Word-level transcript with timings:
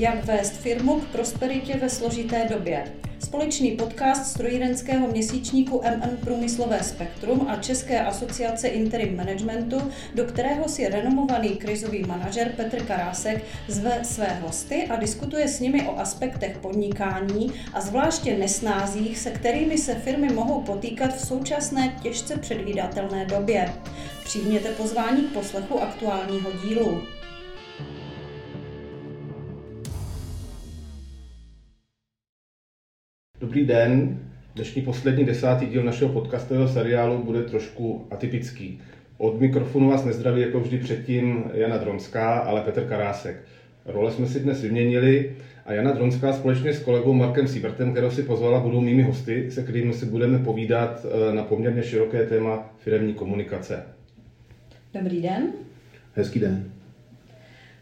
Jak 0.00 0.24
vést 0.24 0.52
firmu 0.52 1.00
k 1.00 1.04
prosperitě 1.04 1.76
ve 1.76 1.90
složité 1.90 2.46
době. 2.50 2.84
Společný 3.18 3.70
podcast 3.70 4.26
strojírenského 4.26 5.08
měsíčníku 5.08 5.82
MN 5.96 6.16
Průmyslové 6.24 6.82
spektrum 6.82 7.46
a 7.48 7.56
České 7.56 8.00
asociace 8.00 8.68
interim 8.68 9.16
managementu, 9.16 9.92
do 10.14 10.24
kterého 10.24 10.68
si 10.68 10.88
renomovaný 10.88 11.48
krizový 11.48 12.02
manažer 12.02 12.52
Petr 12.56 12.82
Karásek 12.82 13.44
zve 13.68 14.00
své 14.02 14.40
hosty 14.42 14.86
a 14.86 14.96
diskutuje 14.96 15.48
s 15.48 15.60
nimi 15.60 15.88
o 15.88 15.98
aspektech 15.98 16.58
podnikání 16.58 17.52
a 17.72 17.80
zvláště 17.80 18.38
nesnázích, 18.38 19.18
se 19.18 19.30
kterými 19.30 19.78
se 19.78 19.94
firmy 19.94 20.32
mohou 20.32 20.60
potýkat 20.60 21.14
v 21.16 21.26
současné 21.26 21.96
těžce 22.02 22.36
předvídatelné 22.36 23.24
době. 23.24 23.72
Přijměte 24.24 24.68
pozvání 24.68 25.22
k 25.22 25.32
poslechu 25.32 25.82
aktuálního 25.82 26.50
dílu. 26.64 27.19
Dobrý 33.50 33.66
den. 33.66 34.18
Dnešní 34.54 34.82
poslední 34.82 35.24
desátý 35.24 35.66
díl 35.66 35.82
našeho 35.82 36.12
podcastového 36.12 36.68
seriálu 36.68 37.22
bude 37.22 37.42
trošku 37.42 38.06
atypický. 38.10 38.80
Od 39.18 39.40
mikrofonu 39.40 39.90
vás 39.90 40.04
nezdraví 40.04 40.40
jako 40.40 40.60
vždy 40.60 40.78
předtím 40.78 41.44
Jana 41.54 41.76
Dronská, 41.76 42.38
ale 42.38 42.60
Petr 42.60 42.84
Karásek. 42.84 43.36
Role 43.84 44.12
jsme 44.12 44.26
si 44.26 44.40
dnes 44.40 44.62
vyměnili 44.62 45.36
a 45.66 45.72
Jana 45.72 45.92
Dronská 45.92 46.32
společně 46.32 46.72
s 46.74 46.82
kolegou 46.82 47.12
Markem 47.12 47.48
Siebertem, 47.48 47.90
kterého 47.90 48.12
si 48.12 48.22
pozvala, 48.22 48.60
budou 48.60 48.80
mými 48.80 49.02
hosty, 49.02 49.50
se 49.50 49.62
kterými 49.62 49.92
si 49.92 50.06
budeme 50.06 50.38
povídat 50.38 51.06
eh, 51.06 51.34
na 51.34 51.42
poměrně 51.42 51.82
široké 51.82 52.26
téma 52.26 52.72
firemní 52.78 53.14
komunikace. 53.14 53.82
Dobrý 54.94 55.22
den. 55.22 55.52
Hezký 56.14 56.40
den. 56.40 56.72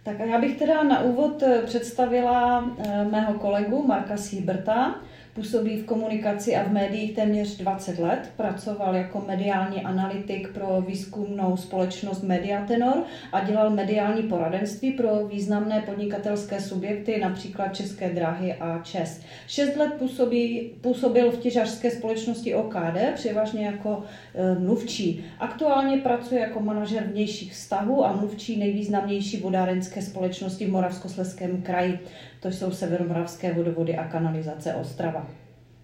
Tak 0.03 0.21
a 0.21 0.25
já 0.25 0.41
bych 0.41 0.59
teda 0.59 0.83
na 0.83 1.03
úvod 1.03 1.43
eh, 1.43 1.63
představila 1.65 2.71
eh, 2.79 3.05
mého 3.05 3.35
kolegu 3.35 3.87
Marka 3.87 4.17
Sieberta, 4.17 5.01
Působí 5.39 5.77
v 5.77 5.85
komunikaci 5.85 6.57
a 6.57 6.63
v 6.63 6.73
médiích 6.73 7.15
téměř 7.15 7.57
20 7.57 7.99
let. 7.99 8.31
Pracoval 8.37 8.97
jako 8.97 9.25
mediální 9.27 9.83
analytik 9.83 10.49
pro 10.49 10.85
výzkumnou 10.87 11.57
společnost 11.57 12.23
Mediatenor 12.23 13.03
a 13.33 13.45
dělal 13.45 13.71
mediální 13.71 14.23
poradenství 14.23 14.93
pro 14.93 15.27
významné 15.27 15.81
podnikatelské 15.81 16.61
subjekty, 16.61 17.21
například 17.21 17.69
České 17.69 18.11
dráhy 18.11 18.55
a 18.55 18.81
ČES. 18.83 19.21
Šest 19.47 19.77
let 19.77 19.95
působí, 19.99 20.71
působil 20.81 21.31
v 21.31 21.39
těžařské 21.39 21.91
společnosti 21.91 22.55
OKD, 22.55 23.15
převážně 23.15 23.67
jako 23.67 24.03
e, 24.35 24.59
mluvčí. 24.59 25.25
Aktuálně 25.39 25.97
pracuje 25.97 26.41
jako 26.41 26.61
manažer 26.61 27.03
vnějších 27.03 27.53
vztahů 27.53 28.05
a 28.05 28.13
mluvčí 28.13 28.59
nejvýznamnější 28.59 29.37
vodárenské 29.37 30.03
společnosti 30.03 30.67
v 30.67 30.71
Moravskosleském 30.71 31.63
kraji. 31.63 31.99
To 32.41 32.49
jsou 32.49 32.71
Severomoravské 32.71 33.53
vodovody 33.53 33.97
a 33.97 34.05
kanalizace 34.05 34.75
Ostrava. 34.75 35.31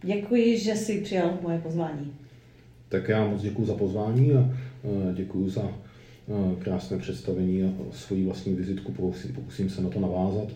Děkuji, 0.03 0.59
že 0.59 0.77
jsi 0.77 1.01
přijal 1.01 1.39
moje 1.43 1.59
pozvání. 1.59 2.13
Tak 2.89 3.09
já 3.09 3.29
moc 3.29 3.43
děkuji 3.43 3.65
za 3.65 3.75
pozvání 3.75 4.33
a 4.33 4.49
děkuji 5.15 5.49
za 5.49 5.73
krásné 6.59 6.99
představení 6.99 7.63
a 7.63 7.69
svoji 7.93 8.25
vlastní 8.25 8.55
vizitku, 8.55 8.93
pokusím, 9.35 9.71
se 9.71 9.83
na 9.83 9.89
to 9.89 10.01
navázat. 10.01 10.49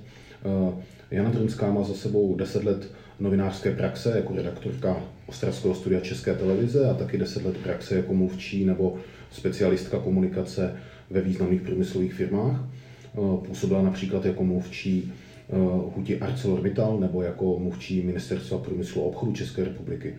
Jana 1.11 1.31
Trunská 1.31 1.73
má 1.73 1.83
za 1.83 1.95
sebou 1.95 2.37
10 2.37 2.65
let 2.65 2.91
novinářské 3.21 3.71
praxe 3.75 4.13
jako 4.17 4.35
redaktorka 4.35 4.97
Ostravského 5.27 5.75
studia 5.75 6.01
České 6.01 6.35
televize 6.35 6.91
a 6.91 6.95
taky 6.95 7.19
10 7.19 7.45
let 7.45 7.57
praxe 7.57 7.97
jako 7.97 8.15
mluvčí 8.15 8.65
nebo 8.65 8.97
specialistka 9.31 9.99
komunikace 9.99 10.77
ve 11.11 11.21
významných 11.21 11.63
průmyslových 11.63 12.15
firmách. 12.15 12.69
Působila 13.47 13.83
například 13.83 14.25
jako 14.25 14.45
mluvčí 14.45 15.13
huti 15.95 16.21
ArcelorMittal 16.21 16.99
nebo 17.01 17.23
jako 17.23 17.59
mluvčí 17.59 18.03
Ministerstva 18.03 18.59
průmyslu 18.59 19.03
a 19.03 19.07
obchodu 19.07 19.33
České 19.33 19.65
republiky. 19.65 20.15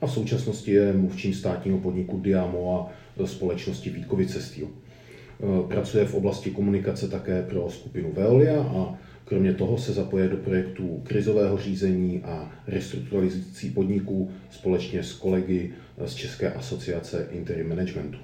A 0.00 0.06
v 0.06 0.12
současnosti 0.12 0.70
je 0.70 0.92
mluvčím 0.92 1.34
státního 1.34 1.78
podniku 1.78 2.20
Diamo 2.20 2.80
a 2.80 2.92
společnosti 3.26 3.90
Vítkovice 3.90 4.42
Steel. 4.42 4.68
Eh, 4.68 5.68
pracuje 5.68 6.04
v 6.04 6.14
oblasti 6.14 6.50
komunikace 6.50 7.08
také 7.08 7.42
pro 7.42 7.70
skupinu 7.70 8.12
Veolia 8.12 8.62
a 8.62 8.98
kromě 9.24 9.54
toho 9.54 9.78
se 9.78 9.92
zapoje 9.92 10.28
do 10.28 10.36
projektů 10.36 11.00
krizového 11.04 11.58
řízení 11.58 12.22
a 12.24 12.52
restrukturalizací 12.66 13.70
podniků 13.70 14.30
společně 14.50 15.02
s 15.02 15.12
kolegy 15.12 15.72
z 16.04 16.14
České 16.14 16.52
asociace 16.52 17.28
interim 17.30 17.68
managementu. 17.68 18.18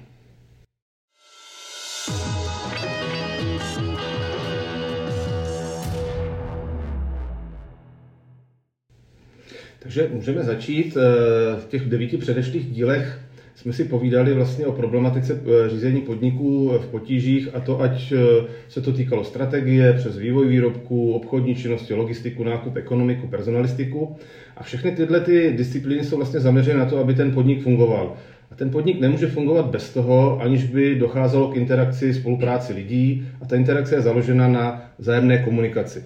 Takže 9.83 10.09
můžeme 10.13 10.43
začít. 10.43 10.97
Eh, 10.97 11.59
v 11.59 11.65
těch 11.65 11.81
devíti 11.81 12.17
předešlých 12.17 12.65
dílech 12.65 13.19
jsme 13.55 13.73
si 13.73 13.83
povídali 13.83 14.33
vlastně 14.33 14.65
o 14.65 14.71
problematice 14.71 15.33
eh, 15.33 15.69
řízení 15.69 16.01
podniků 16.01 16.69
v 16.79 16.87
potížích 16.87 17.49
a 17.53 17.59
to 17.59 17.81
ať 17.81 18.11
eh, 18.11 18.17
se 18.69 18.81
to 18.81 18.93
týkalo 18.93 19.23
strategie, 19.23 19.93
přes 19.93 20.17
vývoj 20.17 20.47
výrobků, 20.47 21.13
obchodní 21.13 21.55
činnosti, 21.55 21.93
logistiku, 21.93 22.43
nákup, 22.43 22.75
ekonomiku, 22.75 23.27
personalistiku. 23.27 24.15
A 24.57 24.63
všechny 24.63 24.91
tyhle 24.91 25.19
ty 25.19 25.53
disciplíny 25.57 26.03
jsou 26.03 26.17
vlastně 26.17 26.39
zaměřené 26.39 26.79
na 26.79 26.85
to, 26.85 26.97
aby 26.97 27.13
ten 27.13 27.31
podnik 27.31 27.63
fungoval. 27.63 28.15
A 28.51 28.55
ten 28.55 28.69
podnik 28.69 28.99
nemůže 28.99 29.27
fungovat 29.27 29.65
bez 29.65 29.93
toho, 29.93 30.41
aniž 30.41 30.63
by 30.63 30.95
docházelo 30.95 31.47
k 31.47 31.55
interakci, 31.55 32.13
spolupráci 32.13 32.73
lidí 32.73 33.27
a 33.41 33.45
ta 33.45 33.55
interakce 33.55 33.95
je 33.95 34.01
založena 34.01 34.47
na 34.47 34.91
zájemné 34.99 35.37
komunikaci. 35.37 36.03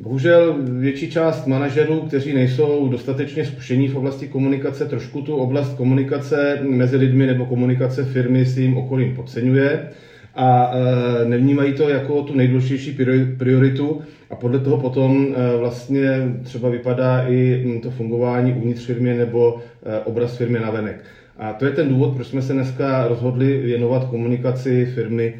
Bohužel 0.00 0.56
větší 0.62 1.10
část 1.10 1.46
manažerů, 1.46 2.00
kteří 2.00 2.34
nejsou 2.34 2.88
dostatečně 2.88 3.44
zkušení 3.44 3.88
v 3.88 3.96
oblasti 3.96 4.28
komunikace, 4.28 4.84
trošku 4.84 5.22
tu 5.22 5.36
oblast 5.36 5.76
komunikace 5.76 6.58
mezi 6.62 6.96
lidmi 6.96 7.26
nebo 7.26 7.46
komunikace 7.46 8.04
firmy 8.04 8.44
s 8.44 8.58
jim 8.58 8.76
okolím 8.76 9.16
podceňuje 9.16 9.88
a 10.34 10.72
e, 10.72 11.28
nevnímají 11.28 11.72
to 11.72 11.88
jako 11.88 12.22
tu 12.22 12.34
nejdůležitější 12.34 12.98
prioritu 13.38 14.02
a 14.30 14.36
podle 14.36 14.58
toho 14.58 14.76
potom 14.76 15.34
e, 15.36 15.56
vlastně 15.56 16.34
třeba 16.42 16.68
vypadá 16.68 17.24
i 17.28 17.64
to 17.82 17.90
fungování 17.90 18.52
uvnitř 18.52 18.86
firmy 18.86 19.14
nebo 19.14 19.60
e, 19.82 20.00
obraz 20.00 20.36
firmy 20.36 20.60
na 20.60 20.70
venek. 20.70 21.04
A 21.38 21.52
to 21.52 21.64
je 21.64 21.70
ten 21.70 21.88
důvod, 21.88 22.14
proč 22.14 22.26
jsme 22.26 22.42
se 22.42 22.52
dneska 22.52 23.08
rozhodli 23.08 23.58
věnovat 23.58 24.04
komunikaci 24.04 24.86
firmy, 24.94 25.34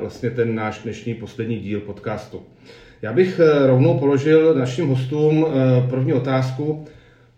vlastně 0.00 0.30
ten 0.30 0.54
náš 0.54 0.82
dnešní 0.82 1.14
poslední 1.14 1.58
díl 1.58 1.80
podcastu. 1.80 2.42
Já 3.02 3.12
bych 3.12 3.40
eh, 3.40 3.66
rovnou 3.66 3.98
položil 3.98 4.54
našim 4.54 4.88
hostům 4.88 5.46
eh, 5.46 5.88
první 5.90 6.12
otázku. 6.12 6.84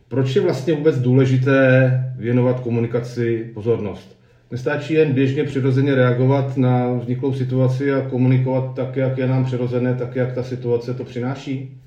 Proč 0.09 0.37
je 0.37 0.43
vlastně 0.43 0.75
vůbec 0.75 0.99
důležité 0.99 1.91
věnovat 2.19 2.61
komunikaci 2.61 3.51
pozornost? 3.55 4.19
Nestačí 4.51 4.95
jen 4.95 5.13
běžně 5.13 5.45
přirozeně 5.45 5.95
reagovat 5.95 6.57
na 6.57 6.93
vzniklou 6.93 7.33
situaci 7.33 7.93
a 7.93 8.01
komunikovat 8.01 8.75
tak, 8.75 8.97
jak 8.97 9.19
je 9.19 9.27
nám 9.27 9.45
přirozené, 9.45 9.95
tak, 9.95 10.17
jak 10.17 10.33
ta 10.33 10.43
situace 10.43 10.95
to 10.95 11.05
přináší? 11.05 11.81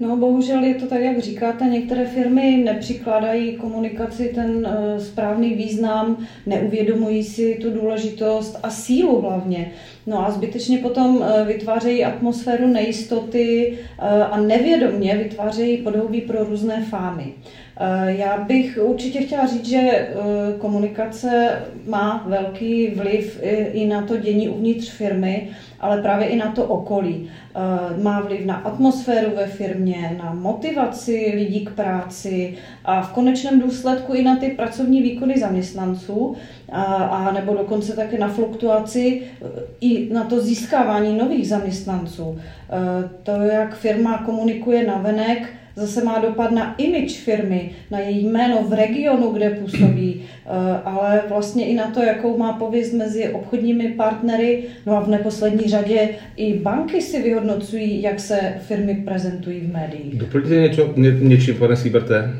No, 0.00 0.16
bohužel 0.16 0.64
je 0.64 0.74
to 0.74 0.86
tak, 0.86 1.00
jak 1.00 1.18
říkáte, 1.18 1.64
některé 1.64 2.06
firmy 2.06 2.62
nepřikládají 2.64 3.56
komunikaci 3.56 4.32
ten 4.34 4.66
uh, 4.66 5.02
správný 5.02 5.54
význam, 5.54 6.26
neuvědomují 6.46 7.24
si 7.24 7.58
tu 7.62 7.70
důležitost 7.70 8.58
a 8.62 8.70
sílu 8.70 9.20
hlavně. 9.20 9.72
No 10.06 10.26
a 10.26 10.30
zbytečně 10.30 10.78
potom 10.78 11.16
uh, 11.16 11.26
vytvářejí 11.46 12.04
atmosféru 12.04 12.66
nejistoty 12.66 13.78
uh, 13.98 14.04
a 14.34 14.40
nevědomně 14.40 15.16
vytvářejí 15.16 15.76
podhoubí 15.76 16.20
pro 16.20 16.44
různé 16.44 16.84
fámy. 16.90 17.34
Já 18.06 18.38
bych 18.38 18.78
určitě 18.82 19.20
chtěla 19.20 19.46
říct, 19.46 19.68
že 19.68 20.08
komunikace 20.58 21.62
má 21.86 22.24
velký 22.26 22.90
vliv 22.90 23.40
i 23.72 23.86
na 23.86 24.02
to 24.02 24.16
dění 24.16 24.48
uvnitř 24.48 24.90
firmy 24.90 25.48
ale 25.80 26.02
právě 26.02 26.26
i 26.26 26.36
na 26.36 26.52
to 26.52 26.64
okolí. 26.64 27.30
Eh, 27.54 28.02
má 28.02 28.20
vliv 28.20 28.46
na 28.46 28.54
atmosféru 28.54 29.36
ve 29.36 29.46
firmě, 29.46 30.16
na 30.24 30.34
motivaci 30.34 31.32
lidí 31.34 31.64
k 31.64 31.70
práci 31.70 32.54
a 32.84 33.02
v 33.02 33.12
konečném 33.12 33.60
důsledku 33.60 34.14
i 34.14 34.22
na 34.22 34.36
ty 34.36 34.48
pracovní 34.48 35.02
výkony 35.02 35.38
zaměstnanců 35.38 36.36
a, 36.72 36.82
a 36.94 37.32
nebo 37.32 37.54
dokonce 37.54 37.96
také 37.96 38.18
na 38.18 38.28
fluktuaci 38.28 39.22
eh, 39.22 39.46
i 39.80 40.14
na 40.14 40.24
to 40.24 40.40
získávání 40.40 41.18
nových 41.18 41.48
zaměstnanců. 41.48 42.38
Eh, 42.38 43.08
to, 43.22 43.30
jak 43.30 43.76
firma 43.76 44.18
komunikuje 44.18 44.86
na 44.86 44.98
venek, 44.98 45.52
zase 45.76 46.04
má 46.04 46.18
dopad 46.18 46.50
na 46.50 46.74
image 46.78 47.18
firmy, 47.18 47.70
na 47.90 47.98
její 47.98 48.26
jméno 48.26 48.62
v 48.62 48.72
regionu, 48.72 49.30
kde 49.30 49.50
působí, 49.50 50.22
eh, 50.46 50.80
ale 50.84 51.22
vlastně 51.28 51.66
i 51.66 51.74
na 51.74 51.90
to, 51.90 52.02
jakou 52.02 52.38
má 52.38 52.52
pověst 52.52 52.92
mezi 52.92 53.28
obchodními 53.28 53.88
partnery. 53.88 54.62
No 54.86 54.96
a 54.96 55.00
v 55.00 55.08
neposlední 55.08 55.68
řadě 55.68 56.08
i 56.36 56.54
banky 56.54 57.02
si 57.02 57.22
vyhodnocují, 57.22 58.02
jak 58.02 58.20
se 58.20 58.54
firmy 58.60 59.02
prezentují 59.04 59.60
v 59.60 59.72
médiích. 59.72 60.18
Doplňte 60.18 60.54
něco, 60.54 60.92
ně, 60.96 61.10
něčím, 61.10 61.54
pane 61.54 61.76
Sýberte? 61.76 62.32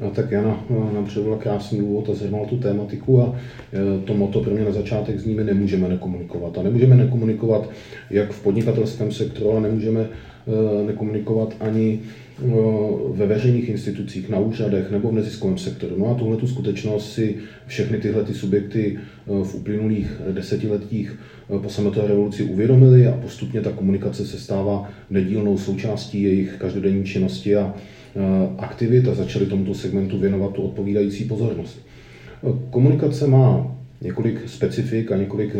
No, 0.00 0.10
tak 0.10 0.30
Jana 0.30 0.64
nám 0.94 1.04
předvedla 1.04 1.38
krásný 1.38 1.82
úvod 1.82 2.08
a 2.10 2.14
zajímala 2.14 2.46
tu 2.46 2.56
tématiku 2.56 3.22
a 3.22 3.34
eh, 3.72 3.78
to 4.04 4.14
moto 4.14 4.40
pro 4.40 4.54
mě 4.54 4.64
na 4.64 4.72
začátek 4.72 5.20
s 5.20 5.24
nimi 5.24 5.44
nemůžeme 5.44 5.88
nekomunikovat. 5.88 6.58
A 6.58 6.62
nemůžeme 6.62 6.96
nekomunikovat 6.96 7.70
jak 8.10 8.32
v 8.32 8.42
podnikatelském 8.42 9.12
sektoru, 9.12 9.50
ale 9.50 9.60
nemůžeme 9.60 10.08
nekomunikovat 10.86 11.56
ani 11.60 12.00
ve 13.10 13.26
veřejných 13.26 13.68
institucích, 13.68 14.28
na 14.28 14.38
úřadech 14.38 14.90
nebo 14.90 15.10
v 15.10 15.14
neziskovém 15.14 15.58
sektoru. 15.58 15.94
No 15.98 16.10
a 16.10 16.14
tuhle 16.14 16.36
tu 16.36 16.46
skutečnost 16.46 17.12
si 17.12 17.36
všechny 17.66 17.98
tyhle 17.98 18.22
ty 18.22 18.34
subjekty 18.34 18.98
v 19.26 19.54
uplynulých 19.54 20.20
desetiletích 20.32 21.18
po 21.62 21.68
sametové 21.68 22.08
revoluci 22.08 22.42
uvědomili 22.42 23.06
a 23.06 23.12
postupně 23.12 23.60
ta 23.60 23.70
komunikace 23.70 24.26
se 24.26 24.38
stává 24.38 24.90
nedílnou 25.10 25.58
součástí 25.58 26.22
jejich 26.22 26.56
každodenní 26.58 27.04
činnosti 27.04 27.56
a 27.56 27.74
aktivit 28.58 29.08
a 29.08 29.14
začali 29.14 29.46
tomuto 29.46 29.74
segmentu 29.74 30.18
věnovat 30.18 30.52
tu 30.52 30.62
odpovídající 30.62 31.24
pozornost. 31.24 31.86
Komunikace 32.70 33.26
má 33.26 33.76
několik 34.00 34.48
specifik 34.48 35.12
a 35.12 35.16
několik 35.16 35.56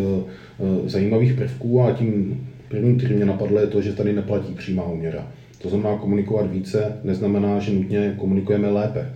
zajímavých 0.87 1.35
prvků 1.35 1.83
a 1.83 1.93
tím 1.93 2.47
prvním, 2.69 2.99
který 2.99 3.15
mě 3.15 3.25
napadlo, 3.25 3.61
je 3.61 3.67
to, 3.67 3.83
že 3.83 3.93
tady 3.93 4.13
neplatí 4.13 4.55
přímá 4.55 4.85
úměra. 4.85 5.27
To 5.63 5.69
znamená, 5.69 5.97
komunikovat 5.97 6.51
více 6.53 6.97
neznamená, 7.05 7.59
že 7.59 7.73
nutně 7.73 8.15
komunikujeme 8.19 8.69
lépe. 8.69 9.11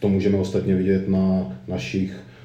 To 0.00 0.08
můžeme 0.08 0.38
ostatně 0.38 0.74
vidět 0.74 1.08
na 1.08 1.56
našich 1.68 2.16
eh, 2.20 2.35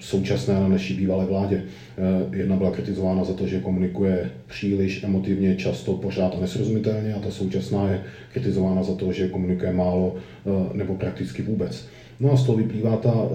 současné 0.00 0.56
a 0.56 0.60
na 0.60 0.68
naší 0.68 0.94
bývalé 0.94 1.24
vládě. 1.24 1.62
Eh, 1.62 2.36
jedna 2.36 2.56
byla 2.56 2.70
kritizována 2.70 3.24
za 3.24 3.34
to, 3.34 3.46
že 3.46 3.60
komunikuje 3.60 4.30
příliš 4.46 5.02
emotivně, 5.02 5.56
často, 5.56 5.92
pořád 5.92 6.34
a 6.36 6.40
nesrozumitelně 6.40 7.14
a 7.14 7.18
ta 7.18 7.30
současná 7.30 7.90
je 7.90 8.02
kritizována 8.32 8.82
za 8.82 8.94
to, 8.94 9.12
že 9.12 9.28
komunikuje 9.28 9.72
málo 9.72 10.14
eh, 10.16 10.76
nebo 10.76 10.94
prakticky 10.94 11.42
vůbec. 11.42 11.86
No 12.20 12.32
a 12.32 12.36
z 12.36 12.46
toho 12.46 12.58
vyplývá 12.58 12.96
ta 12.96 13.28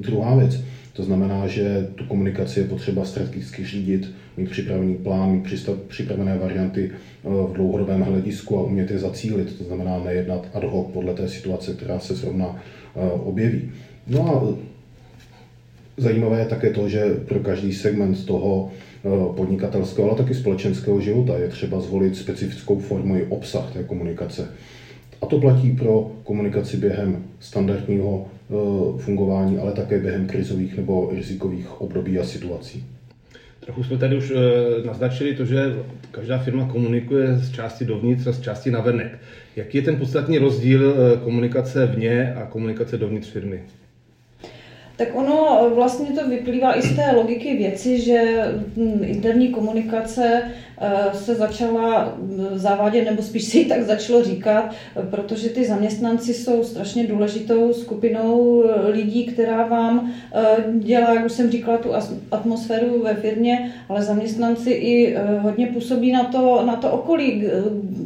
druhá 0.00 0.36
věc. 0.36 0.60
To 0.98 1.04
znamená, 1.04 1.46
že 1.46 1.88
tu 1.94 2.04
komunikaci 2.04 2.60
je 2.60 2.66
potřeba 2.66 3.04
strategicky 3.04 3.64
řídit, 3.64 4.10
mít 4.36 4.50
připravený 4.50 4.94
plán, 4.94 5.32
mít 5.32 5.68
připravené 5.88 6.38
varianty 6.38 6.90
eh, 6.90 7.28
v 7.28 7.52
dlouhodobém 7.52 8.00
hledisku 8.00 8.58
a 8.58 8.62
umět 8.62 8.90
je 8.90 8.98
zacílit. 8.98 9.58
To 9.58 9.64
znamená 9.64 9.98
nejednat 10.04 10.48
ad 10.54 10.64
hoc 10.64 10.86
podle 10.92 11.14
té 11.14 11.28
situace, 11.28 11.74
která 11.74 11.98
se 11.98 12.14
zrovna 12.14 12.56
eh, 12.96 13.10
objeví. 13.10 13.70
No 14.06 14.28
a 14.28 14.48
eh, 14.50 14.56
zajímavé 15.98 16.38
je 16.38 16.46
také 16.46 16.70
to, 16.70 16.88
že 16.88 17.14
pro 17.28 17.40
každý 17.40 17.72
segment 17.72 18.26
toho 18.26 18.70
podnikatelského, 19.36 20.08
ale 20.08 20.18
taky 20.18 20.34
společenského 20.34 21.00
života 21.00 21.38
je 21.38 21.48
třeba 21.48 21.80
zvolit 21.80 22.16
specifickou 22.16 22.78
formu 22.78 23.16
i 23.16 23.26
obsah 23.28 23.72
té 23.72 23.84
komunikace. 23.84 24.48
A 25.22 25.26
to 25.26 25.40
platí 25.40 25.72
pro 25.72 26.10
komunikaci 26.24 26.76
během 26.76 27.24
standardního 27.40 28.26
fungování, 28.98 29.58
ale 29.58 29.72
také 29.72 29.98
během 29.98 30.26
krizových 30.26 30.76
nebo 30.76 31.10
rizikových 31.14 31.80
období 31.80 32.18
a 32.18 32.24
situací. 32.24 32.84
Trochu 33.60 33.84
jsme 33.84 33.96
tady 33.96 34.16
už 34.16 34.30
e, 34.30 34.34
naznačili 34.86 35.34
to, 35.34 35.44
že 35.44 35.74
každá 36.10 36.38
firma 36.38 36.68
komunikuje 36.68 37.36
z 37.36 37.52
části 37.52 37.84
dovnitř 37.84 38.26
a 38.26 38.32
z 38.32 38.40
části 38.40 38.70
navenek. 38.70 39.18
Jaký 39.56 39.78
je 39.78 39.82
ten 39.82 39.96
podstatný 39.96 40.38
rozdíl 40.38 40.94
komunikace 41.24 41.86
vně 41.86 42.34
a 42.34 42.46
komunikace 42.46 42.98
dovnitř 42.98 43.30
firmy? 43.30 43.62
Tak 44.98 45.08
ono 45.14 45.70
vlastně 45.74 46.06
to 46.06 46.28
vyplývá 46.28 46.78
i 46.78 46.82
z 46.82 46.96
té 46.96 47.12
logiky 47.16 47.56
věci, 47.56 48.00
že 48.00 48.44
hm, 48.76 49.00
interní 49.04 49.48
komunikace 49.48 50.42
eh, 50.80 51.14
se 51.14 51.34
začala 51.34 52.14
hm, 52.16 52.46
zavádět, 52.54 53.04
nebo 53.04 53.22
spíš 53.22 53.44
si 53.44 53.64
tak 53.64 53.82
začalo 53.82 54.24
říkat, 54.24 54.74
protože 55.10 55.48
ty 55.48 55.64
zaměstnanci 55.64 56.34
jsou 56.34 56.64
strašně 56.64 57.06
důležitou 57.06 57.72
skupinou 57.72 58.64
eh, 58.64 58.90
lidí, 58.90 59.26
která 59.26 59.66
vám 59.66 60.12
eh, 60.34 60.42
dělá, 60.78 61.14
jak 61.14 61.26
už 61.26 61.32
jsem 61.32 61.50
říkala, 61.50 61.78
tu 61.78 61.88
atmosféru 62.30 63.02
ve 63.02 63.14
firmě, 63.14 63.72
ale 63.88 64.02
zaměstnanci 64.02 64.70
i 64.70 65.16
hodně 65.40 65.66
působí 65.66 66.12
na 66.12 66.24
to, 66.24 66.62
na 66.66 66.76
to 66.76 66.90
okolí, 66.90 67.44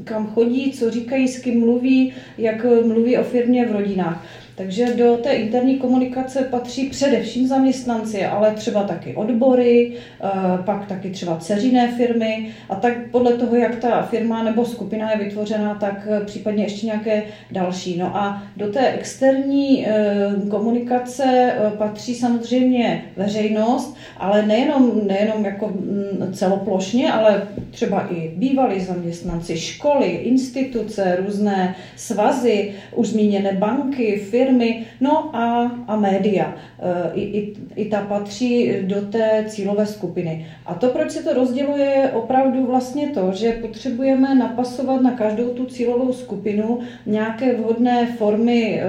kam 0.05 0.27
chodí, 0.27 0.73
co 0.73 0.91
říkají, 0.91 1.29
s 1.29 1.39
kým 1.39 1.61
mluví, 1.61 2.13
jak 2.39 2.67
mluví 2.87 3.19
o 3.19 3.23
firmě 3.23 3.67
v 3.67 3.73
rodinách. 3.73 4.25
Takže 4.57 4.95
do 4.97 5.17
té 5.17 5.33
interní 5.33 5.77
komunikace 5.77 6.43
patří 6.43 6.89
především 6.89 7.47
zaměstnanci, 7.47 8.25
ale 8.25 8.51
třeba 8.55 8.83
taky 8.83 9.15
odbory, 9.15 9.93
eh, 9.93 10.29
pak 10.65 10.87
taky 10.87 11.11
třeba 11.11 11.37
ceřiné 11.37 11.93
firmy 11.97 12.51
a 12.69 12.75
tak 12.75 12.93
podle 13.11 13.33
toho, 13.33 13.57
jak 13.57 13.77
ta 13.77 14.03
firma 14.03 14.43
nebo 14.43 14.65
skupina 14.65 15.11
je 15.11 15.19
vytvořena, 15.19 15.75
tak 15.75 16.09
eh, 16.11 16.25
případně 16.25 16.65
ještě 16.65 16.87
nějaké 16.87 17.23
další. 17.51 17.99
No 17.99 18.17
a 18.17 18.43
do 18.57 18.73
té 18.73 18.89
externí 18.89 19.87
eh, 19.87 20.31
komunikace 20.51 21.53
patří 21.79 22.15
samozřejmě 22.15 23.05
veřejnost, 23.17 23.97
ale 24.17 24.47
nejenom, 24.47 25.07
nejenom 25.07 25.45
jako 25.45 25.69
mm, 25.69 26.33
celoplošně, 26.33 27.13
ale 27.13 27.43
třeba 27.71 28.07
i 28.11 28.33
bývalí 28.37 28.81
zaměstnanci, 28.81 29.57
školy, 29.57 30.07
instituce, 30.07 31.17
různé 31.27 31.75
svazy, 31.97 32.73
už 32.95 33.09
zmíněné 33.09 33.53
banky, 33.53 34.17
firmy, 34.31 34.42
firmy, 34.43 34.87
no 35.01 35.37
a, 35.37 35.73
a 35.87 35.97
média. 35.97 36.55
E, 36.79 37.15
I, 37.15 37.23
i, 37.23 37.55
I 37.77 37.85
ta 37.85 38.01
patří 38.01 38.73
do 38.83 39.01
té 39.01 39.45
cílové 39.49 39.87
skupiny. 39.87 40.47
A 40.67 40.75
to, 40.75 40.89
proč 40.89 41.11
se 41.11 41.23
to 41.23 41.33
rozděluje, 41.33 41.93
je 41.93 42.11
opravdu 42.11 42.67
vlastně 42.67 43.09
to, 43.09 43.33
že 43.33 43.53
potřebujeme 43.53 44.35
napasovat 44.35 45.01
na 45.01 45.11
každou 45.11 45.49
tu 45.49 45.65
cílovou 45.67 46.13
skupinu 46.13 46.79
nějaké 47.07 47.55
vhodné 47.55 48.07
formy 48.19 48.81
e, 48.81 48.87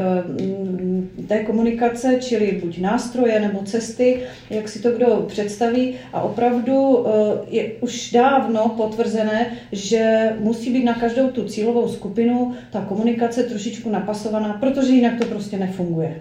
té 1.27 1.43
komunikace, 1.43 2.17
čili 2.19 2.61
buď 2.63 2.79
nástroje 2.79 3.39
nebo 3.39 3.59
cesty, 3.63 4.19
jak 4.49 4.69
si 4.69 4.81
to 4.81 4.91
kdo 4.91 5.25
představí. 5.27 5.95
A 6.13 6.21
opravdu 6.21 7.05
e, 7.07 7.11
je 7.55 7.71
už 7.81 8.11
dávno 8.11 8.73
potvrzené, 8.77 9.51
že 9.71 10.33
musí 10.39 10.73
být 10.73 10.83
na 10.83 10.93
každou 10.93 11.27
tu 11.27 11.45
cílovou 11.45 11.87
skupinu 11.87 12.53
ta 12.71 12.81
komunikace 12.81 13.43
trošičku 13.43 13.89
napasovaná, 13.89 14.53
protože 14.53 14.93
jinak 14.93 15.17
to 15.19 15.25
prostě 15.25 15.42
nefunguje. 15.51 16.15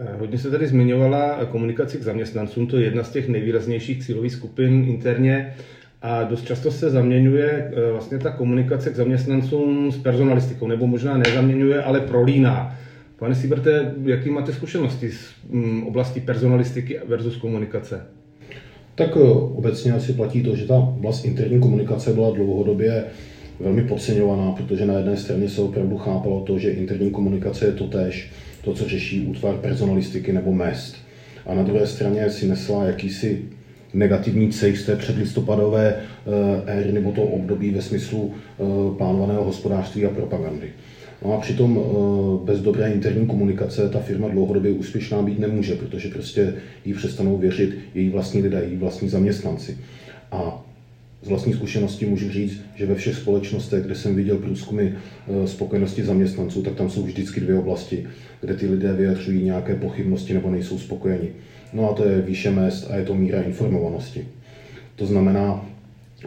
Eh, 0.00 0.16
hodně 0.18 0.38
se 0.38 0.50
tady 0.50 0.66
zmiňovala 0.66 1.44
komunikaci 1.44 1.98
k 1.98 2.02
zaměstnancům, 2.02 2.66
to 2.66 2.78
je 2.78 2.84
jedna 2.84 3.02
z 3.02 3.10
těch 3.10 3.28
nejvýraznějších 3.28 4.04
cílových 4.04 4.32
skupin 4.32 4.84
interně 4.88 5.54
a 6.02 6.22
dost 6.24 6.44
často 6.44 6.70
se 6.70 6.90
zaměňuje 6.90 7.50
eh, 7.50 7.92
vlastně 7.92 8.18
ta 8.18 8.30
komunikace 8.30 8.90
k 8.90 8.96
zaměstnancům 8.96 9.92
s 9.92 9.98
personalistikou, 9.98 10.66
nebo 10.66 10.86
možná 10.86 11.16
nezaměňuje, 11.16 11.82
ale 11.82 12.00
prolíná. 12.00 12.78
Pane 13.18 13.34
Siberte, 13.34 13.94
jaký 14.04 14.30
máte 14.30 14.52
zkušenosti 14.52 15.10
z 15.10 15.30
mm, 15.50 15.86
oblasti 15.86 16.20
personalistiky 16.20 17.00
versus 17.06 17.36
komunikace? 17.36 18.06
Tak 18.94 19.16
eh, 19.16 19.20
obecně 19.30 19.92
asi 19.92 20.12
platí 20.12 20.42
to, 20.42 20.56
že 20.56 20.66
ta 20.66 20.74
oblast 20.74 21.24
interní 21.24 21.60
komunikace 21.60 22.12
byla 22.12 22.30
dlouhodobě 22.30 23.04
velmi 23.60 23.82
podceňovaná, 23.82 24.52
protože 24.52 24.86
na 24.86 24.94
jedné 24.94 25.16
straně 25.16 25.48
se 25.48 25.60
opravdu 25.60 25.98
chápalo 25.98 26.40
to, 26.40 26.58
že 26.58 26.70
interní 26.70 27.10
komunikace 27.10 27.66
je 27.66 27.72
totéž, 27.72 28.30
to, 28.64 28.74
co 28.74 28.88
řeší 28.88 29.26
útvar 29.26 29.56
personalistiky 29.56 30.32
nebo 30.32 30.52
mest. 30.52 30.96
A 31.46 31.54
na 31.54 31.62
druhé 31.62 31.86
straně 31.86 32.30
si 32.30 32.48
nesla 32.48 32.84
jakýsi 32.84 33.42
negativní 33.94 34.50
cejch 34.50 34.78
z 34.78 34.86
té 34.86 34.96
předlistopadové 34.96 35.96
eh, 35.96 36.80
éry 36.80 36.92
nebo 36.92 37.12
toho 37.12 37.26
období 37.26 37.70
ve 37.70 37.82
smyslu 37.82 38.32
eh, 38.34 38.64
plánovaného 38.98 39.44
hospodářství 39.44 40.06
a 40.06 40.10
propagandy. 40.10 40.68
No 41.24 41.32
a 41.32 41.40
přitom 41.40 41.80
eh, 41.80 42.44
bez 42.44 42.60
dobré 42.60 42.92
interní 42.92 43.26
komunikace 43.26 43.88
ta 43.88 43.98
firma 43.98 44.28
dlouhodobě 44.28 44.72
úspěšná 44.72 45.22
být 45.22 45.38
nemůže, 45.38 45.74
protože 45.74 46.08
prostě 46.08 46.54
jí 46.84 46.94
přestanou 46.94 47.36
věřit 47.36 47.78
její 47.94 48.08
vlastní 48.08 48.42
lidé, 48.42 48.62
její 48.68 48.76
vlastní 48.76 49.08
zaměstnanci. 49.08 49.78
A 50.32 50.64
z 51.22 51.28
vlastní 51.28 51.52
zkušenosti 51.52 52.06
můžu 52.06 52.30
říct, 52.30 52.60
že 52.74 52.86
ve 52.86 52.94
všech 52.94 53.16
společnostech, 53.16 53.84
kde 53.84 53.94
jsem 53.94 54.14
viděl 54.14 54.36
průzkumy 54.36 54.86
eh, 54.88 55.48
spokojenosti 55.48 56.04
zaměstnanců, 56.04 56.62
tak 56.62 56.74
tam 56.74 56.90
jsou 56.90 57.02
vždycky 57.02 57.40
dvě 57.40 57.58
oblasti, 57.58 58.06
kde 58.40 58.54
ty 58.54 58.68
lidé 58.68 58.92
vyjadřují 58.92 59.44
nějaké 59.44 59.74
pochybnosti 59.74 60.34
nebo 60.34 60.50
nejsou 60.50 60.78
spokojeni. 60.78 61.28
No 61.72 61.90
a 61.90 61.94
to 61.94 62.04
je 62.04 62.22
výše 62.22 62.50
mest 62.50 62.90
a 62.90 62.96
je 62.96 63.04
to 63.04 63.14
míra 63.14 63.42
informovanosti. 63.42 64.28
To 64.96 65.06
znamená, 65.06 65.66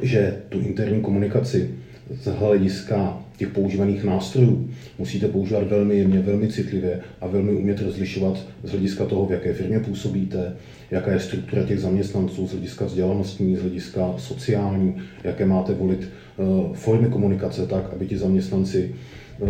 že 0.02 0.38
tu 0.50 0.60
interní 0.60 1.02
komunikaci 1.02 1.70
z 2.12 2.26
hlediska 2.26 3.24
těch 3.38 3.50
používaných 3.50 4.04
nástrojů 4.04 4.70
musíte 5.00 5.28
používat 5.28 5.68
velmi 5.68 5.98
jemně, 5.98 6.20
velmi 6.20 6.48
citlivě 6.48 7.00
a 7.22 7.28
velmi 7.28 7.52
umět 7.52 7.82
rozlišovat 7.82 8.46
z 8.64 8.72
hlediska 8.72 9.06
toho, 9.06 9.26
v 9.26 9.32
jaké 9.32 9.54
firmě 9.54 9.80
působíte, 9.80 10.54
jaká 10.94 11.12
je 11.12 11.20
struktura 11.20 11.64
těch 11.64 11.80
zaměstnanců 11.80 12.48
z 12.48 12.52
hlediska 12.52 12.86
vzdělanostní, 12.86 13.56
z 13.56 13.62
hlediska 13.62 14.14
sociální, 14.18 15.02
jaké 15.24 15.46
máte 15.46 15.74
volit 15.74 16.10
eh, 16.10 16.44
formy 16.74 17.08
komunikace 17.08 17.66
tak, 17.66 17.94
aby 17.94 18.08
ti 18.08 18.18
zaměstnanci 18.18 18.96
eh, 18.96 19.46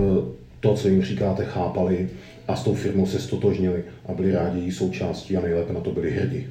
to, 0.60 0.74
co 0.74 0.88
jim 0.88 1.02
říkáte, 1.02 1.44
chápali 1.44 2.10
a 2.48 2.56
s 2.56 2.64
tou 2.64 2.74
firmou 2.74 3.06
se 3.06 3.20
stotožnili 3.20 3.84
a 4.06 4.14
byli 4.14 4.32
rádi 4.32 4.60
její 4.60 4.72
součástí 4.72 5.38
a 5.38 5.42
nejlépe 5.42 5.74
na 5.74 5.80
to 5.80 5.92
byli 5.92 6.12
hrdí. 6.12 6.48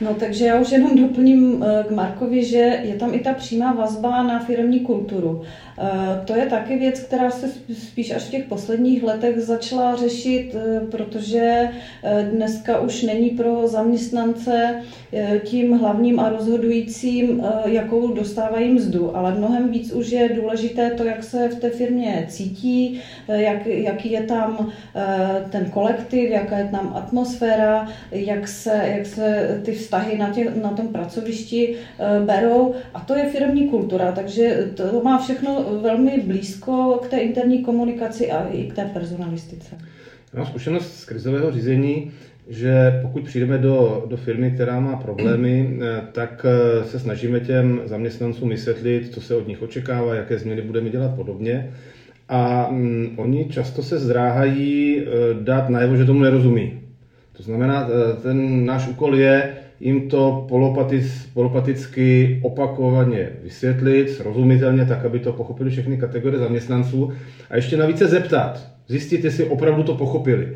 No 0.00 0.14
takže 0.14 0.44
já 0.44 0.60
už 0.60 0.72
jenom 0.72 0.96
doplním 0.96 1.62
eh, 1.62 1.84
k 1.88 1.90
Markovi, 1.90 2.44
že 2.44 2.80
je 2.82 2.94
tam 2.94 3.14
i 3.14 3.18
ta 3.18 3.32
přímá 3.32 3.72
vazba 3.72 4.22
na 4.22 4.38
firmní 4.38 4.80
kulturu. 4.80 5.42
Eh, 5.78 6.22
to 6.24 6.36
je 6.36 6.46
taky 6.46 6.76
věc, 6.78 7.00
která 7.00 7.30
se 7.30 7.48
spíš 7.72 8.10
až 8.10 8.22
v 8.22 8.30
těch 8.30 8.44
posledních 8.44 9.02
letech 9.02 9.40
začala 9.40 9.96
řešit, 9.96 10.54
eh, 10.54 10.80
protože 10.90 11.68
dneska 12.30 12.80
už 12.80 13.02
není 13.02 13.30
pro 13.30 13.68
zaměstnance 13.68 14.82
tím 15.44 15.72
hlavním 15.72 16.20
a 16.20 16.28
rozhodujícím, 16.28 17.44
jakou 17.64 18.14
dostávají 18.14 18.68
mzdu, 18.70 19.16
ale 19.16 19.34
mnohem 19.34 19.68
víc 19.68 19.92
už 19.92 20.10
je 20.10 20.28
důležité 20.28 20.90
to, 20.90 21.04
jak 21.04 21.24
se 21.24 21.48
v 21.48 21.60
té 21.60 21.70
firmě 21.70 22.26
cítí, 22.28 23.00
jak, 23.28 23.66
jaký 23.66 24.10
je 24.10 24.22
tam 24.22 24.72
ten 25.50 25.70
kolektiv, 25.70 26.30
jaká 26.30 26.58
je 26.58 26.68
tam 26.70 26.92
atmosféra, 26.96 27.88
jak 28.12 28.48
se, 28.48 28.82
jak 28.96 29.06
se 29.06 29.60
ty 29.64 29.72
vztahy 29.72 30.18
na, 30.18 30.30
tě, 30.30 30.52
na 30.62 30.70
tom 30.70 30.88
pracovišti 30.88 31.76
eh, 31.76 32.20
berou. 32.20 32.74
A 32.94 33.00
to 33.00 33.14
je 33.16 33.30
firmní 33.30 33.68
kultura, 33.68 34.12
takže 34.12 34.70
to 34.74 35.02
má 35.02 35.18
všechno 35.18 35.65
velmi 35.82 36.20
blízko 36.26 37.00
k 37.02 37.08
té 37.08 37.18
interní 37.18 37.62
komunikaci 37.62 38.30
a 38.30 38.48
i 38.48 38.64
k 38.64 38.74
té 38.74 38.84
personalistice. 38.84 39.76
Já 40.32 40.38
mám 40.38 40.46
zkušenost 40.46 41.00
z 41.00 41.04
krizového 41.04 41.52
řízení, 41.52 42.10
že 42.48 42.98
pokud 43.02 43.24
přijdeme 43.24 43.58
do, 43.58 44.04
do 44.08 44.16
firmy, 44.16 44.50
která 44.50 44.80
má 44.80 44.96
problémy, 44.96 45.78
eh, 45.80 46.02
tak 46.12 46.46
eh, 46.48 46.84
se 46.84 46.98
snažíme 46.98 47.40
těm 47.40 47.80
zaměstnancům 47.84 48.48
vysvětlit, 48.48 49.14
co 49.14 49.20
se 49.20 49.34
od 49.34 49.48
nich 49.48 49.62
očekává, 49.62 50.14
jaké 50.14 50.38
změny 50.38 50.62
budeme 50.62 50.90
dělat 50.90 51.14
podobně. 51.16 51.72
A 52.28 52.68
mm, 52.70 53.14
oni 53.16 53.44
často 53.44 53.82
se 53.82 53.98
zdráhají 53.98 55.06
dát 55.40 55.68
najevo, 55.68 55.96
že 55.96 56.04
tomu 56.04 56.20
nerozumí. 56.20 56.80
To 57.32 57.42
znamená, 57.42 57.88
ten 58.22 58.66
náš 58.66 58.88
úkol 58.88 59.14
je 59.14 59.55
jim 59.80 60.08
to 60.08 60.46
polopatic, 60.48 61.28
polopaticky 61.34 62.40
opakovaně 62.42 63.28
vysvětlit, 63.42 64.10
srozumitelně, 64.10 64.84
tak, 64.84 65.04
aby 65.04 65.18
to 65.18 65.32
pochopili 65.32 65.70
všechny 65.70 65.96
kategorie 65.96 66.38
zaměstnanců 66.38 67.12
a 67.50 67.56
ještě 67.56 67.76
navíc 67.76 67.98
se 67.98 68.08
zeptat, 68.08 68.68
zjistit, 68.88 69.24
jestli 69.24 69.44
opravdu 69.44 69.82
to 69.82 69.94
pochopili. 69.94 70.48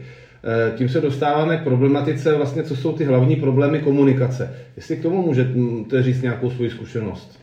Eh, 0.45 0.77
tím 0.77 0.89
se 0.89 1.01
dostáváme 1.01 1.57
k 1.57 1.65
problematice, 1.65 2.35
vlastně, 2.35 2.63
co 2.63 2.77
jsou 2.77 2.93
ty 2.93 3.05
hlavní 3.05 3.37
problémy 3.37 3.79
komunikace. 3.79 4.55
Jestli 4.77 4.97
k 4.97 5.03
tomu 5.03 5.23
můžete 5.23 6.03
říct 6.03 6.23
nějakou 6.23 6.51
svoji 6.51 6.71
zkušenost. 6.71 7.40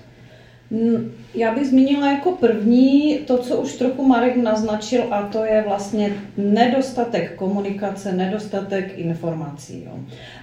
Já 1.36 1.55
bych 1.55 1.67
zmínila 1.67 2.12
jako 2.12 2.31
první 2.31 3.17
to, 3.17 3.38
co 3.38 3.57
už 3.57 3.75
trochu 3.75 4.05
Marek 4.05 4.36
naznačil, 4.36 5.03
a 5.12 5.21
to 5.21 5.45
je 5.45 5.63
vlastně 5.67 6.13
nedostatek 6.38 7.36
komunikace, 7.36 8.13
nedostatek 8.13 8.97
informací. 8.97 9.83
Jo. 9.86 9.91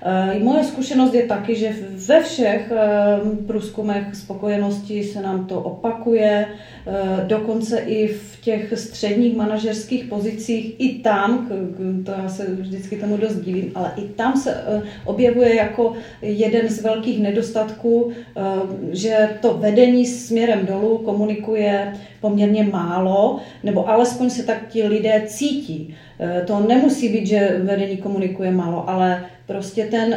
E, 0.03 0.39
moje 0.39 0.65
zkušenost 0.65 1.15
je 1.15 1.23
taky, 1.23 1.55
že 1.55 1.75
ve 2.07 2.23
všech 2.23 2.73
e, 2.73 2.87
průzkumech 3.47 4.17
spokojenosti 4.17 5.05
se 5.05 5.23
nám 5.23 5.47
to 5.47 5.61
opakuje, 5.61 6.47
dokonce 7.27 7.79
i 7.79 8.09
v 8.09 8.41
těch 8.41 8.79
středních 8.79 9.37
manažerských 9.37 10.05
pozicích, 10.05 10.75
i 10.79 10.99
tam, 10.99 11.49
to 12.05 12.11
já 12.11 12.29
se 12.29 12.55
vždycky 12.55 12.97
tomu 12.97 13.17
dost 13.17 13.37
divím, 13.37 13.73
ale 13.75 13.93
i 13.97 14.03
tam 14.03 14.37
se 14.37 14.65
objevuje 15.05 15.55
jako 15.55 15.93
jeden 16.23 16.69
z 16.69 16.83
velkých 16.83 17.23
nedostatků, 17.23 18.13
že 18.91 19.29
to 19.41 19.55
vedení 19.55 20.07
směrem 20.07 20.67
dolů 20.67 20.99
komunikuje 20.99 21.93
poměrně 22.21 22.65
málo, 22.65 23.41
nebo 23.63 23.89
alespoň 23.89 24.31
se 24.31 24.43
tak 24.43 24.69
ti 24.69 24.89
lidé 24.89 25.23
cítí. 25.27 25.95
To 26.47 26.61
nemusí 26.61 27.09
být, 27.09 27.27
že 27.27 27.61
vedení 27.63 27.97
komunikuje 27.97 28.51
málo, 28.51 28.91
ale 28.91 29.27
prostě 29.47 29.85
ten, 29.85 30.17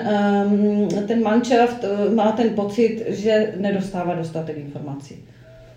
ten 1.07 1.23
manšaft 1.23 1.85
má 2.15 2.31
ten 2.31 2.49
pocit, 2.49 3.03
že 3.07 3.53
nedostává 3.57 4.15
dostatek 4.15 4.57
informací. 4.57 5.15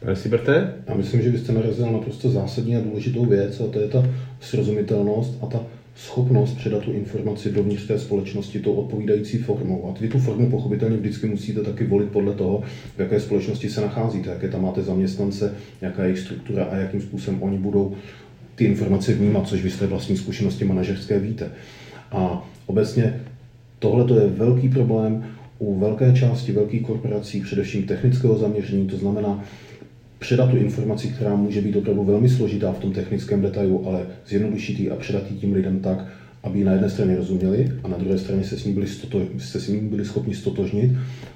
Pane 0.00 0.16
Siberte? 0.16 0.74
Já 0.86 0.94
myslím, 0.94 1.22
že 1.22 1.30
byste 1.30 1.52
narazil 1.52 1.92
naprosto 1.92 2.30
zásadní 2.30 2.76
a 2.76 2.80
důležitou 2.80 3.24
věc, 3.24 3.60
a 3.60 3.66
to 3.66 3.80
je 3.80 3.88
ta 3.88 4.06
srozumitelnost 4.40 5.38
a 5.42 5.46
ta 5.46 5.60
schopnost 5.96 6.56
předat 6.56 6.82
tu 6.82 6.92
informaci 6.92 7.52
dovnitř 7.52 7.86
té 7.86 7.98
společnosti 7.98 8.60
tou 8.60 8.72
odpovídající 8.72 9.38
formou. 9.38 9.88
A 9.88 10.00
vy 10.00 10.08
tu 10.08 10.18
formu 10.18 10.50
pochopitelně 10.50 10.96
vždycky 10.96 11.26
musíte 11.26 11.62
taky 11.62 11.86
volit 11.86 12.08
podle 12.08 12.34
toho, 12.34 12.62
v 12.96 13.00
jaké 13.00 13.20
společnosti 13.20 13.70
se 13.70 13.80
nacházíte, 13.80 14.30
jaké 14.30 14.48
tam 14.48 14.62
máte 14.62 14.82
zaměstnance, 14.82 15.54
jaká 15.80 16.02
je 16.02 16.08
jejich 16.08 16.18
struktura 16.18 16.64
a 16.64 16.76
jakým 16.76 17.00
způsobem 17.00 17.42
oni 17.42 17.58
budou 17.58 17.94
ty 18.54 18.64
informace 18.64 19.12
vnímat, 19.12 19.48
což 19.48 19.62
vy 19.62 19.70
z 19.70 19.78
té 19.78 19.86
vlastní 19.86 20.16
zkušenosti 20.16 20.64
manažerské 20.64 21.18
víte. 21.18 21.50
A 22.12 22.48
obecně 22.66 23.20
tohle 23.78 24.22
je 24.22 24.28
velký 24.28 24.68
problém 24.68 25.24
u 25.58 25.78
velké 25.78 26.12
části 26.12 26.52
velkých 26.52 26.82
korporací, 26.82 27.40
především 27.40 27.82
technického 27.82 28.38
zaměření, 28.38 28.86
to 28.86 28.96
znamená, 28.96 29.44
předat 30.20 30.50
tu 30.50 30.56
informaci, 30.56 31.08
která 31.08 31.34
může 31.36 31.60
být 31.60 31.76
opravdu 31.76 32.04
velmi 32.04 32.28
složitá 32.28 32.72
v 32.72 32.78
tom 32.78 32.92
technickém 32.92 33.42
detailu, 33.42 33.88
ale 33.88 34.06
zjednodušit 34.26 34.80
ji 34.80 34.90
a 34.90 34.96
předat 34.96 35.30
ji 35.30 35.36
tím 35.36 35.52
lidem 35.52 35.80
tak, 35.80 36.06
aby 36.42 36.58
ji 36.58 36.64
na 36.64 36.72
jedné 36.72 36.90
straně 36.90 37.16
rozuměli 37.16 37.72
a 37.84 37.88
na 37.88 37.96
druhé 37.96 38.18
straně 38.18 38.44
se 38.44 38.58
s 38.58 38.64
ní 38.64 38.72
byli, 38.72 38.86
stoto, 38.86 39.20
se 39.38 39.60
s 39.60 39.68
ní 39.68 39.80
byli 39.80 40.04
schopni 40.04 40.34
stotožnit 40.34 40.90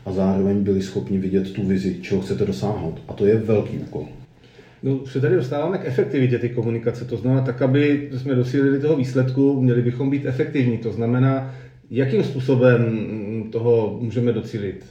a 0.07 0.13
zároveň 0.13 0.63
byli 0.63 0.83
schopni 0.83 1.19
vidět 1.19 1.53
tu 1.53 1.67
vizi, 1.67 1.99
čeho 2.03 2.21
chcete 2.21 2.45
dosáhnout. 2.45 3.03
A 3.09 3.13
to 3.13 3.27
je 3.27 3.37
velký 3.37 3.79
úkol. 3.79 4.09
No, 4.83 5.07
se 5.07 5.21
tady 5.21 5.37
dostáváme 5.37 5.79
k 5.79 5.85
efektivitě 5.85 6.39
ty 6.39 6.49
komunikace. 6.49 7.05
To 7.05 7.17
znamená, 7.17 7.43
tak, 7.43 7.63
aby 7.63 8.11
jsme 8.17 8.35
dosílili 8.35 8.81
toho 8.81 8.97
výsledku, 8.97 9.63
měli 9.63 9.83
bychom 9.83 10.11
být 10.11 10.27
efektivní. 10.27 10.79
To 10.79 10.93
znamená, 10.93 11.55
jakým 11.91 12.25
způsobem 12.25 12.99
toho 13.51 13.99
můžeme 14.01 14.33
docílit? 14.33 14.85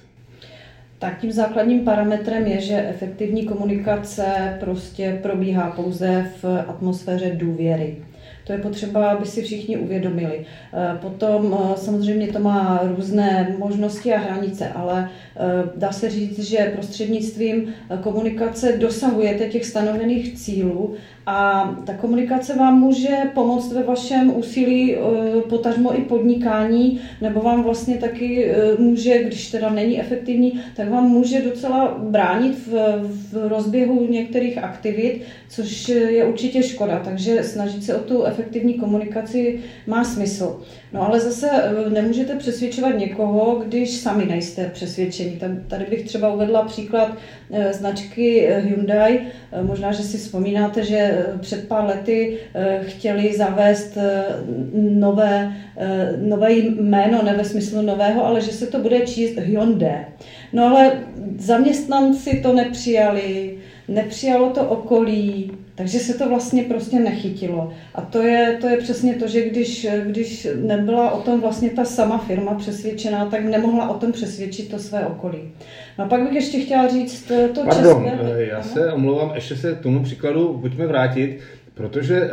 Tak 1.04 1.20
tím 1.20 1.32
základním 1.32 1.86
parametrem 1.86 2.48
je, 2.48 2.62
že 2.62 2.88
efektivní 2.90 3.46
komunikace 3.46 4.58
prostě 4.60 5.20
probíhá 5.22 5.72
pouze 5.72 6.26
v 6.42 6.46
atmosféře 6.68 7.32
důvěry. 7.34 7.98
To 8.44 8.54
je 8.54 8.58
potřeba, 8.58 9.10
aby 9.10 9.26
si 9.26 9.42
všichni 9.42 9.78
uvědomili. 9.78 10.46
Eh, 10.74 10.98
potom 11.02 11.58
eh, 11.60 11.78
samozřejmě 11.78 12.28
to 12.28 12.40
má 12.40 12.80
různé 12.96 13.56
možnosti 13.60 14.14
a 14.14 14.20
hranice, 14.20 14.70
ale 14.70 15.10
eh, 15.10 15.40
dá 15.76 15.92
se 15.92 16.10
říct, 16.10 16.40
že 16.40 16.72
prostřednictvím 16.76 17.74
komunikace 18.04 18.78
dosahujete 18.78 19.46
těch 19.46 19.66
stanovených 19.66 20.34
cílů 20.38 20.96
a 21.26 21.70
ta 21.86 21.94
komunikace 21.94 22.56
vám 22.56 22.80
může 22.80 23.18
pomoct 23.34 23.74
ve 23.74 23.84
vašem 23.84 24.38
úsilí, 24.38 24.96
potažmo 25.50 26.00
i 26.00 26.02
podnikání, 26.02 27.00
nebo 27.22 27.42
vám 27.42 27.64
vlastně 27.64 27.98
taky 27.98 28.52
může, 28.78 29.24
když 29.24 29.52
teda 29.52 29.70
není 29.70 30.00
efektivní, 30.00 30.62
tak 30.76 30.90
vám 30.90 31.04
může 31.04 31.42
docela 31.42 31.98
bránit 32.00 32.68
v, 32.68 33.00
v 33.32 33.48
rozběhu 33.48 34.08
některých 34.08 34.58
aktivit, 34.58 35.22
což 35.50 35.90
je 35.90 36.26
určitě 36.26 36.64
škoda. 36.64 37.02
Takže 37.04 37.44
snažit 37.44 37.84
se 37.84 37.96
o 37.96 38.00
tu 38.00 38.24
efektivní 38.24 38.74
komunikaci 38.74 39.60
má 39.88 40.04
smysl. 40.04 40.62
No 40.94 41.08
ale 41.08 41.20
zase 41.20 41.50
eh, 41.52 41.90
nemůžete 41.90 42.36
přesvědčovat 42.36 42.98
někoho, 42.98 43.64
když 43.68 43.92
sami 43.92 44.26
nejste 44.26 44.70
přesvědčení. 44.74 45.40
Tady 45.68 45.86
bych 45.90 46.04
třeba 46.06 46.34
uvedla 46.34 46.62
příklad 46.62 47.18
eh, 47.52 47.74
značky 47.74 48.48
eh, 48.48 48.60
Hyundai. 48.60 49.20
Možná, 49.62 49.92
že 49.92 50.04
si 50.04 50.18
vzpomínáte, 50.18 50.84
že 50.84 51.13
před 51.40 51.68
pár 51.68 51.86
lety 51.86 52.38
chtěli 52.82 53.38
zavést 53.38 53.98
nové, 54.74 55.54
nové 56.22 56.54
jméno, 56.54 57.24
ne 57.24 57.34
ve 57.34 57.46
smyslu 57.46 57.82
nového, 57.82 58.26
ale 58.26 58.42
že 58.42 58.52
se 58.52 58.68
to 58.68 58.80
bude 58.80 59.00
číst 59.00 59.38
Hyundai. 59.38 60.06
No 60.54 60.66
ale 60.66 60.92
zaměstnanci 61.38 62.40
to 62.44 62.54
nepřijali, 62.54 63.58
nepřijalo 63.88 64.50
to 64.50 64.62
okolí, 64.62 65.52
takže 65.76 66.00
se 66.00 66.18
to 66.18 66.30
vlastně 66.30 66.64
prostě 66.64 67.00
nechytilo. 67.00 67.74
A 67.96 68.02
to 68.02 68.22
je, 68.22 68.58
to 68.62 68.68
je 68.68 68.78
přesně 68.78 69.14
to, 69.14 69.28
že 69.28 69.50
když, 69.50 69.88
když 70.06 70.48
nebyla 70.56 71.12
o 71.12 71.22
tom 71.22 71.42
vlastně 71.42 71.70
ta 71.70 71.86
sama 71.86 72.18
firma 72.18 72.54
přesvědčená, 72.54 73.26
tak 73.26 73.44
nemohla 73.44 73.90
o 73.90 73.94
tom 73.94 74.12
přesvědčit 74.12 74.72
to 74.72 74.80
své 74.80 75.06
okolí. 75.06 75.40
No 76.00 76.06
a 76.06 76.08
pak 76.08 76.22
bych 76.22 76.34
ještě 76.34 76.60
chtěla 76.60 76.88
říct 76.88 77.32
to 77.54 77.64
Pardon, 77.66 78.04
české... 78.04 78.20
Eh, 78.36 78.46
já 78.46 78.64
se 78.64 78.94
omlouvám, 78.94 79.32
ještě 79.36 79.56
se 79.56 79.74
k 79.74 79.80
tomu 79.80 80.04
příkladu 80.04 80.58
pojďme 80.62 80.88
vrátit, 80.88 81.40
protože 81.74 82.22
eh, 82.22 82.30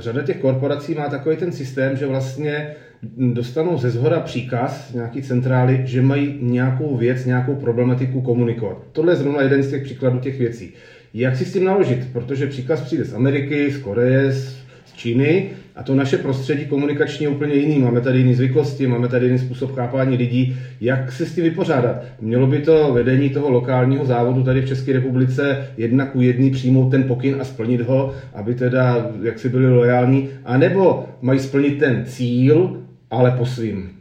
řada 0.00 0.22
těch 0.22 0.36
korporací 0.36 0.94
má 0.94 1.08
takový 1.08 1.36
ten 1.36 1.52
systém, 1.52 1.96
že 1.96 2.06
vlastně 2.06 2.74
dostanou 3.16 3.78
ze 3.78 3.90
zhora 3.90 4.20
příkaz 4.20 4.92
nějaký 4.94 5.22
centrály, 5.22 5.80
že 5.84 6.02
mají 6.02 6.38
nějakou 6.40 6.96
věc, 6.96 7.24
nějakou 7.24 7.54
problematiku 7.54 8.20
komunikovat. 8.20 8.78
Tohle 8.92 9.12
je 9.12 9.16
zrovna 9.16 9.42
jeden 9.42 9.62
z 9.62 9.70
těch 9.70 9.82
příkladů 9.82 10.18
těch 10.18 10.38
věcí. 10.38 10.72
Jak 11.14 11.36
si 11.36 11.44
s 11.44 11.52
tím 11.52 11.64
naložit? 11.64 12.08
Protože 12.12 12.46
příkaz 12.46 12.80
přijde 12.80 13.04
z 13.04 13.14
Ameriky, 13.14 13.70
z 13.70 13.78
Koreje, 13.78 14.32
z 14.32 14.58
Číny 14.96 15.50
a 15.76 15.82
to 15.82 15.94
naše 15.94 16.18
prostředí 16.18 16.66
komunikační 16.66 17.24
je 17.24 17.28
úplně 17.28 17.54
jiný. 17.54 17.78
Máme 17.78 18.00
tady 18.00 18.18
jiné 18.18 18.34
zvyklosti, 18.34 18.86
máme 18.86 19.08
tady 19.08 19.26
jiný 19.26 19.38
způsob 19.38 19.74
chápání 19.74 20.16
lidí. 20.16 20.56
Jak 20.80 21.12
se 21.12 21.26
s 21.26 21.34
tím 21.34 21.44
vypořádat? 21.44 22.02
Mělo 22.20 22.46
by 22.46 22.58
to 22.58 22.92
vedení 22.92 23.30
toho 23.30 23.50
lokálního 23.50 24.04
závodu 24.04 24.42
tady 24.42 24.60
v 24.60 24.68
České 24.68 24.92
republice 24.92 25.68
jedna 25.76 26.06
ku 26.06 26.20
jedný 26.20 26.50
přijmout 26.50 26.90
ten 26.90 27.02
pokyn 27.04 27.36
a 27.40 27.44
splnit 27.44 27.80
ho, 27.80 28.14
aby 28.34 28.54
teda 28.54 29.10
jak 29.22 29.38
si 29.38 29.48
byli 29.48 29.74
lojální, 29.74 30.28
anebo 30.44 31.06
mají 31.20 31.40
splnit 31.40 31.78
ten 31.78 32.04
cíl, 32.04 32.82
ale 33.10 33.30
po 33.30 33.46
svým. 33.46 33.97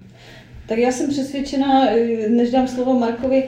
Tak 0.68 0.78
já 0.78 0.92
jsem 0.92 1.10
přesvědčena, 1.10 1.86
než 2.30 2.52
dám 2.52 2.68
slovo 2.68 3.00
Markovi, 3.00 3.44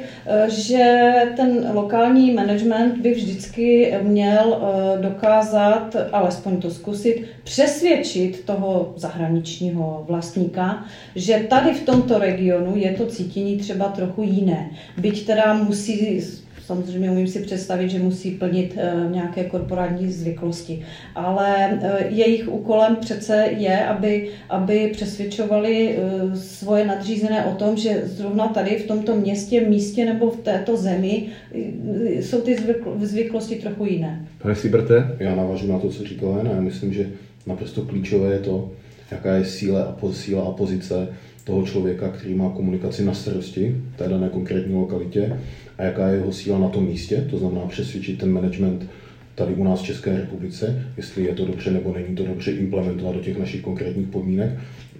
že 0.47 1.13
ten 1.35 1.71
lokální 1.73 2.31
management 2.31 2.97
by 2.97 3.13
vždycky 3.13 3.93
měl 4.01 4.61
dokázat, 5.01 5.95
alespoň 6.11 6.57
to 6.57 6.71
zkusit, 6.71 7.25
přesvědčit 7.43 8.43
toho 8.45 8.93
zahraničního 8.95 10.05
vlastníka, 10.07 10.85
že 11.15 11.45
tady 11.49 11.73
v 11.73 11.85
tomto 11.85 12.19
regionu 12.19 12.73
je 12.75 12.91
to 12.91 13.05
cítění 13.05 13.57
třeba 13.57 13.85
trochu 13.85 14.23
jiné. 14.23 14.71
Byť 14.97 15.25
teda 15.25 15.53
musí 15.53 16.21
Samozřejmě 16.69 17.11
umím 17.11 17.27
si 17.27 17.39
představit, 17.39 17.89
že 17.89 17.99
musí 17.99 18.31
plnit 18.31 18.77
uh, 18.77 19.11
nějaké 19.11 19.43
korporátní 19.43 20.11
zvyklosti, 20.11 20.85
ale 21.15 21.69
uh, 21.73 22.17
jejich 22.17 22.47
úkolem 22.47 22.95
přece 22.95 23.49
je, 23.57 23.85
aby, 23.85 24.29
aby 24.49 24.89
přesvědčovali 24.93 25.97
uh, 25.97 26.33
svoje 26.33 26.85
nadřízené 26.85 27.45
o 27.45 27.55
tom, 27.55 27.77
že 27.77 28.01
zrovna 28.05 28.47
tady 28.47 28.77
v 28.77 28.87
tomto 28.87 29.15
městě, 29.15 29.61
místě 29.61 30.05
nebo 30.05 30.29
v 30.29 30.37
této 30.37 30.77
zemi 30.77 31.25
jsou 32.19 32.41
ty 32.41 32.57
zvyklosti 33.01 33.55
trochu 33.55 33.85
jiné. 33.85 34.25
Pane 34.41 34.55
Siberte? 34.55 35.15
Já 35.19 35.35
navážu 35.35 35.67
na 35.67 35.79
to, 35.79 35.89
co 35.89 36.03
říkala 36.03 36.37
Jana. 36.37 36.51
Já 36.51 36.61
myslím, 36.61 36.93
že 36.93 37.09
naprosto 37.47 37.81
klíčové 37.81 38.33
je 38.33 38.39
to, 38.39 38.71
jaká 39.11 39.35
je 39.35 39.45
síla 39.45 39.83
a, 39.83 39.95
síla 40.11 40.43
a 40.43 40.51
pozice 40.51 41.07
toho 41.49 41.63
člověka, 41.63 42.09
který 42.09 42.33
má 42.33 42.49
komunikaci 42.49 43.05
na 43.05 43.13
starosti 43.13 43.75
v 43.93 43.97
té 43.97 44.07
dané 44.07 44.29
konkrétní 44.29 44.75
lokalitě 44.75 45.39
a 45.77 45.83
jaká 45.83 46.07
je 46.07 46.15
jeho 46.15 46.31
síla 46.31 46.59
na 46.59 46.69
tom 46.69 46.85
místě, 46.85 47.27
to 47.29 47.37
znamená 47.37 47.65
přesvědčit 47.65 48.17
ten 48.17 48.31
management 48.31 48.87
tady 49.35 49.53
u 49.53 49.63
nás 49.63 49.81
v 49.81 49.85
České 49.85 50.17
republice, 50.17 50.85
jestli 50.97 51.23
je 51.23 51.33
to 51.33 51.45
dobře 51.45 51.71
nebo 51.71 51.93
není 51.93 52.15
to 52.15 52.25
dobře 52.25 52.51
implementovat 52.51 53.15
do 53.15 53.21
těch 53.21 53.37
našich 53.37 53.61
konkrétních 53.61 54.07
podmínek. 54.07 54.49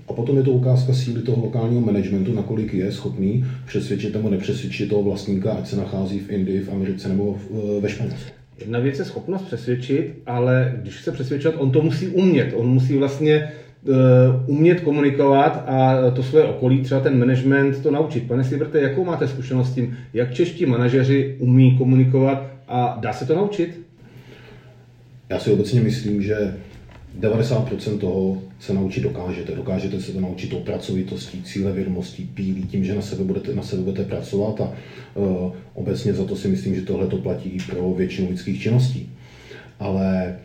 A 0.07 0.13
potom 0.13 0.37
je 0.37 0.43
to 0.43 0.51
ukázka 0.51 0.93
síly 0.93 1.21
toho 1.21 1.43
lokálního 1.43 1.81
managementu, 1.81 2.33
nakolik 2.33 2.73
je 2.73 2.91
schopný 2.91 3.45
přesvědčit 3.67 4.13
nebo 4.13 4.29
nepřesvědčit 4.29 4.89
toho 4.89 5.03
vlastníka, 5.03 5.51
ať 5.51 5.67
se 5.67 5.75
nachází 5.75 6.19
v 6.19 6.29
Indii, 6.29 6.59
v 6.61 6.69
Americe 6.69 7.09
nebo 7.09 7.37
ve 7.79 7.89
Španělsku. 7.89 8.31
Jedna 8.59 8.79
věc 8.79 8.99
je 8.99 9.05
schopnost 9.05 9.41
přesvědčit, 9.41 10.13
ale 10.25 10.73
když 10.81 11.01
se 11.01 11.11
přesvědčovat, 11.11 11.55
on 11.59 11.71
to 11.71 11.81
musí 11.81 12.07
umět. 12.07 12.53
On 12.55 12.67
musí 12.67 12.95
vlastně 12.95 13.51
umět 14.45 14.79
komunikovat 14.79 15.63
a 15.67 15.95
to 16.15 16.23
své 16.23 16.43
okolí, 16.43 16.81
třeba 16.81 17.01
ten 17.01 17.19
management, 17.19 17.83
to 17.83 17.91
naučit. 17.91 18.27
Pane 18.27 18.43
Siberte, 18.43 18.81
jakou 18.81 19.05
máte 19.05 19.27
zkušenost 19.27 19.71
s 19.71 19.75
tím, 19.75 19.97
jak 20.13 20.33
čeští 20.33 20.65
manažeři 20.65 21.35
umí 21.39 21.77
komunikovat 21.77 22.47
a 22.67 22.97
dá 23.01 23.13
se 23.13 23.25
to 23.25 23.35
naučit? 23.35 23.81
Já 25.29 25.39
si 25.39 25.51
obecně 25.51 25.81
myslím, 25.81 26.21
že 26.21 26.53
90% 27.19 27.97
toho 27.97 28.41
se 28.59 28.73
naučit 28.73 29.01
dokážete. 29.01 29.55
Dokážete 29.55 30.01
se 30.01 30.11
to 30.11 30.19
naučit 30.19 30.49
tou 30.49 30.59
pracovitostí, 30.59 31.43
cílevědomostí, 31.43 32.29
pílí, 32.33 32.63
tím, 32.63 32.83
že 32.83 32.95
na 32.95 33.01
sebe 33.01 33.23
budete, 33.23 33.55
na 33.55 33.63
sebe 33.63 33.81
budete 33.81 34.03
pracovat 34.03 34.61
a 34.61 34.73
uh, 35.15 35.53
obecně 35.73 36.13
za 36.13 36.25
to 36.25 36.35
si 36.35 36.47
myslím, 36.47 36.75
že 36.75 36.81
tohle 36.81 37.07
to 37.07 37.17
platí 37.17 37.49
i 37.49 37.57
pro 37.71 37.93
většinu 37.93 38.29
lidských 38.29 38.61
činností. 38.61 39.09
Ale 39.79 40.35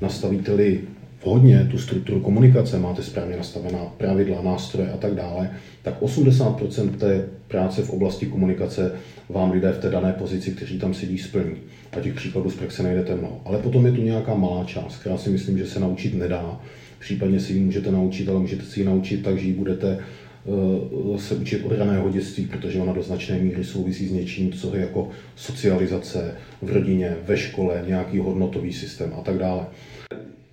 nastavíte-li 0.00 0.80
vhodně 1.28 1.68
tu 1.70 1.78
strukturu 1.78 2.20
komunikace, 2.20 2.78
máte 2.78 3.02
správně 3.02 3.36
nastavená 3.36 3.78
pravidla, 3.78 4.42
nástroje 4.42 4.90
a 4.92 4.96
tak 4.96 5.14
dále, 5.14 5.50
tak 5.82 6.00
80% 6.00 6.90
té 6.90 7.28
práce 7.48 7.82
v 7.82 7.90
oblasti 7.90 8.26
komunikace 8.26 8.92
vám 9.28 9.50
lidé 9.50 9.72
v 9.72 9.78
té 9.78 9.90
dané 9.90 10.12
pozici, 10.12 10.50
kteří 10.50 10.78
tam 10.78 10.94
sedí, 10.94 11.18
splní. 11.18 11.56
A 11.92 12.00
těch 12.00 12.14
příkladů 12.14 12.50
z 12.50 12.56
praxe 12.56 12.82
najdete 12.82 13.14
mnoho. 13.14 13.40
Ale 13.44 13.58
potom 13.58 13.86
je 13.86 13.92
tu 13.92 14.02
nějaká 14.02 14.34
malá 14.34 14.64
část, 14.64 14.96
která 14.96 15.18
si 15.18 15.30
myslím, 15.30 15.58
že 15.58 15.66
se 15.66 15.80
naučit 15.80 16.14
nedá. 16.14 16.60
Případně 16.98 17.40
si 17.40 17.52
ji 17.52 17.60
můžete 17.60 17.90
naučit, 17.90 18.28
ale 18.28 18.40
můžete 18.40 18.62
si 18.62 18.80
ji 18.80 18.86
naučit 18.86 19.22
tak, 19.22 19.38
že 19.38 19.46
ji 19.46 19.52
budete 19.52 19.98
eh, 19.98 21.18
se 21.18 21.34
učit 21.34 21.64
od 21.64 21.72
raného 21.72 22.10
dětství, 22.10 22.46
protože 22.46 22.80
ona 22.80 22.92
do 22.92 23.02
značné 23.02 23.38
míry 23.38 23.64
souvisí 23.64 24.08
s 24.08 24.12
něčím, 24.12 24.52
co 24.52 24.76
je 24.76 24.80
jako 24.80 25.08
socializace 25.36 26.34
v 26.62 26.70
rodině, 26.70 27.16
ve 27.26 27.36
škole, 27.36 27.84
nějaký 27.86 28.18
hodnotový 28.18 28.72
systém 28.72 29.12
a 29.18 29.22
tak 29.22 29.38
dále. 29.38 29.66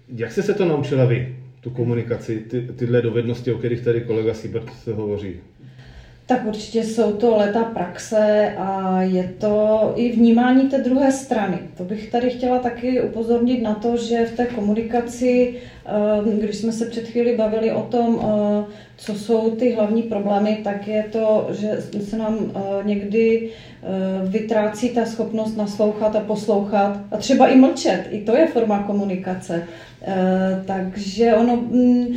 Jak 0.09 0.31
jste 0.31 0.43
se 0.43 0.53
to 0.53 0.65
naučila 0.65 1.05
vy, 1.05 1.35
tu 1.61 1.69
komunikaci, 1.69 2.39
ty, 2.39 2.61
tyhle 2.61 3.01
dovednosti, 3.01 3.53
o 3.53 3.57
kterých 3.57 3.81
tady 3.81 4.01
kolega 4.01 4.33
Siebert 4.33 4.87
hovoří? 4.93 5.35
Tak 6.27 6.45
určitě 6.45 6.83
jsou 6.83 7.13
to 7.13 7.37
leta 7.37 7.63
praxe 7.63 8.53
a 8.57 9.01
je 9.01 9.33
to 9.37 9.93
i 9.95 10.11
vnímání 10.11 10.69
té 10.69 10.77
druhé 10.77 11.11
strany. 11.11 11.59
To 11.77 11.83
bych 11.83 12.11
tady 12.11 12.29
chtěla 12.29 12.59
taky 12.59 13.01
upozornit 13.01 13.61
na 13.61 13.73
to, 13.73 13.97
že 13.97 14.25
v 14.25 14.35
té 14.35 14.45
komunikaci, 14.45 15.55
když 16.39 16.55
jsme 16.55 16.71
se 16.71 16.85
před 16.85 17.07
chvíli 17.07 17.37
bavili 17.37 17.71
o 17.71 17.81
tom, 17.81 18.19
eh, 18.21 18.73
co 18.97 19.15
jsou 19.15 19.51
ty 19.51 19.71
hlavní 19.71 20.03
problémy, 20.03 20.59
tak 20.63 20.87
je 20.87 21.05
to, 21.11 21.47
že 21.51 21.77
se 22.01 22.17
nám 22.17 22.51
eh, 22.55 22.59
někdy 22.83 23.49
vytrácí 24.27 24.89
ta 24.89 25.05
schopnost 25.05 25.57
naslouchat 25.57 26.15
a 26.15 26.19
poslouchat 26.19 26.99
a 27.11 27.17
třeba 27.17 27.47
i 27.47 27.57
mlčet. 27.57 28.07
I 28.11 28.21
to 28.21 28.35
je 28.35 28.47
forma 28.47 28.83
komunikace. 28.83 29.67
Eh, 30.07 30.63
takže 30.65 31.33
ono 31.33 31.55
mm, 31.55 32.07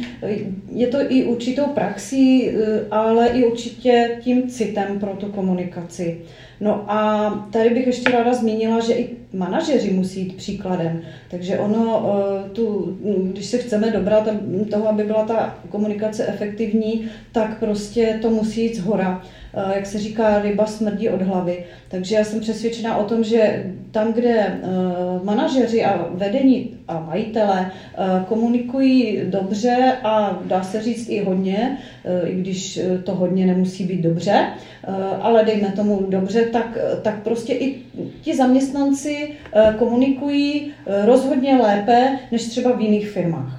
je 0.71 0.87
to 0.87 0.99
i 1.09 1.25
určitou 1.25 1.67
praxí, 1.67 2.51
eh, 2.51 2.81
ale 2.91 3.29
i 3.29 3.45
určitě 3.45 4.19
tím 4.21 4.49
citem 4.49 5.01
pro 5.01 5.11
tu 5.11 5.27
komunikaci. 5.27 6.21
No 6.61 6.85
a 6.89 7.31
tady 7.53 7.71
bych 7.71 7.87
ještě 7.87 8.11
ráda 8.11 8.35
zmínila, 8.35 8.81
že 8.81 8.93
i 8.93 9.17
manažeři 9.33 9.91
musí 9.91 10.21
jít 10.21 10.37
příkladem. 10.37 11.01
Takže 11.31 11.59
ono, 11.59 12.15
eh, 12.47 12.49
tu, 12.51 12.99
když 13.33 13.47
se 13.47 13.59
chceme 13.59 13.91
dobrat 13.91 14.29
toho, 14.71 14.89
aby 14.89 15.05
byla 15.05 15.25
ta 15.25 15.59
komunikace 15.69 16.27
efektivní, 16.27 17.11
tak 17.33 17.59
prostě 17.59 18.19
to 18.23 18.31
musí 18.31 18.63
jít 18.63 18.75
z 18.75 18.81
hora. 18.81 19.23
Eh, 19.55 19.75
jak 19.75 19.87
se 19.87 19.99
říká, 19.99 20.43
ryba 20.43 20.67
smrdí 20.67 21.09
od 21.09 21.23
hlavy. 21.23 21.65
Takže 21.89 22.17
já 22.17 22.25
jsem 22.25 22.41
přesvědčená 22.41 22.97
o 22.97 23.05
tom, 23.05 23.25
že 23.25 23.73
tam, 23.91 24.13
kde 24.13 24.31
eh, 24.31 24.59
manažeři 25.23 25.85
a 25.85 26.09
vedení 26.11 26.71
a 26.89 27.01
majitele 27.01 27.71
komunikují 28.29 29.21
dobře 29.25 29.93
a 30.05 30.39
dá 30.45 30.63
se 30.63 30.83
říct 30.83 31.09
i 31.09 31.25
hodně, 31.25 31.79
i 32.25 32.35
když 32.35 32.81
to 33.05 33.15
hodně 33.15 33.47
nemusí 33.47 33.85
být 33.85 34.01
dobře, 34.01 34.47
ale 35.21 35.45
dejme 35.45 35.73
tomu 35.73 36.07
dobře, 36.09 36.43
tak, 36.43 36.79
tak 37.03 37.23
prostě 37.23 37.53
i 37.53 37.83
ti 38.23 38.37
zaměstnanci 38.37 39.29
eh, 39.53 39.75
komunikují 39.79 40.73
eh, 40.87 41.07
rozhodně 41.07 41.57
lépe 41.57 42.19
než 42.33 42.45
třeba 42.45 42.73
v 42.73 42.81
jiných 42.81 43.09
firmách. 43.09 43.58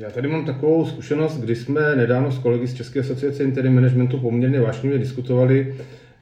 Já 0.00 0.10
tady 0.10 0.28
mám 0.28 0.44
takovou 0.44 0.84
zkušenost, 0.84 1.38
kdy 1.38 1.54
jsme 1.54 1.96
nedávno 1.96 2.30
s 2.30 2.38
kolegy 2.38 2.66
z 2.66 2.74
České 2.74 3.00
asociace 3.00 3.44
Interim 3.44 3.74
Managementu 3.74 4.18
poměrně 4.18 4.60
vášnivě 4.60 4.98
diskutovali 4.98 5.74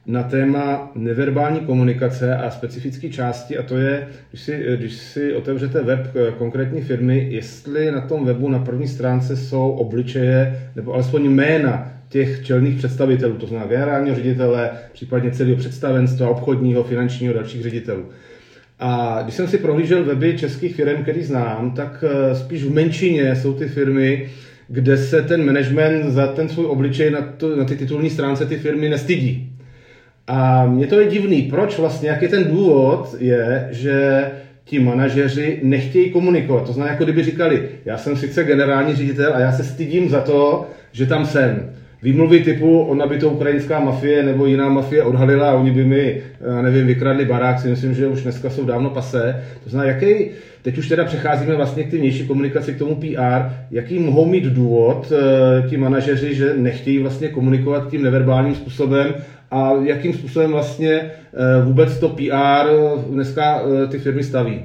na 0.05 0.23
téma 0.23 0.91
neverbální 0.95 1.61
komunikace 1.61 2.35
a 2.35 2.49
specifické 2.49 3.09
části 3.09 3.57
a 3.57 3.63
to 3.63 3.77
je, 3.77 4.07
když 4.29 4.41
si, 4.41 4.63
když 4.75 4.93
si 4.93 5.33
otevřete 5.33 5.81
web 5.81 6.07
konkrétní 6.37 6.81
firmy, 6.81 7.27
jestli 7.29 7.91
na 7.91 8.01
tom 8.01 8.25
webu 8.25 8.49
na 8.49 8.59
první 8.59 8.87
stránce 8.87 9.35
jsou 9.35 9.69
obličeje 9.71 10.55
nebo 10.75 10.93
alespoň 10.93 11.25
jména 11.25 11.87
těch 12.09 12.39
čelných 12.43 12.75
představitelů, 12.75 13.37
to 13.37 13.47
znamená 13.47 13.67
generálního 13.67 14.15
ředitele, 14.15 14.71
případně 14.91 15.31
celého 15.31 15.55
představenstva, 15.55 16.29
obchodního, 16.29 16.83
finančního, 16.83 17.33
dalších 17.33 17.61
ředitelů. 17.61 18.05
A 18.79 19.19
když 19.23 19.35
jsem 19.35 19.47
si 19.47 19.57
prohlížel 19.57 20.03
weby 20.03 20.37
českých 20.37 20.75
firm, 20.75 21.03
který 21.03 21.23
znám, 21.23 21.71
tak 21.71 22.03
eh, 22.07 22.35
spíš 22.35 22.63
v 22.63 22.73
menšině 22.73 23.35
jsou 23.35 23.53
ty 23.53 23.67
firmy, 23.67 24.29
kde 24.67 24.97
se 24.97 25.21
ten 25.21 25.45
management 25.45 26.11
za 26.11 26.27
ten 26.27 26.49
svůj 26.49 26.65
obličej 26.65 27.11
na, 27.11 27.21
to, 27.21 27.55
na 27.55 27.65
ty 27.65 27.75
titulní 27.75 28.09
stránce 28.09 28.45
ty 28.45 28.57
firmy 28.57 28.89
nestydí. 28.89 29.51
A 30.27 30.65
mně 30.65 30.87
to 30.87 30.99
je 30.99 31.07
divný. 31.07 31.41
Proč 31.41 31.77
vlastně, 31.77 32.09
jaký 32.09 32.27
ten 32.27 32.43
důvod 32.43 33.15
je, 33.19 33.67
že 33.71 34.25
ti 34.63 34.79
manažeři 34.79 35.59
nechtějí 35.63 36.11
komunikovat. 36.11 36.65
To 36.65 36.73
znamená, 36.73 36.91
jako 36.91 37.03
kdyby 37.03 37.23
říkali, 37.23 37.69
já 37.85 37.97
jsem 37.97 38.17
sice 38.17 38.43
generální 38.43 38.95
ředitel 38.95 39.35
a 39.35 39.39
já 39.39 39.51
se 39.51 39.63
stydím 39.63 40.09
za 40.09 40.21
to, 40.21 40.69
že 40.91 41.05
tam 41.05 41.25
jsem. 41.25 41.73
Výmluvy 42.03 42.39
typu, 42.39 42.79
ona 42.79 43.07
by 43.07 43.17
to 43.17 43.29
ukrajinská 43.29 43.79
mafie 43.79 44.23
nebo 44.23 44.45
jiná 44.45 44.69
mafie 44.69 45.03
odhalila 45.03 45.51
a 45.51 45.55
oni 45.55 45.71
by 45.71 45.85
mi, 45.85 46.21
nevím, 46.61 46.87
vykradli 46.87 47.25
barák, 47.25 47.59
si 47.59 47.67
myslím, 47.67 47.93
že 47.93 48.07
už 48.07 48.23
dneska 48.23 48.49
jsou 48.49 48.65
dávno 48.65 48.89
pasé. 48.89 49.43
To 49.63 49.69
znamená, 49.69 49.93
jaký, 49.93 50.31
teď 50.61 50.77
už 50.77 50.87
teda 50.87 51.05
přecházíme 51.05 51.55
vlastně 51.55 51.83
k 51.83 51.91
ty 51.91 51.97
vnější 51.97 52.27
komunikaci, 52.27 52.73
k 52.73 52.77
tomu 52.77 52.95
PR, 52.95 53.53
jaký 53.71 53.99
mohou 53.99 54.25
mít 54.25 54.43
důvod 54.43 55.11
eh, 55.11 55.69
ti 55.69 55.77
manažeři, 55.77 56.35
že 56.35 56.53
nechtějí 56.53 56.99
vlastně 56.99 57.27
komunikovat 57.27 57.89
tím 57.89 58.03
neverbálním 58.03 58.55
způsobem 58.55 59.15
a 59.51 59.71
jakým 59.83 60.13
způsobem 60.13 60.51
vlastně 60.51 60.91
eh, 60.91 61.11
vůbec 61.65 61.99
to 61.99 62.09
PR 62.09 62.69
dneska 63.09 63.61
eh, 63.83 63.87
ty 63.87 63.99
firmy 63.99 64.23
staví? 64.23 64.63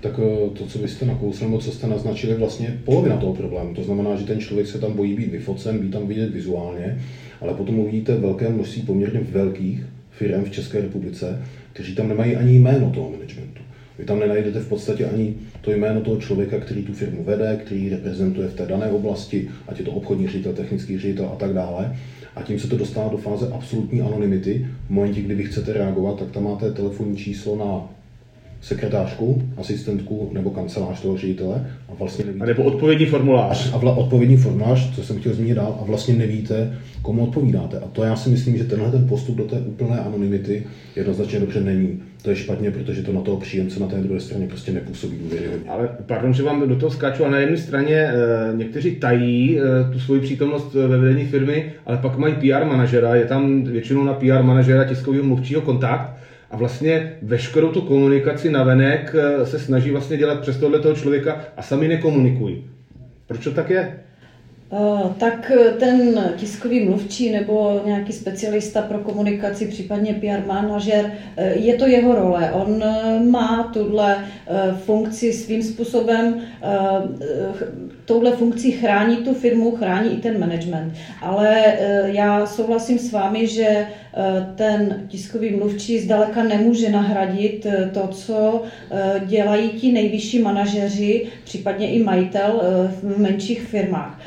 Tak 0.00 0.20
eh, 0.22 0.50
to, 0.58 0.66
co 0.66 0.78
vy 0.78 0.88
jste 0.88 1.06
nakousli, 1.06 1.46
nebo 1.46 1.58
co 1.58 1.72
jste 1.72 1.86
naznačili, 1.86 2.34
vlastně 2.34 2.78
polovina 2.84 3.16
toho 3.16 3.34
problému. 3.34 3.74
To 3.74 3.82
znamená, 3.82 4.16
že 4.16 4.26
ten 4.26 4.40
člověk 4.40 4.66
se 4.66 4.78
tam 4.78 4.92
bojí 4.92 5.14
být 5.14 5.30
vyfocen, 5.30 5.78
být 5.78 5.92
tam 5.92 6.06
vidět 6.06 6.30
vizuálně, 6.30 6.98
ale 7.40 7.54
potom 7.54 7.78
uvidíte 7.78 8.14
velké 8.14 8.48
množství 8.48 8.82
poměrně 8.82 9.20
velkých 9.20 9.84
firm 10.10 10.44
v 10.44 10.50
České 10.50 10.80
republice, 10.80 11.42
kteří 11.72 11.94
tam 11.94 12.08
nemají 12.08 12.36
ani 12.36 12.58
jméno 12.58 12.90
toho 12.90 13.10
managementu. 13.10 13.62
Vy 13.98 14.04
tam 14.04 14.20
nenajdete 14.20 14.60
v 14.60 14.68
podstatě 14.68 15.06
ani 15.06 15.34
to 15.60 15.70
jméno 15.70 16.00
toho 16.00 16.20
člověka, 16.20 16.60
který 16.60 16.82
tu 16.82 16.92
firmu 16.92 17.24
vede, 17.24 17.60
který 17.64 17.88
reprezentuje 17.88 18.48
v 18.48 18.54
té 18.54 18.66
dané 18.66 18.90
oblasti, 18.90 19.48
ať 19.68 19.78
je 19.78 19.84
to 19.84 19.90
obchodní 19.90 20.28
ředitel, 20.28 20.52
technický 20.52 20.98
ředitel 20.98 21.30
a 21.32 21.36
tak 21.36 21.52
dále. 21.52 21.96
A 22.36 22.42
tím 22.42 22.60
se 22.60 22.68
to 22.68 22.76
dostává 22.76 23.08
do 23.08 23.16
fáze 23.16 23.48
absolutní 23.52 24.00
anonymity. 24.00 24.66
V 24.86 24.90
momentě, 24.90 25.20
kdy 25.20 25.34
vy 25.34 25.44
chcete 25.44 25.72
reagovat, 25.72 26.18
tak 26.18 26.30
tam 26.30 26.44
máte 26.44 26.72
telefonní 26.72 27.16
číslo 27.16 27.56
na 27.56 27.97
sekretářku, 28.60 29.42
asistentku 29.56 30.30
nebo 30.32 30.50
kancelář 30.50 31.02
toho 31.02 31.16
ředitele 31.16 31.66
a 31.88 31.94
vlastně 31.94 32.24
nevíte. 32.24 32.44
A 32.44 32.46
nebo 32.46 32.62
odpovědní 32.62 33.06
formulář. 33.06 33.72
A 33.72 33.78
vla, 33.78 33.96
odpovědní 33.96 34.36
formulář, 34.36 34.94
co 34.94 35.02
jsem 35.02 35.18
chtěl 35.18 35.34
zmínit 35.34 35.54
dál, 35.54 35.78
a 35.80 35.84
vlastně 35.84 36.14
nevíte, 36.14 36.78
komu 37.02 37.22
odpovídáte. 37.24 37.78
A 37.78 37.86
to 37.86 38.02
já 38.02 38.16
si 38.16 38.30
myslím, 38.30 38.56
že 38.56 38.64
tenhle 38.64 38.90
ten 38.90 39.08
postup 39.08 39.36
do 39.36 39.44
té 39.44 39.60
úplné 39.60 40.00
anonymity 40.00 40.66
jednoznačně 40.96 41.40
dobře 41.40 41.60
není. 41.60 42.02
To 42.22 42.30
je 42.30 42.36
špatně, 42.36 42.70
protože 42.70 43.02
to 43.02 43.12
na 43.12 43.20
toho 43.20 43.36
příjemce 43.36 43.80
na 43.80 43.86
té 43.86 43.96
druhé 43.96 44.20
straně 44.20 44.46
prostě 44.46 44.72
nepůsobí 44.72 45.18
důvěryhodně. 45.18 45.70
Ale 45.70 45.88
pardon, 46.06 46.34
že 46.34 46.42
vám 46.42 46.68
do 46.68 46.76
toho 46.76 46.90
skáču, 46.90 47.24
a 47.24 47.30
na 47.30 47.38
jedné 47.38 47.56
straně 47.56 47.94
e, 47.94 48.12
někteří 48.56 48.96
tají 48.96 49.60
e, 49.60 49.92
tu 49.92 50.00
svoji 50.00 50.20
přítomnost 50.20 50.74
ve 50.74 50.98
vedení 50.98 51.26
firmy, 51.26 51.72
ale 51.86 51.96
pak 51.96 52.18
mají 52.18 52.34
PR 52.34 52.64
manažera, 52.64 53.14
je 53.14 53.24
tam 53.24 53.64
většinou 53.64 54.04
na 54.04 54.14
PR 54.14 54.42
manažera 54.42 54.84
tiskového 54.84 55.24
mluvčího 55.24 55.60
kontakt 55.60 56.18
a 56.50 56.56
vlastně 56.56 57.16
veškerou 57.22 57.72
tu 57.72 57.80
komunikaci 57.80 58.50
na 58.50 58.62
venek 58.62 59.14
eh, 59.18 59.46
se 59.46 59.58
snaží 59.58 59.90
vlastně 59.90 60.16
dělat 60.16 60.40
přes 60.40 60.56
tohle 60.56 60.78
toho 60.80 60.94
člověka 60.94 61.40
a 61.56 61.62
sami 61.62 61.88
nekomunikují. 61.88 62.64
Proč 63.26 63.44
to 63.44 63.50
tak 63.50 63.70
je? 63.70 63.98
Eh, 64.72 65.14
tak 65.18 65.52
ten 65.78 66.24
tiskový 66.36 66.84
mluvčí 66.84 67.32
nebo 67.32 67.80
nějaký 67.86 68.12
specialista 68.12 68.82
pro 68.82 68.98
komunikaci, 68.98 69.66
případně 69.66 70.14
PR 70.14 70.46
manažer, 70.46 71.12
eh, 71.36 71.54
je 71.54 71.74
to 71.74 71.86
jeho 71.86 72.14
role. 72.14 72.52
On 72.52 72.82
má 73.30 73.70
tuhle 73.72 74.24
funkci 74.84 75.32
svým 75.32 75.62
způsobem, 75.62 76.40
touhle 78.08 78.32
funkcí 78.32 78.72
chrání 78.72 79.16
tu 79.16 79.34
firmu, 79.34 79.76
chrání 79.76 80.12
i 80.12 80.16
ten 80.16 80.40
management. 80.40 80.92
Ale 81.22 81.62
já 82.04 82.46
souhlasím 82.46 82.98
s 82.98 83.12
vámi, 83.12 83.46
že 83.46 83.86
Eh, 84.18 84.46
ten 84.56 85.04
tiskový 85.08 85.50
mluvčí 85.50 85.98
zdaleka 85.98 86.42
nemůže 86.42 86.90
nahradit 86.90 87.66
eh, 87.66 87.90
to, 87.94 88.08
co 88.08 88.62
dělají 89.26 89.68
ti 89.68 89.92
nejvyšší 89.92 90.38
manažeři, 90.38 91.26
případně 91.44 91.90
i 91.90 92.02
majitel 92.02 92.62
v 93.02 93.18
menších 93.18 93.60
firmách. 93.60 94.20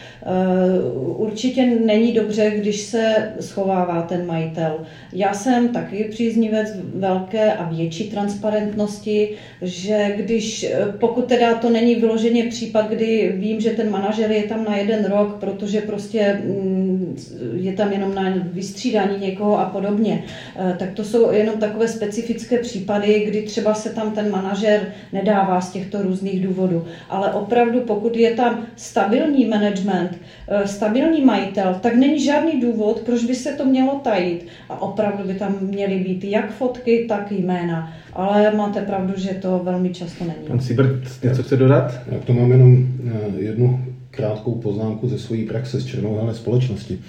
Určitě 1.18 1.66
není 1.66 2.12
dobře, 2.12 2.52
když 2.56 2.82
se 2.82 3.34
schovává 3.40 4.02
ten 4.02 4.26
majitel. 4.26 4.80
Já 5.14 5.34
jsem 5.34 5.70
taky 5.70 6.04
příznivec 6.04 6.68
velké 6.96 7.54
a 7.54 7.70
větší 7.70 8.10
transparentnosti, 8.10 9.30
že 9.62 10.14
když, 10.18 10.66
pokud 11.00 11.26
teda 11.26 11.56
to 11.56 11.70
není 11.70 11.96
vyloženě 11.96 12.44
případ, 12.44 12.90
kdy 12.90 13.34
vím, 13.36 13.62
že 13.62 13.70
ten 13.72 13.92
manažer 13.92 14.32
je 14.32 14.44
tam 14.44 14.64
na 14.64 14.76
jeden 14.76 15.06
rok, 15.06 15.38
protože 15.40 15.82
prostě 15.82 16.42
mm, 16.46 17.18
je 17.54 17.74
tam 17.74 17.92
jenom 17.92 18.16
na 18.16 18.24
vystřídání 18.44 19.20
někoho 19.20 19.60
a 19.60 19.66
podobně. 19.66 20.24
Eh, 20.56 20.76
tak 20.80 20.92
to 20.92 21.04
jsou 21.04 21.32
jenom 21.32 21.58
takové 21.58 21.88
specifické 21.88 22.58
případy, 22.58 23.26
kdy 23.28 23.42
třeba 23.42 23.74
se 23.74 23.90
tam 23.90 24.12
ten 24.12 24.32
manažer 24.32 24.94
nedává 25.14 25.62
z 25.62 25.72
těchto 25.72 26.02
různých 26.02 26.48
důvodů. 26.48 26.86
Ale 27.10 27.34
opravdu, 27.34 27.80
pokud 27.80 28.18
je 28.18 28.32
tam 28.32 28.66
stabilní 28.76 29.46
management, 29.46 30.18
eh, 30.48 30.68
stabilní 30.68 31.22
majitel, 31.22 31.80
tak 31.82 31.96
není 31.96 32.20
žádný 32.20 32.62
důvod, 32.62 33.02
proč 33.06 33.24
by 33.24 33.36
se 33.36 33.54
to 33.54 33.66
mělo 33.66 34.00
tajit. 34.04 34.48
A 34.70 34.82
opravdu 34.82 35.24
by 35.24 35.34
tam 35.34 35.58
měly 35.62 35.96
být 35.96 36.24
jak 36.24 36.52
fotky, 36.52 37.06
tak 37.10 37.32
jména. 37.32 37.94
Ale 38.14 38.56
máte 38.56 38.82
pravdu, 38.82 39.14
že 39.16 39.30
to 39.30 39.62
velmi 39.64 39.94
často 39.94 40.24
není. 40.24 40.48
Pan 40.48 40.60
Sibert, 40.60 41.24
něco 41.24 41.44
chce 41.44 41.58
dodat? 41.58 42.00
Já 42.12 42.20
to 42.20 42.34
mám 42.34 42.52
jenom 42.52 42.88
eh, 43.08 43.42
jednu 43.42 43.86
krátkou 44.12 44.56
poznámku 44.56 45.08
ze 45.10 45.20
své 45.20 45.38
praxe 45.38 45.82
z 45.82 45.86
černohelné 45.86 46.34
společnosti. 46.34 47.00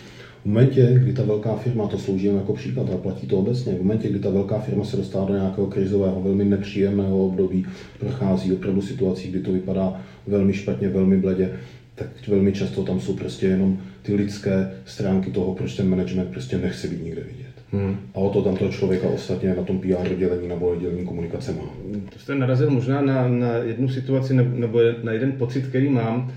V 0.43 0.47
momentě, 0.47 0.99
kdy 1.03 1.13
ta 1.13 1.23
velká 1.23 1.57
firma, 1.57 1.89
to 1.89 1.99
slouží 1.99 2.27
jako 2.27 2.53
příklad, 2.53 2.91
a 2.95 2.97
platí 2.97 3.27
to 3.27 3.39
obecně, 3.39 3.73
v 3.73 3.83
momentě, 3.83 4.09
kdy 4.09 4.19
ta 4.19 4.31
velká 4.31 4.59
firma 4.59 4.85
se 4.85 4.97
dostává 4.97 5.27
do 5.27 5.35
nějakého 5.35 5.67
krizového, 5.67 6.23
velmi 6.23 6.45
nepříjemného 6.45 7.27
období, 7.27 7.67
prochází 7.99 8.53
opravdu 8.53 8.83
situací, 8.83 9.31
kdy 9.31 9.41
to 9.41 9.53
vypadá 9.53 10.01
velmi 10.27 10.55
špatně, 10.55 10.89
velmi 10.89 11.17
bledě, 11.17 11.51
tak 11.95 12.09
velmi 12.29 12.53
často 12.53 12.83
tam 12.83 13.01
jsou 13.01 13.15
prostě 13.15 13.47
jenom 13.47 13.79
ty 14.03 14.15
lidské 14.15 14.71
stránky 14.85 15.31
toho, 15.31 15.55
proč 15.55 15.75
ten 15.75 15.89
management 15.89 16.29
prostě 16.31 16.59
nechce 16.59 16.89
být 16.89 17.05
nikde 17.05 17.23
vidět. 17.23 17.52
Hmm. 17.73 17.97
A 18.15 18.19
o 18.19 18.31
to 18.31 18.43
tam 18.43 18.57
toho 18.57 18.71
člověka 18.71 19.09
ostatně 19.09 19.55
na 19.55 19.63
tom 19.63 19.79
PR 19.79 20.15
dělení 20.15 20.49
nebo 20.49 20.67
oddělení 20.67 21.05
komunikace 21.05 21.53
má. 21.53 21.65
To 22.13 22.19
jste 22.19 22.35
narazil 22.35 22.71
možná 22.71 23.01
na, 23.01 23.29
na 23.29 23.55
jednu 23.55 23.89
situaci 23.89 24.35
nebo 24.35 24.81
na 25.03 25.13
jeden 25.13 25.33
pocit, 25.33 25.67
který 25.67 25.89
mám. 25.89 26.33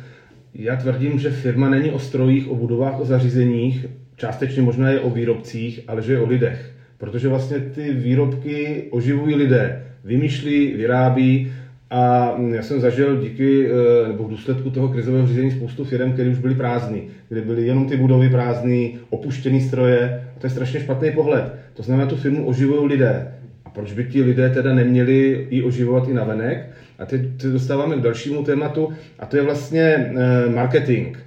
Já 0.53 0.75
tvrdím, 0.75 1.19
že 1.19 1.29
firma 1.29 1.69
není 1.69 1.91
o 1.91 1.99
strojích, 1.99 2.49
o 2.49 2.55
budovách, 2.55 2.99
o 2.99 3.05
zařízeních, 3.05 3.85
částečně 4.15 4.61
možná 4.61 4.89
je 4.89 4.99
o 4.99 5.09
výrobcích, 5.09 5.79
ale 5.87 6.01
že 6.01 6.13
je 6.13 6.19
o 6.19 6.27
lidech. 6.27 6.71
Protože 6.97 7.27
vlastně 7.27 7.59
ty 7.59 7.93
výrobky 7.93 8.83
oživují 8.89 9.35
lidé, 9.35 9.83
vymýšlí, 10.03 10.73
vyrábí 10.73 11.51
a 11.89 12.35
já 12.51 12.63
jsem 12.63 12.81
zažil 12.81 13.21
díky, 13.21 13.67
eh, 13.67 14.07
nebo 14.07 14.23
v 14.23 14.29
důsledku 14.29 14.69
toho 14.69 14.87
krizového 14.87 15.27
řízení 15.27 15.51
spoustu 15.51 15.83
firm, 15.83 16.13
které 16.13 16.29
už 16.29 16.39
byly 16.39 16.55
prázdné, 16.55 16.97
kde 17.29 17.41
byly 17.41 17.65
jenom 17.65 17.87
ty 17.87 17.97
budovy 17.97 18.29
prázdné, 18.29 18.89
opuštěné 19.09 19.61
stroje. 19.61 20.24
To 20.37 20.45
je 20.45 20.49
strašně 20.49 20.79
špatný 20.79 21.11
pohled. 21.11 21.53
To 21.73 21.83
znamená, 21.83 22.09
tu 22.09 22.15
firmu 22.15 22.47
oživují 22.47 22.87
lidé. 22.87 23.31
A 23.65 23.69
proč 23.69 23.93
by 23.93 24.03
ti 24.03 24.23
lidé 24.23 24.49
teda 24.49 24.73
neměli 24.73 25.47
ji 25.49 25.63
oživovat 25.63 26.07
i 26.07 26.13
na 26.13 26.23
venek? 26.23 26.69
A 26.99 27.05
teď 27.05 27.21
dostáváme 27.51 27.95
k 27.95 28.01
dalšímu 28.01 28.43
tématu, 28.43 28.93
a 29.19 29.25
to 29.25 29.37
je 29.37 29.43
vlastně 29.43 29.81
eh, 29.81 30.49
marketing. 30.49 31.17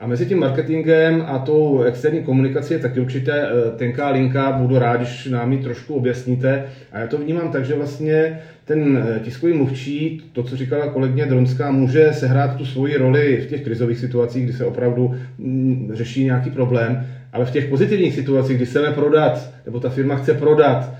A 0.00 0.06
mezi 0.06 0.26
tím 0.26 0.38
marketingem 0.38 1.24
a 1.26 1.38
tou 1.38 1.82
externí 1.82 2.22
komunikací 2.22 2.74
je 2.74 2.78
taky 2.78 3.00
určitě 3.00 3.32
eh, 3.32 3.70
tenká 3.76 4.10
linka, 4.10 4.52
budu 4.52 4.78
rád, 4.78 4.96
když 4.96 5.26
nám 5.26 5.52
ji 5.52 5.58
trošku 5.58 5.94
objasníte. 5.94 6.64
A 6.92 6.98
já 6.98 7.06
to 7.06 7.18
vnímám 7.18 7.52
tak, 7.52 7.64
že 7.64 7.74
vlastně 7.74 8.40
ten 8.64 9.04
eh, 9.16 9.20
tiskový 9.20 9.52
mluvčí, 9.52 10.22
to, 10.32 10.42
co 10.42 10.56
říkala 10.56 10.86
kolegyně 10.86 11.26
Dronská, 11.26 11.70
může 11.70 12.12
sehrát 12.12 12.56
tu 12.56 12.64
svoji 12.64 12.96
roli 12.96 13.40
v 13.46 13.46
těch 13.46 13.64
krizových 13.64 13.98
situacích, 13.98 14.44
kdy 14.44 14.52
se 14.52 14.64
opravdu 14.64 15.14
mm, 15.38 15.90
řeší 15.94 16.24
nějaký 16.24 16.50
problém, 16.50 17.06
ale 17.32 17.44
v 17.44 17.50
těch 17.50 17.66
pozitivních 17.66 18.14
situacích, 18.14 18.56
kdy 18.56 18.66
chceme 18.66 18.92
prodat, 18.92 19.50
nebo 19.66 19.80
ta 19.80 19.88
firma 19.88 20.16
chce 20.16 20.34
prodat, 20.34 20.94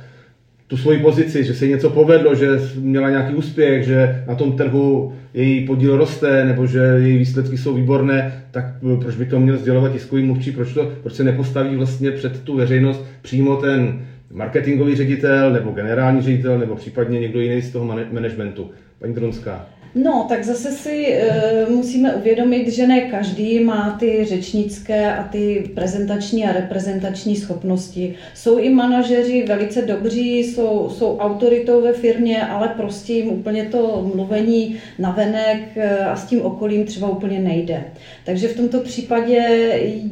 tu 0.69 0.77
svoji 0.77 0.99
pozici, 0.99 1.45
že 1.45 1.55
se 1.55 1.65
jí 1.65 1.71
něco 1.71 1.91
povedlo, 1.91 2.35
že 2.35 2.61
měla 2.81 3.11
nějaký 3.11 3.35
úspěch, 3.35 3.85
že 3.85 4.25
na 4.29 4.35
tom 4.35 4.53
trhu 4.53 5.13
její 5.35 5.67
podíl 5.67 5.97
roste, 5.97 6.45
nebo 6.45 6.67
že 6.67 6.79
její 6.79 7.19
výsledky 7.19 7.59
jsou 7.59 7.75
výborné, 7.75 8.45
tak 8.51 8.65
eh, 8.95 8.97
proč 8.97 9.17
by 9.17 9.27
to 9.27 9.41
měl 9.41 9.57
sdělovat 9.57 9.93
tiskový 9.93 10.23
mluvčí, 10.23 10.53
proč, 10.53 10.73
to, 10.75 10.93
proč 11.03 11.15
se 11.15 11.25
nepostaví 11.25 11.77
vlastně 11.77 12.11
před 12.11 12.41
tu 12.41 12.57
veřejnost 12.57 13.05
přímo 13.23 13.57
ten 13.57 14.01
marketingový 14.33 14.97
ředitel, 14.97 15.53
nebo 15.53 15.71
generální 15.71 16.23
ředitel, 16.23 16.59
nebo 16.59 16.77
případně 16.77 17.21
někdo 17.21 17.41
jiný 17.41 17.63
z 17.63 17.71
toho 17.71 17.85
managementu. 18.13 18.71
Paní 18.99 19.15
Dronská. 19.15 19.67
No, 19.95 20.27
tak 20.29 20.45
zase 20.45 20.71
si 20.71 21.13
e, 21.13 21.67
musíme 21.71 22.15
uvědomit, 22.15 22.69
že 22.69 22.87
ne 22.87 23.01
každý 23.01 23.61
má 23.65 23.97
ty 24.01 24.25
řečnické 24.25 25.17
a 25.17 25.23
ty 25.23 25.71
prezentační 25.75 26.45
a 26.45 26.53
reprezentační 26.53 27.37
schopnosti. 27.37 28.15
Jsou 28.35 28.59
i 28.59 28.71
manažeři 28.71 29.45
velice 29.49 29.83
dobří, 29.83 30.39
jsou, 30.39 30.91
jsou 30.91 31.19
autoritou 31.19 31.83
ve 31.83 31.93
firmě, 31.93 32.47
ale 32.47 32.69
prostě 32.69 33.13
jim 33.13 33.29
úplně 33.29 33.65
to 33.65 34.11
mluvení 34.15 34.77
navenek 34.99 35.77
e, 35.77 35.99
a 35.99 36.17
s 36.17 36.25
tím 36.25 36.43
okolím 36.43 36.85
třeba 36.85 37.09
úplně 37.09 37.39
nejde. 37.39 37.85
Takže 38.25 38.49
v 38.49 38.57
tomto 38.57 38.81
případě 38.81 39.37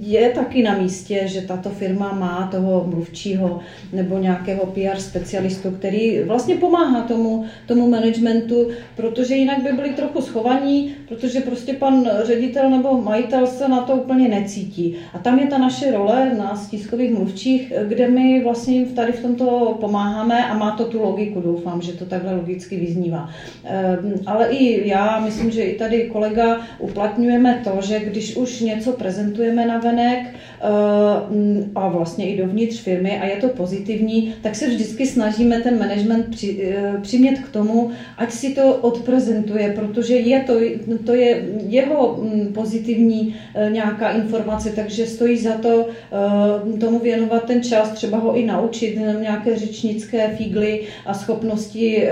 je 0.01 0.31
taky 0.31 0.63
na 0.63 0.79
místě, 0.79 1.23
že 1.25 1.41
tato 1.41 1.71
firma 1.71 2.13
má 2.13 2.49
toho 2.51 2.87
mluvčího 2.87 3.61
nebo 3.93 4.19
nějakého 4.19 4.67
PR 4.67 4.99
specialistu, 4.99 5.71
který 5.71 6.23
vlastně 6.23 6.55
pomáhá 6.55 7.03
tomu, 7.03 7.45
tomu 7.67 7.91
managementu, 7.91 8.69
protože 8.97 9.35
jinak 9.35 9.63
by 9.63 9.73
byli 9.73 9.95
trochu 9.95 10.21
schovaní, 10.21 10.95
protože 11.09 11.41
prostě 11.41 11.73
pan 11.73 12.11
ředitel 12.25 12.71
nebo 12.71 13.03
majitel 13.03 13.47
se 13.47 13.69
na 13.69 13.81
to 13.81 13.93
úplně 13.93 14.29
necítí. 14.29 14.97
A 15.15 15.19
tam 15.19 15.39
je 15.39 15.47
ta 15.47 15.59
naše 15.59 15.91
role 15.91 16.35
na 16.39 16.67
tiskových 16.71 17.13
mluvčích, 17.13 17.73
kde 17.89 18.09
my 18.09 18.45
vlastně 18.45 18.87
tady 18.87 19.13
v 19.13 19.23
tomto 19.23 19.77
pomáháme 19.81 20.45
a 20.45 20.59
má 20.59 20.71
to 20.71 20.85
tu 20.85 21.03
logiku, 21.03 21.41
doufám, 21.41 21.83
že 21.83 21.93
to 21.93 22.05
takhle 22.05 22.35
logicky 22.35 22.77
vyznívá. 22.77 23.31
Ehm, 23.65 24.15
ale 24.27 24.49
i 24.49 24.89
já 24.89 25.21
myslím, 25.21 25.51
že 25.51 25.63
i 25.63 25.79
tady 25.79 26.09
kolega 26.13 26.61
uplatňujeme 26.79 27.61
to, 27.65 27.79
že 27.83 28.01
když 28.01 28.37
už 28.37 28.61
něco 28.61 28.93
prezentujeme 28.93 29.67
na 29.67 29.79
venek 29.79 30.35
a 31.75 31.89
vlastně 31.89 32.29
i 32.29 32.37
dovnitř 32.37 32.81
firmy 32.81 33.19
a 33.21 33.27
je 33.27 33.37
to 33.37 33.49
pozitivní, 33.49 34.35
tak 34.43 34.55
se 34.55 34.67
vždycky 34.67 35.07
snažíme 35.07 35.61
ten 35.61 35.79
management 35.79 36.31
při, 36.31 36.77
přimět 37.03 37.39
k 37.39 37.49
tomu, 37.49 37.91
ať 38.19 38.33
si 38.33 38.55
to 38.55 38.75
odprezentuje, 38.75 39.73
protože 39.73 40.17
je 40.17 40.41
to, 40.41 40.55
to 41.05 41.15
je 41.15 41.45
jeho 41.69 42.23
pozitivní 42.55 43.37
nějaká 43.71 44.11
informace, 44.11 44.73
takže 44.77 45.07
stojí 45.07 45.39
za 45.39 45.53
to 45.53 45.89
tomu 46.81 46.99
věnovat 46.99 47.45
ten 47.45 47.63
čas, 47.63 47.93
třeba 47.93 48.19
ho 48.19 48.37
i 48.37 48.47
naučit 48.47 48.99
nějaké 49.21 49.57
řečnické 49.57 50.29
fígly 50.29 50.81
a 51.07 51.15
schopnosti, 51.15 52.09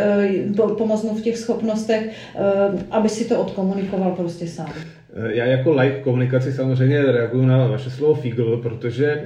pomoct 0.78 1.02
mu 1.02 1.14
v 1.14 1.22
těch 1.22 1.38
schopnostech, 1.38 2.10
aby 2.90 3.08
si 3.08 3.24
to 3.24 3.40
odkomunikoval 3.40 4.10
prostě 4.10 4.46
sám. 4.46 4.72
Já 5.28 5.44
jako 5.44 5.72
like 5.72 6.00
komunikaci 6.00 6.52
samozřejmě 6.52 7.02
reaguju 7.02 7.46
na 7.46 7.66
vaše 7.66 7.90
slovo 7.90 8.14
fígl, 8.14 8.56
protože 8.56 9.24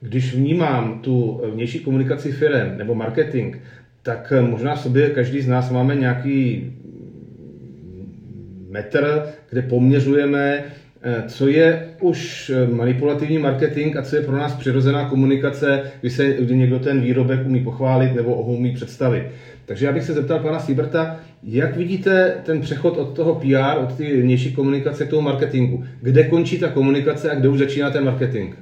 když 0.00 0.34
vnímám 0.34 0.98
tu 1.00 1.40
vnější 1.52 1.78
komunikaci 1.78 2.32
firm 2.32 2.78
nebo 2.78 2.94
marketing, 2.94 3.56
tak 4.02 4.32
možná 4.40 4.74
v 4.74 4.80
sobě 4.80 5.10
každý 5.10 5.40
z 5.40 5.48
nás 5.48 5.70
máme 5.70 5.94
nějaký 5.94 6.72
metr, 8.74 9.22
kde 9.50 9.62
poměřujeme, 9.62 10.64
co 11.26 11.48
je 11.48 11.88
už 12.00 12.52
manipulativní 12.72 13.38
marketing 13.38 13.96
a 13.96 14.02
co 14.02 14.16
je 14.16 14.22
pro 14.22 14.36
nás 14.36 14.54
přirozená 14.54 15.08
komunikace, 15.08 15.82
kdy, 16.00 16.10
se, 16.10 16.32
kdy 16.32 16.56
někdo 16.56 16.78
ten 16.78 17.00
výrobek 17.00 17.46
umí 17.46 17.60
pochválit 17.60 18.14
nebo 18.14 18.30
ho 18.42 18.52
umí 18.52 18.74
představit. 18.74 19.24
Takže 19.66 19.86
já 19.86 19.92
bych 19.92 20.04
se 20.04 20.12
zeptal 20.12 20.38
pana 20.38 20.58
Sieberta, 20.58 21.20
jak 21.42 21.76
vidíte 21.76 22.34
ten 22.42 22.60
přechod 22.60 22.96
od 22.96 23.16
toho 23.16 23.34
PR, 23.34 23.78
od 23.82 23.94
té 23.96 24.04
vnější 24.04 24.52
komunikace 24.52 25.06
k 25.06 25.10
tomu 25.10 25.22
marketingu? 25.22 25.84
Kde 26.00 26.24
končí 26.24 26.58
ta 26.58 26.68
komunikace 26.68 27.30
a 27.30 27.34
kde 27.34 27.48
už 27.48 27.58
začíná 27.58 27.90
ten 27.90 28.04
marketing? 28.04 28.54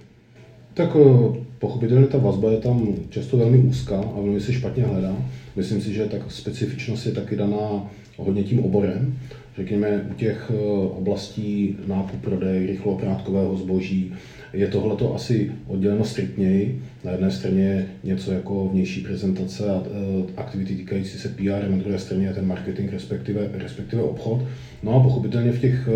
Tak 0.74 0.88
eh, 0.96 1.41
pochopitelně 1.62 2.06
ta 2.06 2.18
vazba 2.18 2.50
je 2.50 2.56
tam 2.56 2.94
často 3.10 3.36
velmi 3.36 3.58
úzká 3.58 3.96
a 3.96 4.20
velmi 4.20 4.40
se 4.40 4.52
špatně 4.52 4.84
hledá. 4.84 5.16
Myslím 5.56 5.80
si, 5.80 5.92
že 5.92 6.04
tak 6.06 6.32
specifičnost 6.32 7.06
je 7.06 7.12
taky 7.12 7.36
daná 7.36 7.90
hodně 8.16 8.42
tím 8.42 8.64
oborem. 8.64 9.18
Řekněme, 9.56 10.06
u 10.10 10.14
těch 10.14 10.50
eh, 10.54 10.58
oblastí 10.88 11.76
nákup, 11.86 12.20
prodej, 12.20 12.66
rychlokrátkového 12.66 13.56
zboží, 13.56 14.12
je 14.52 14.66
tohleto 14.68 15.14
asi 15.14 15.52
odděleno 15.66 16.04
striktněji. 16.04 16.82
Na 17.04 17.10
jedné 17.10 17.30
straně 17.30 17.62
je 17.62 17.86
něco 18.04 18.32
jako 18.32 18.68
vnější 18.68 19.00
prezentace 19.00 19.70
a 19.70 19.82
eh, 19.86 20.32
aktivity 20.36 20.74
týkající 20.74 21.18
se 21.18 21.28
PR, 21.28 21.68
na 21.70 21.76
druhé 21.76 21.98
straně 21.98 22.26
je 22.26 22.34
ten 22.34 22.46
marketing, 22.46 22.92
respektive, 22.92 23.48
respektive 23.52 24.02
obchod. 24.02 24.42
No 24.82 24.94
a 24.94 25.02
pochopitelně 25.02 25.52
v 25.52 25.60
těch 25.60 25.88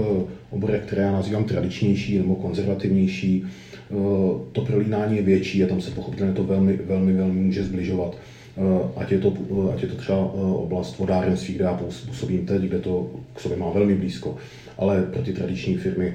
oborech, 0.50 0.82
které 0.82 1.02
já 1.02 1.12
nazývám 1.12 1.44
tradičnější 1.44 2.18
nebo 2.18 2.34
konzervativnější, 2.34 3.44
Eh, 3.44 3.65
to 4.52 4.60
prolínání 4.60 5.16
je 5.16 5.22
větší 5.22 5.64
a 5.64 5.66
tam 5.66 5.80
se 5.80 5.90
pochopitelně 5.90 6.32
to 6.32 6.44
velmi, 6.44 6.76
velmi, 6.76 7.12
velmi 7.12 7.40
může 7.40 7.64
zbližovat. 7.64 8.16
Eh, 8.58 8.88
ať 8.96 9.12
je 9.12 9.18
to, 9.18 9.32
eh, 9.50 9.74
ať 9.74 9.82
je 9.82 9.88
to 9.88 9.96
třeba 9.96 10.32
oblast 10.34 10.98
vodárenství, 10.98 11.54
kde 11.54 11.64
já 11.64 11.74
působím 12.06 12.46
teď, 12.46 12.62
kde 12.62 12.78
to 12.78 13.10
k 13.34 13.40
sobě 13.40 13.56
má 13.56 13.70
velmi 13.70 13.94
blízko. 13.94 14.36
Ale 14.78 15.02
pro 15.02 15.22
ty 15.22 15.32
tradiční 15.32 15.76
firmy, 15.76 16.14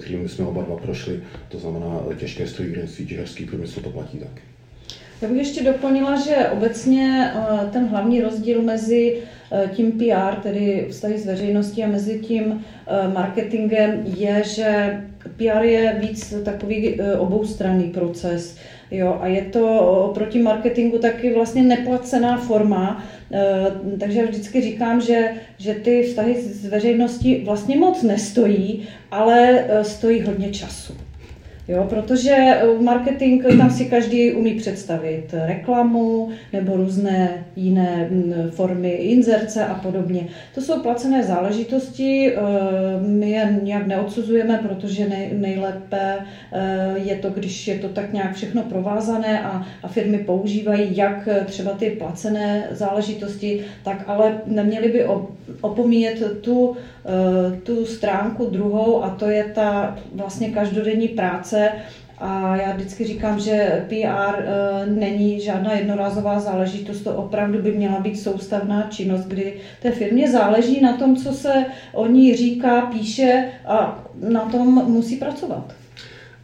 kterými 0.00 0.28
jsme 0.28 0.46
oba 0.46 0.62
dva 0.62 0.76
prošli, 0.76 1.20
to 1.48 1.58
znamená 1.58 2.00
těžké 2.16 2.46
strojírenství, 2.46 3.06
těžký 3.06 3.44
průmysl, 3.44 3.80
to 3.80 3.90
platí 3.90 4.18
tak. 4.18 4.42
Já 5.22 5.28
bych 5.28 5.38
ještě 5.38 5.64
doplnila, 5.64 6.20
že 6.20 6.36
obecně 6.52 7.32
ten 7.72 7.86
hlavní 7.86 8.20
rozdíl 8.20 8.62
mezi 8.62 9.22
tím 9.74 9.92
PR, 9.92 10.40
tedy 10.42 10.86
vztahy 10.90 11.18
s 11.18 11.26
veřejností 11.26 11.84
a 11.84 11.88
mezi 11.88 12.18
tím 12.18 12.64
marketingem 13.14 14.02
je, 14.16 14.42
že 14.44 15.00
PR 15.36 15.64
je 15.64 15.96
víc 16.00 16.34
takový 16.44 17.00
e, 17.00 17.16
oboustranný 17.16 17.84
proces. 17.84 18.56
Jo, 18.90 19.18
a 19.20 19.26
je 19.26 19.42
to 19.42 19.80
oproti 20.10 20.42
marketingu 20.42 20.98
taky 20.98 21.34
vlastně 21.34 21.62
neplacená 21.62 22.36
forma, 22.36 23.04
e, 23.32 23.98
takže 24.00 24.18
já 24.20 24.26
vždycky 24.26 24.60
říkám, 24.60 25.00
že, 25.00 25.30
že 25.58 25.74
ty 25.74 26.02
vztahy 26.02 26.42
s 26.42 26.66
veřejností 26.66 27.44
vlastně 27.44 27.76
moc 27.76 28.02
nestojí, 28.02 28.88
ale 29.10 29.64
e, 29.68 29.84
stojí 29.84 30.22
hodně 30.22 30.50
času. 30.50 31.05
Jo, 31.68 31.86
protože 31.88 32.30
eh, 32.30 32.82
marketing, 32.82 33.44
tam 33.58 33.70
si 33.70 33.84
každý 33.84 34.32
umí 34.32 34.54
představit 34.54 35.34
reklamu 35.46 36.30
nebo 36.52 36.76
různé 36.76 37.44
jiné 37.56 38.08
mm, 38.10 38.50
formy 38.50 38.90
inzerce 38.90 39.64
a 39.64 39.74
podobně. 39.74 40.28
To 40.54 40.60
jsou 40.60 40.80
placené 40.80 41.22
záležitosti, 41.22 42.32
eh, 42.32 42.40
my 43.06 43.30
je 43.30 43.58
nějak 43.62 43.86
neodsuzujeme, 43.86 44.58
protože 44.68 45.08
nejlépe 45.32 46.18
eh, 46.52 46.94
je 46.96 47.16
to, 47.16 47.30
když 47.30 47.68
je 47.68 47.78
to 47.78 47.88
tak 47.88 48.12
nějak 48.12 48.34
všechno 48.34 48.62
provázané 48.62 49.40
a, 49.40 49.66
a 49.82 49.88
firmy 49.88 50.18
používají 50.18 50.96
jak 50.96 51.28
třeba 51.46 51.70
ty 51.70 51.90
placené 51.90 52.68
záležitosti, 52.70 53.64
tak 53.84 54.04
ale 54.06 54.40
neměli 54.46 54.88
by 54.88 55.06
opomíjet 55.60 56.40
tu, 56.40 56.76
tu 57.62 57.86
stránku 57.86 58.46
druhou 58.46 59.04
a 59.04 59.10
to 59.10 59.30
je 59.30 59.44
ta 59.44 59.96
vlastně 60.14 60.50
každodenní 60.50 61.08
práce, 61.08 61.26
práce 61.26 61.72
a 62.18 62.56
já 62.56 62.72
vždycky 62.72 63.04
říkám, 63.04 63.40
že 63.40 63.86
PR 63.88 64.38
eh, 64.38 64.86
není 64.86 65.40
žádná 65.40 65.72
jednorázová 65.72 66.40
záležitost, 66.40 67.00
to 67.00 67.14
opravdu 67.14 67.62
by 67.62 67.72
měla 67.72 68.00
být 68.00 68.16
soustavná 68.16 68.82
činnost, 68.90 69.24
kdy 69.24 69.54
té 69.82 69.90
firmě 69.90 70.30
záleží 70.30 70.80
na 70.80 70.96
tom, 70.96 71.16
co 71.16 71.32
se 71.32 71.64
o 71.92 72.06
ní 72.06 72.36
říká, 72.36 72.80
píše 72.80 73.48
a 73.66 74.04
na 74.28 74.40
tom 74.40 74.84
musí 74.92 75.16
pracovat. 75.16 75.74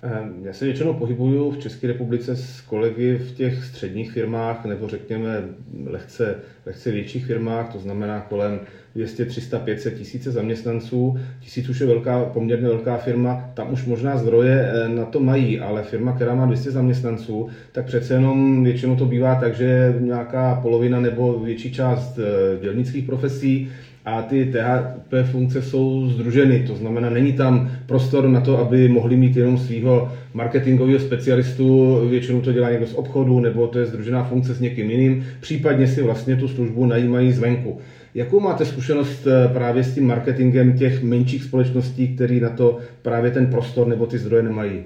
Ehm, 0.04 0.46
já 0.46 0.52
se 0.52 0.64
většinou 0.64 0.94
pohybuju 0.94 1.50
v 1.50 1.58
České 1.58 1.86
republice 1.86 2.36
s 2.36 2.60
kolegy 2.60 3.16
v 3.16 3.32
těch 3.32 3.64
středních 3.64 4.12
firmách 4.12 4.64
nebo 4.64 4.88
řekněme 4.88 5.44
lehce, 5.86 6.36
lehce 6.66 6.90
větších 6.90 7.26
firmách, 7.26 7.72
to 7.72 7.78
znamená 7.78 8.20
kolem 8.20 8.60
200, 8.94 9.24
300, 9.24 9.58
500 9.58 9.94
tisíce 9.98 10.30
zaměstnanců. 10.30 11.18
Tisíc 11.40 11.68
už 11.68 11.80
je 11.80 11.86
velká, 11.86 12.24
poměrně 12.24 12.68
velká 12.68 12.96
firma, 12.96 13.50
tam 13.54 13.72
už 13.72 13.84
možná 13.84 14.16
zdroje 14.16 14.70
eh, 14.72 14.88
na 14.88 15.04
to 15.04 15.20
mají, 15.20 15.60
ale 15.60 15.82
firma, 15.82 16.12
která 16.12 16.34
má 16.34 16.46
200 16.46 16.70
zaměstnanců, 16.70 17.48
tak 17.72 17.84
přece 17.86 18.14
jenom 18.14 18.64
většinou 18.64 18.96
to 18.96 19.06
bývá 19.06 19.34
tak, 19.34 19.54
že 19.54 19.94
nějaká 19.98 20.54
polovina 20.54 21.00
nebo 21.00 21.38
větší 21.38 21.72
část 21.72 22.18
eh, 22.18 22.60
dělnických 22.60 23.04
profesí 23.04 23.68
a 24.04 24.22
ty 24.22 24.52
THP 24.52 25.30
funkce 25.30 25.62
jsou 25.62 26.08
združeny, 26.08 26.64
to 26.66 26.74
znamená, 26.74 27.10
není 27.10 27.32
tam 27.32 27.70
prostor 27.86 28.28
na 28.28 28.40
to, 28.40 28.58
aby 28.58 28.88
mohli 28.88 29.16
mít 29.16 29.36
jenom 29.36 29.58
svého 29.58 30.12
marketingového 30.34 31.00
specialistu, 31.00 31.98
většinou 32.08 32.40
to 32.40 32.52
dělá 32.52 32.70
někdo 32.70 32.86
z 32.86 32.94
obchodu, 32.94 33.40
nebo 33.40 33.66
to 33.66 33.78
je 33.78 33.86
združená 33.86 34.24
funkce 34.24 34.54
s 34.54 34.60
někým 34.60 34.90
jiným, 34.90 35.26
případně 35.40 35.86
si 35.86 36.02
vlastně 36.02 36.36
tu 36.36 36.48
službu 36.48 36.86
najímají 36.86 37.32
zvenku. 37.32 37.78
Jakou 38.14 38.40
máte 38.40 38.64
zkušenost 38.64 39.26
eh, 39.26 39.48
právě 39.52 39.84
s 39.84 39.94
tím 39.94 40.06
marketingem 40.06 40.78
těch 40.78 41.02
menších 41.02 41.44
společností, 41.44 42.08
které 42.14 42.40
na 42.40 42.50
to 42.50 42.78
právě 43.02 43.30
ten 43.30 43.46
prostor 43.46 43.88
nebo 43.88 44.06
ty 44.06 44.18
zdroje 44.18 44.42
nemají? 44.42 44.82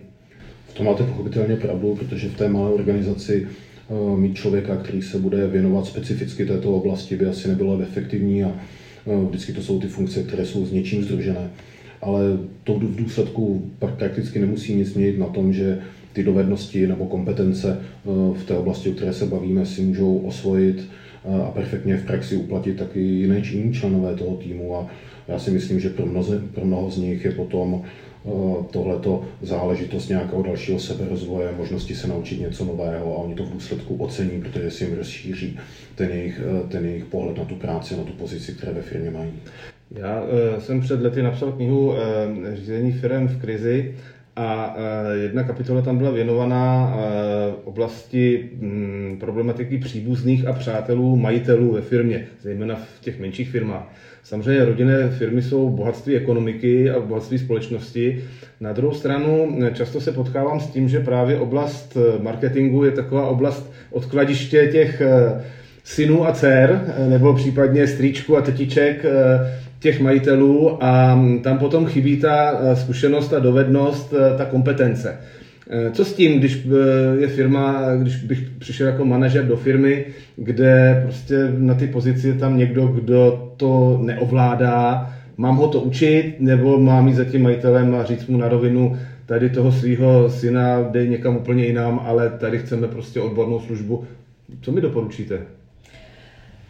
V 0.69 0.75
tom 0.75 0.87
máte 0.87 1.03
pochopitelně 1.03 1.57
pravdu, 1.57 1.95
protože 1.95 2.29
v 2.29 2.37
té 2.37 2.49
malé 2.49 2.71
organizaci 2.71 3.47
eh, 3.47 4.17
mít 4.17 4.35
člověka, 4.35 4.77
který 4.77 5.03
se 5.03 5.19
bude 5.19 5.47
věnovat 5.47 5.87
specificky 5.87 6.47
této 6.47 6.73
oblasti, 6.73 7.17
by 7.17 7.27
asi 7.27 7.49
nebylo 7.49 7.81
efektivní 7.81 8.45
a 8.45 8.53
vždycky 9.29 9.53
to 9.53 9.63
jsou 9.63 9.81
ty 9.81 9.87
funkce, 9.87 10.23
které 10.23 10.47
jsou 10.47 10.67
s 10.67 10.73
něčím 10.73 11.03
združené. 11.03 11.51
Ale 12.03 12.23
to 12.65 12.75
v 12.75 12.97
důsledku 12.97 13.71
prakticky 13.79 14.39
nemusí 14.39 14.75
nic 14.75 14.95
měnit 14.95 15.19
na 15.19 15.27
tom, 15.27 15.53
že 15.53 15.79
ty 16.13 16.23
dovednosti 16.23 16.87
nebo 16.87 17.07
kompetence 17.07 17.81
v 18.35 18.45
té 18.47 18.57
oblasti, 18.57 18.91
o 18.91 18.93
které 18.93 19.13
se 19.13 19.27
bavíme, 19.27 19.67
si 19.67 19.83
můžou 19.83 20.19
osvojit 20.19 20.89
a 21.47 21.51
perfektně 21.51 21.97
v 21.97 22.05
praxi 22.05 22.37
uplatit 22.37 22.77
taky 22.77 23.01
jiné 23.01 23.43
členové 23.73 24.15
toho 24.15 24.37
týmu 24.37 24.77
a 24.77 24.91
já 25.29 25.39
si 25.39 25.51
myslím, 25.51 25.81
že 25.81 25.91
pro, 25.91 26.07
mnoze, 26.07 26.43
pro 26.55 26.65
mnoho 26.65 26.91
z 26.91 26.99
nich 26.99 27.25
je 27.25 27.31
potom 27.31 27.83
eh, 27.85 27.89
tohleto 28.71 29.25
záležitost 29.43 30.09
nějakého 30.09 30.43
dalšího 30.43 30.79
seberozvoje, 30.79 31.53
možnosti 31.57 31.95
se 31.95 32.09
naučit 32.09 32.41
něco 32.41 32.65
nového 32.65 33.17
a 33.17 33.19
oni 33.19 33.35
to 33.35 33.45
v 33.45 33.53
důsledku 33.53 33.97
ocení, 33.97 34.41
protože 34.41 34.71
si 34.71 34.85
jim 34.85 34.97
rozšíří 34.97 35.59
ten 35.95 36.11
jejich, 36.11 36.41
eh, 36.41 36.69
ten 36.69 36.85
jejich 36.85 37.05
pohled 37.05 37.39
na 37.39 37.45
tu 37.45 37.55
práci, 37.55 37.97
na 37.97 38.03
tu 38.03 38.13
pozici, 38.13 38.53
které 38.53 38.73
ve 38.73 38.83
firmě 38.83 39.11
mají. 39.11 39.33
Já 39.91 40.23
uh, 40.23 40.29
jsem 40.59 40.81
před 40.81 41.01
lety 41.01 41.23
napsal 41.23 41.53
knihu 41.53 41.89
uh, 41.89 41.97
Řízení 42.55 42.93
firm 42.93 43.29
v 43.29 43.41
krizi 43.41 43.95
a 44.37 44.77
jedna 45.23 45.43
kapitola 45.43 45.83
tam 45.83 45.99
byla 45.99 46.11
věnovaná 46.11 46.97
oblasti 47.65 48.51
mm, 48.55 49.17
problematiky 49.21 49.79
příbuzných 49.79 50.47
a 50.47 50.53
přátelů 50.53 51.17
majitelů 51.17 51.73
ve 51.73 51.81
firmě, 51.81 52.27
zejména 52.43 52.75
v 52.75 53.01
těch 53.01 53.21
menších 53.21 53.51
firmách. 53.51 53.93
Samozřejmě 54.29 54.65
rodinné 54.65 55.09
firmy 55.09 55.43
jsou 55.43 55.69
bohatství 55.71 56.17
ekonomiky 56.17 56.91
a 56.91 57.01
bohatství 57.01 57.39
společnosti. 57.39 58.25
Na 58.61 58.73
druhou 58.73 58.95
stranu 58.95 59.59
e, 59.63 59.71
často 59.75 60.01
se 60.01 60.13
potkávám 60.13 60.61
s 60.61 60.67
tím, 60.67 60.89
že 60.89 61.01
právě 61.01 61.37
oblast 61.39 61.97
marketingu 62.23 62.85
je 62.85 62.91
taková 62.91 63.27
oblast 63.27 63.73
odkladiště 63.91 64.69
těch 64.73 65.03
synů 65.85 66.27
a 66.27 66.33
dcer, 66.33 66.95
nebo 67.09 67.35
případně 67.35 67.87
strýčku 67.87 68.37
a 68.37 68.41
tetiček, 68.41 69.05
těch 69.81 70.01
majitelů 70.01 70.85
a 70.85 71.21
tam 71.43 71.59
potom 71.59 71.87
chybí 71.87 72.17
ta 72.17 72.61
eh, 72.61 72.77
zkušenost, 72.77 73.29
ta 73.29 73.39
dovednost, 73.39 74.15
eh, 74.15 74.39
ta 74.39 74.45
kompetence. 74.45 75.17
Co 75.93 76.05
s 76.05 76.15
tím, 76.15 76.39
když 76.39 76.67
je 77.19 77.29
firma, 77.29 77.95
když 77.97 78.17
bych 78.17 78.51
přišel 78.59 78.87
jako 78.87 79.05
manažer 79.05 79.47
do 79.47 79.57
firmy, 79.57 80.05
kde 80.37 81.01
prostě 81.03 81.35
na 81.59 81.75
ty 81.75 81.87
pozici 81.87 82.29
je 82.29 82.35
tam 82.35 82.59
někdo, 82.59 82.87
kdo 82.87 83.53
to 83.57 84.01
neovládá, 84.03 85.11
mám 85.37 85.57
ho 85.57 85.69
to 85.69 85.81
učit, 85.81 86.37
nebo 86.39 86.79
mám 86.79 87.09
jít 87.09 87.15
za 87.15 87.25
tím 87.25 87.43
majitelem 87.43 87.95
a 87.95 88.05
říct 88.05 88.27
mu 88.27 88.39
na 88.39 88.49
rovinu, 88.49 88.99
tady 89.27 89.51
toho 89.51 89.73
svého 89.73 90.31
syna 90.31 90.83
dej 90.83 91.09
někam 91.09 91.37
úplně 91.37 91.67
jinam, 91.67 92.01
ale 92.05 92.31
tady 92.31 92.59
chceme 92.59 92.89
prostě 92.89 93.21
odbornou 93.21 93.61
službu. 93.61 94.05
Co 94.61 94.73
mi 94.73 94.81
doporučíte? 94.81 95.39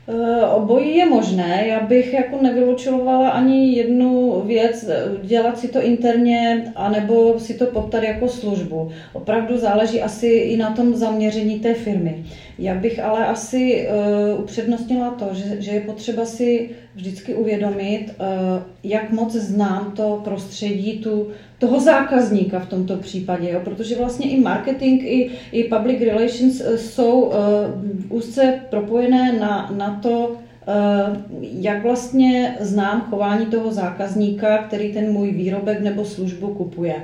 Eh, 0.08 0.46
obojí 0.46 0.96
je 0.96 1.06
možné. 1.06 1.64
Já 1.68 1.80
bych 1.80 2.12
jako 2.12 2.42
nevylučovala 2.42 3.28
ani 3.28 3.76
jednu 3.76 4.40
věc, 4.46 4.90
dělat 5.22 5.58
si 5.58 5.68
to 5.68 5.82
interně, 5.82 6.72
anebo 6.76 7.38
si 7.38 7.54
to 7.54 7.66
poptat 7.66 8.02
jako 8.02 8.28
službu. 8.28 8.90
Opravdu 9.12 9.58
záleží 9.58 10.02
asi 10.02 10.26
i 10.26 10.56
na 10.56 10.70
tom 10.70 10.94
zaměření 10.94 11.60
té 11.60 11.74
firmy. 11.74 12.24
Já 12.58 12.74
bych 12.74 13.04
ale 13.04 13.26
asi 13.26 13.88
uh, 14.34 14.40
upřednostnila 14.40 15.10
to, 15.10 15.28
že, 15.32 15.62
že 15.62 15.70
je 15.70 15.80
potřeba 15.80 16.24
si 16.24 16.70
vždycky 16.94 17.34
uvědomit, 17.34 18.06
uh, 18.08 18.26
jak 18.84 19.12
moc 19.12 19.32
znám 19.32 19.92
to 19.96 20.20
prostředí 20.24 20.98
tu, 20.98 21.28
toho 21.58 21.80
zákazníka 21.80 22.58
v 22.58 22.68
tomto 22.68 22.96
případě, 22.96 23.50
jo? 23.50 23.60
protože 23.64 23.96
vlastně 23.96 24.30
i 24.30 24.40
marketing, 24.40 25.02
i, 25.02 25.30
i 25.52 25.64
public 25.64 26.00
relations 26.00 26.60
uh, 26.60 26.76
jsou 26.76 27.20
uh, 27.20 27.34
úzce 28.08 28.60
propojené 28.70 29.32
na, 29.40 29.70
na 29.76 30.00
to, 30.02 30.36
jak 31.40 31.82
vlastně 31.82 32.56
znám 32.60 33.00
chování 33.00 33.46
toho 33.46 33.72
zákazníka, 33.72 34.58
který 34.58 34.92
ten 34.92 35.12
můj 35.12 35.30
výrobek 35.30 35.80
nebo 35.80 36.04
službu 36.04 36.48
kupuje. 36.48 36.94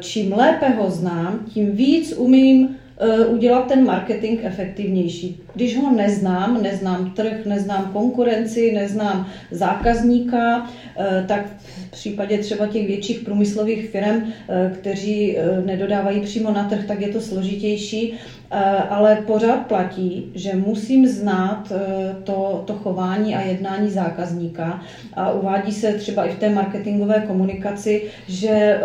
Čím 0.00 0.32
lépe 0.32 0.68
ho 0.68 0.90
znám, 0.90 1.46
tím 1.54 1.72
víc 1.72 2.12
umím 2.16 2.68
Eh, 2.68 2.89
udělat 3.26 3.66
ten 3.66 3.84
marketing 3.84 4.40
efektivnější. 4.42 5.32
Když 5.54 5.78
ho 5.78 5.92
neznám, 5.92 6.62
neznám 6.62 7.10
trh, 7.10 7.46
neznám 7.46 7.90
konkurenci, 7.92 8.72
neznám 8.72 9.26
zákazníka, 9.50 10.70
eh, 10.98 11.24
tak 11.28 11.46
v 11.66 11.90
případě 11.90 12.38
třeba 12.38 12.66
těch 12.66 12.86
větších 12.86 13.20
průmyslových 13.20 13.90
firm, 13.90 14.22
eh, 14.48 14.72
kteří 14.74 15.36
nedodávají 15.64 16.20
přímo 16.20 16.52
na 16.52 16.68
trh, 16.68 16.86
tak 16.86 17.00
je 17.00 17.08
to 17.08 17.20
složitější. 17.20 18.18
Eh, 18.52 18.82
ale 18.90 19.16
pořád 19.26 19.66
platí, 19.66 20.32
že 20.34 20.56
musím 20.56 21.06
znát 21.06 21.72
eh, 21.72 22.16
to, 22.24 22.62
to 22.66 22.74
chování 22.74 23.34
a 23.34 23.40
jednání 23.40 23.90
zákazníka 23.90 24.82
a 25.14 25.32
uvádí 25.32 25.72
se 25.72 25.92
třeba 25.92 26.24
i 26.24 26.30
v 26.30 26.38
té 26.38 26.50
marketingové 26.50 27.24
komunikaci, 27.26 28.02
že 28.28 28.48
eh, 28.48 28.80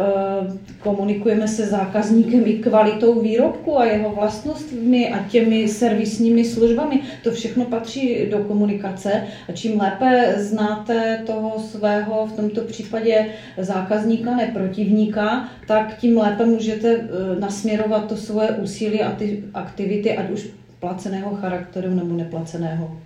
komunikujeme 0.80 1.48
se 1.48 1.66
zákazníkem 1.66 2.42
i 2.46 2.54
kvalitou 2.54 3.22
výrobku 3.22 3.80
a 3.80 3.86
jeho 3.86 4.10
vlastnostmi 4.16 5.14
a 5.14 5.20
těmi 5.30 5.68
servisními 5.68 6.46
službami. 6.56 7.02
To 7.24 7.32
všechno 7.32 7.66
patří 7.66 8.26
do 8.32 8.38
komunikace 8.38 9.24
a 9.50 9.52
čím 9.52 9.80
lépe 9.80 10.36
znáte 10.38 11.24
toho 11.26 11.60
svého, 11.60 12.28
v 12.28 12.34
tomto 12.34 12.62
případě 12.62 13.26
zákazníka, 13.58 14.36
ne 14.36 14.52
protivníka, 14.54 15.50
tak 15.68 15.98
tím 15.98 16.18
lépe 16.18 16.46
můžete 16.46 17.08
nasměrovat 17.40 18.08
to 18.08 18.16
svoje 18.18 18.50
úsilí 18.50 19.02
a 19.02 19.12
ty 19.12 19.44
aktivity, 19.54 20.18
ať 20.18 20.32
už 20.32 20.48
placeného 20.80 21.36
charakteru 21.36 21.94
nebo 21.94 22.16
neplaceného. 22.16 22.98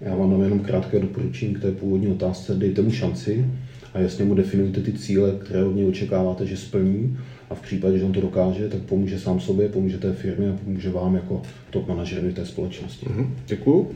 Já 0.00 0.16
vám 0.16 0.30
dám 0.30 0.42
jenom 0.42 0.60
krátké 0.60 1.00
doporučení 1.00 1.54
k 1.54 1.60
té 1.60 1.72
původní 1.72 2.08
otázce. 2.08 2.54
Dejte 2.54 2.82
mu 2.82 2.90
šanci 2.90 3.46
a 3.94 3.98
jasně 3.98 4.24
mu 4.24 4.34
definujte 4.34 4.80
ty 4.80 4.92
cíle, 4.92 5.32
které 5.44 5.64
od 5.64 5.76
něj 5.76 5.86
očekáváte, 5.86 6.46
že 6.46 6.56
splní 6.56 7.18
a 7.52 7.54
v 7.54 7.60
případě, 7.60 7.98
že 7.98 8.04
on 8.04 8.12
to 8.12 8.20
dokáže, 8.20 8.68
tak 8.68 8.80
pomůže 8.80 9.18
sám 9.18 9.40
sobě, 9.40 9.68
pomůže 9.68 9.98
té 9.98 10.12
firmě 10.12 10.50
a 10.50 10.56
pomůže 10.64 10.90
vám 10.90 11.14
jako 11.14 11.42
top 11.70 11.88
manažerovi 11.88 12.32
té 12.32 12.46
společnosti. 12.46 13.06
Mm-hmm. 13.06 13.28
Děkuju. 13.46 13.90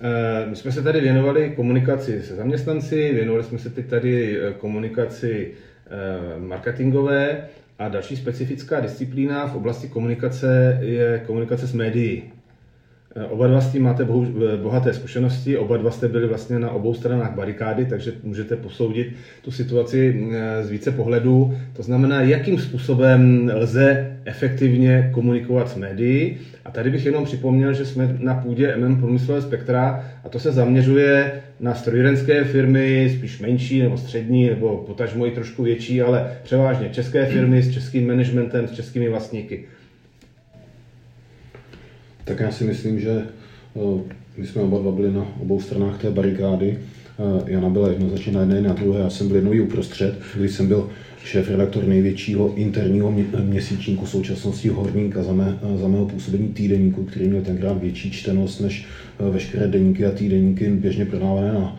Eh, 0.00 0.50
my 0.50 0.56
jsme 0.56 0.72
se 0.72 0.82
tady 0.82 1.00
věnovali 1.00 1.52
komunikaci 1.56 2.22
se 2.22 2.36
zaměstnanci, 2.36 3.12
věnovali 3.14 3.44
jsme 3.44 3.58
se 3.58 3.70
teď 3.70 3.86
tady 3.86 4.40
eh, 4.40 4.52
komunikaci 4.52 5.50
eh, 5.86 6.40
marketingové. 6.40 7.48
A 7.78 7.88
další 7.88 8.16
specifická 8.16 8.80
disciplína 8.80 9.46
v 9.46 9.56
oblasti 9.56 9.88
komunikace 9.88 10.78
je 10.82 11.22
komunikace 11.26 11.66
s 11.66 11.72
médií. 11.72 12.22
Eh, 13.16 13.24
oba 13.24 13.46
dva 13.46 13.60
s 13.60 13.72
tím 13.72 13.82
máte 13.82 14.02
eh, 14.02 14.56
bohaté 14.56 14.94
zkušenosti, 14.94 15.56
oba 15.56 15.76
dva 15.76 15.90
jste 15.90 16.08
byli 16.08 16.26
vlastně 16.26 16.58
na 16.58 16.70
obou 16.70 16.94
stranách 16.94 17.34
barikády, 17.34 17.86
takže 17.86 18.12
můžete 18.22 18.56
posoudit 18.56 19.12
tu 19.42 19.50
situaci 19.50 20.30
eh, 20.32 20.64
z 20.64 20.70
více 20.70 20.90
pohledů. 20.90 21.54
To 21.72 21.82
znamená, 21.82 22.22
jakým 22.22 22.58
způsobem 22.58 23.50
lze 23.54 24.16
efektivně 24.24 25.10
komunikovat 25.14 25.70
s 25.70 25.76
médií. 25.76 26.36
A 26.64 26.70
tady 26.70 26.90
bych 26.90 27.06
jenom 27.06 27.24
připomněl, 27.24 27.72
že 27.72 27.84
jsme 27.84 28.16
na 28.18 28.34
půdě 28.34 28.76
MM 28.76 29.00
Průmyslové 29.00 29.42
spektra 29.42 30.04
a 30.24 30.28
to 30.28 30.38
se 30.38 30.52
zaměřuje 30.52 31.32
na 31.60 31.74
strojírenské 31.74 32.44
firmy, 32.44 33.14
spíš 33.18 33.40
menší 33.40 33.82
nebo 33.82 33.96
střední, 33.96 34.48
nebo 34.48 34.76
potažmo 34.76 35.26
i 35.26 35.30
trošku 35.30 35.62
větší, 35.62 36.02
ale 36.02 36.30
převážně 36.42 36.88
české 36.88 37.26
firmy 37.26 37.62
s 37.62 37.74
českým 37.74 38.06
managementem, 38.06 38.68
s 38.68 38.72
českými 38.72 39.08
vlastníky. 39.08 39.64
Tak 42.24 42.40
já 42.40 42.52
si 42.52 42.64
myslím, 42.64 43.00
že 43.00 43.22
eh, 43.76 44.00
my 44.36 44.46
jsme 44.46 44.62
oba 44.62 44.78
dva 44.78 44.92
byli 44.92 45.12
na 45.12 45.26
obou 45.40 45.60
stranách 45.60 46.00
té 46.00 46.10
barikády. 46.10 46.78
Eh, 46.78 47.52
Jana 47.52 47.70
byla 47.70 47.88
jednoznačně 47.88 48.32
na 48.32 48.40
jedné 48.40 48.60
na 48.60 48.72
druhé, 48.72 49.00
já 49.00 49.10
jsem 49.10 49.28
byl 49.28 49.36
jednou 49.36 49.64
uprostřed, 49.64 50.18
když 50.36 50.52
jsem 50.52 50.68
byl 50.68 50.90
šéf-redaktor 51.24 51.84
největšího 51.84 52.54
interního 52.54 53.14
měsíčníku 53.42 54.06
současnosti 54.06 54.68
Horníka 54.68 55.22
za, 55.22 55.32
mé, 55.32 55.58
za 55.76 55.88
mého 55.88 56.06
působení 56.06 56.48
týdeníku, 56.48 57.04
který 57.04 57.28
měl 57.28 57.42
tenkrát 57.42 57.80
větší 57.80 58.10
čtenost 58.10 58.60
než 58.60 58.84
eh, 59.20 59.30
veškeré 59.30 59.68
deníky 59.68 60.06
a 60.06 60.10
týdeníky 60.10 60.68
běžně 60.68 61.04
prodávané 61.04 61.52
na 61.52 61.78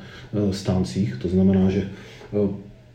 stáncích. 0.52 1.18
To 1.22 1.28
znamená, 1.28 1.70
že 1.70 1.88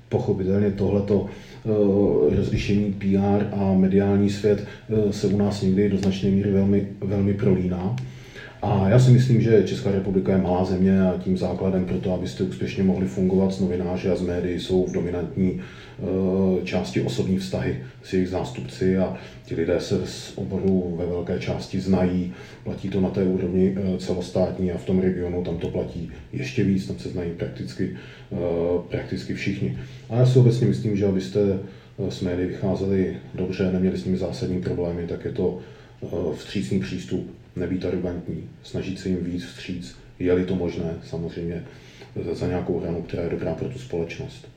pochopitelně 0.09 0.71
tohleto 0.71 1.27
Eh, 1.67 2.37
rozlišení 2.37 2.93
PR 2.93 3.45
a 3.53 3.75
mediální 3.75 4.31
svět 4.31 4.65
eh, 4.91 5.13
se 5.13 5.27
u 5.27 5.37
nás 5.37 5.63
někdy 5.63 5.89
do 5.89 5.97
značné 5.97 6.31
míry 6.31 6.51
velmi, 6.51 6.89
velmi 7.01 7.35
prolíná. 7.35 7.97
A 8.63 8.89
já 8.89 8.99
si 8.99 9.11
myslím, 9.11 9.41
že 9.41 9.63
Česká 9.63 9.91
republika 9.91 10.33
je 10.33 10.39
malá 10.39 10.65
země 10.65 11.03
a 11.03 11.19
tím 11.25 11.37
základem 11.37 11.85
pro 11.85 11.99
to, 11.99 12.15
abyste 12.15 12.45
úspěšně 12.45 12.83
mohli 12.83 13.07
fungovat 13.07 13.55
s 13.55 13.61
novináři 13.61 14.11
a 14.11 14.17
s 14.17 14.23
médií, 14.23 14.61
jsou 14.61 14.87
v 14.87 14.93
dominantní 14.93 15.61
eh, 15.61 16.65
části 16.65 17.01
osobní 17.01 17.39
vztahy 17.39 17.77
s 18.03 18.13
jejich 18.13 18.29
zástupci 18.29 18.99
a 18.99 19.17
ti 19.45 19.55
lidé 19.55 19.81
se 19.81 20.07
z 20.07 20.33
oboru 20.37 20.97
ve 20.99 21.07
velké 21.07 21.39
části 21.39 21.81
znají. 21.81 22.33
Platí 22.65 22.89
to 22.89 23.01
na 23.01 23.11
té 23.11 23.25
úrovni 23.25 23.75
celostátní 23.99 24.73
a 24.73 24.79
v 24.79 24.85
tom 24.85 25.01
regionu 25.01 25.45
tam 25.45 25.59
to 25.59 25.69
platí 25.69 26.11
ještě 26.33 26.65
víc, 26.65 26.87
tam 26.87 26.99
se 26.99 27.09
znají 27.09 27.31
prakticky, 27.31 27.97
prakticky 28.89 29.35
všichni. 29.35 29.79
A 30.11 30.17
já 30.17 30.27
si 30.27 30.39
obecně 30.39 30.67
myslím, 30.67 30.97
že 30.97 31.07
abyste 31.07 31.41
s 32.09 32.21
médií 32.21 32.49
vycházeli 32.49 33.17
dobře, 33.35 33.73
neměli 33.73 33.99
s 33.99 34.05
nimi 34.05 34.17
zásadní 34.17 34.61
problémy, 34.61 35.07
tak 35.07 35.25
je 35.25 35.33
to 35.33 35.59
vstřícný 36.37 36.81
přístup 36.81 37.38
nebýt 37.57 37.85
arrogantní, 37.85 38.49
snažit 38.63 38.99
se 38.99 39.09
jim 39.09 39.25
víc 39.25 39.45
vstříc, 39.45 39.97
je-li 40.19 40.45
to 40.45 40.55
možné, 40.55 40.95
samozřejmě 41.05 41.65
za 42.33 42.47
nějakou 42.47 42.79
hranu, 42.79 43.03
která 43.03 43.23
je 43.23 43.31
dobrá 43.31 43.55
pro 43.55 43.69
tu 43.69 43.79
společnost. 43.79 44.49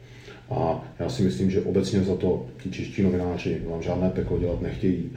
A 0.49 0.83
já 0.99 1.09
si 1.09 1.23
myslím, 1.23 1.49
že 1.49 1.61
obecně 1.61 2.03
za 2.03 2.15
to 2.15 2.45
ti 2.63 2.71
čeští 2.71 3.01
novináři 3.01 3.61
vám 3.65 3.81
žádné 3.81 4.09
peklo 4.09 4.39
dělat 4.39 4.61
nechtějí. 4.61 5.11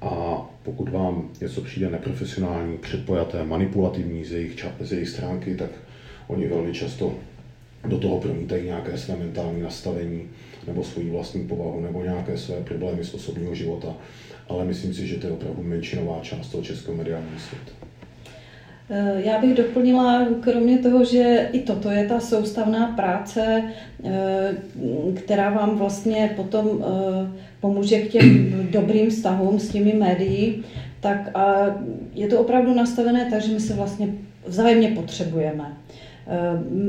A 0.00 0.42
pokud 0.62 0.88
vám 0.88 1.30
něco 1.40 1.60
přijde 1.60 1.90
neprofesionální, 1.90 2.78
předpojaté, 2.78 3.44
manipulativní 3.44 4.24
z 4.24 4.32
jejich, 4.32 4.64
z 4.80 4.92
jejich 4.92 5.08
stránky, 5.08 5.54
tak 5.54 5.70
oni 6.26 6.46
velmi 6.46 6.72
často 6.72 7.14
do 7.88 7.98
toho 7.98 8.20
promítají 8.20 8.64
nějaké 8.64 8.98
své 8.98 9.16
mentální 9.16 9.62
nastavení 9.62 10.28
nebo 10.66 10.84
svoji 10.84 11.10
vlastní 11.10 11.46
povahu 11.46 11.80
nebo 11.80 12.02
nějaké 12.02 12.38
své 12.38 12.60
problémy 12.60 13.04
z 13.04 13.14
osobního 13.14 13.54
života 13.54 13.94
ale 14.48 14.64
myslím 14.64 14.94
si, 14.94 15.06
že 15.06 15.16
to 15.16 15.26
je 15.26 15.32
opravdu 15.32 15.62
menšinová 15.62 16.20
část 16.22 16.48
toho 16.48 16.62
českého 16.64 16.96
mediálního 16.96 17.38
světa. 17.38 17.88
Eh, 18.90 19.22
já 19.24 19.38
bych 19.38 19.54
doplnila, 19.54 20.26
kromě 20.40 20.78
toho, 20.78 21.04
že 21.04 21.48
i 21.52 21.60
toto 21.60 21.90
je 21.90 22.06
ta 22.08 22.20
soustavná 22.20 22.86
práce, 22.86 23.62
eh, 24.04 24.54
která 25.14 25.50
vám 25.50 25.78
vlastně 25.78 26.32
potom 26.36 26.68
eh, 26.82 27.30
pomůže 27.60 28.00
k 28.00 28.08
těm 28.08 28.52
dobrým 28.70 29.10
vztahům 29.10 29.58
s 29.58 29.68
těmi 29.68 29.92
médií, 29.92 30.64
tak 31.00 31.30
je 32.14 32.28
to 32.28 32.40
opravdu 32.40 32.74
nastavené 32.74 33.30
tak, 33.30 33.42
že 33.42 33.52
my 33.52 33.60
se 33.60 33.74
vlastně 33.74 34.08
vzájemně 34.46 34.88
potřebujeme. 34.88 35.76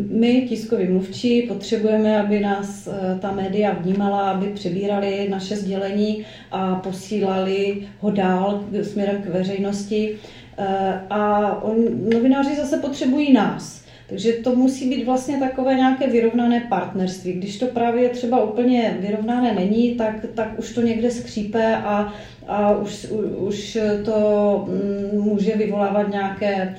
My, 0.09 0.45
tiskoví 0.49 0.87
mluvčí, 0.87 1.41
potřebujeme, 1.41 2.21
aby 2.21 2.39
nás 2.39 2.87
eh, 2.87 3.19
ta 3.19 3.31
média 3.31 3.71
vnímala, 3.71 4.31
aby 4.31 4.47
přebírali 4.47 5.27
naše 5.29 5.55
sdělení 5.55 6.25
a 6.51 6.75
posílali 6.75 7.87
ho 7.99 8.11
dál 8.11 8.63
směrem 8.81 9.21
k 9.21 9.25
veřejnosti. 9.25 10.15
Eh, 10.57 11.01
a 11.09 11.53
on, 11.63 11.75
novináři 12.13 12.55
zase 12.55 12.77
potřebují 12.77 13.33
nás. 13.33 13.79
Takže 14.09 14.33
to 14.33 14.55
musí 14.55 14.89
být 14.89 15.05
vlastně 15.05 15.37
takové 15.37 15.75
nějaké 15.75 16.07
vyrovnané 16.07 16.65
partnerství. 16.69 17.33
Když 17.33 17.59
to 17.59 17.65
právě 17.65 18.09
třeba 18.09 18.43
úplně 18.43 18.97
vyrovnané 18.99 19.53
není, 19.53 19.95
tak, 19.95 20.25
tak 20.33 20.59
už 20.59 20.73
to 20.73 20.81
někde 20.81 21.11
skřípe 21.11 21.75
a 21.75 22.13
a 22.47 22.77
už, 22.77 23.07
už 23.37 23.77
to 24.05 24.65
mm, 24.67 25.21
může 25.21 25.55
vyvolávat 25.55 26.09
nějaké 26.09 26.53
e, 26.53 26.75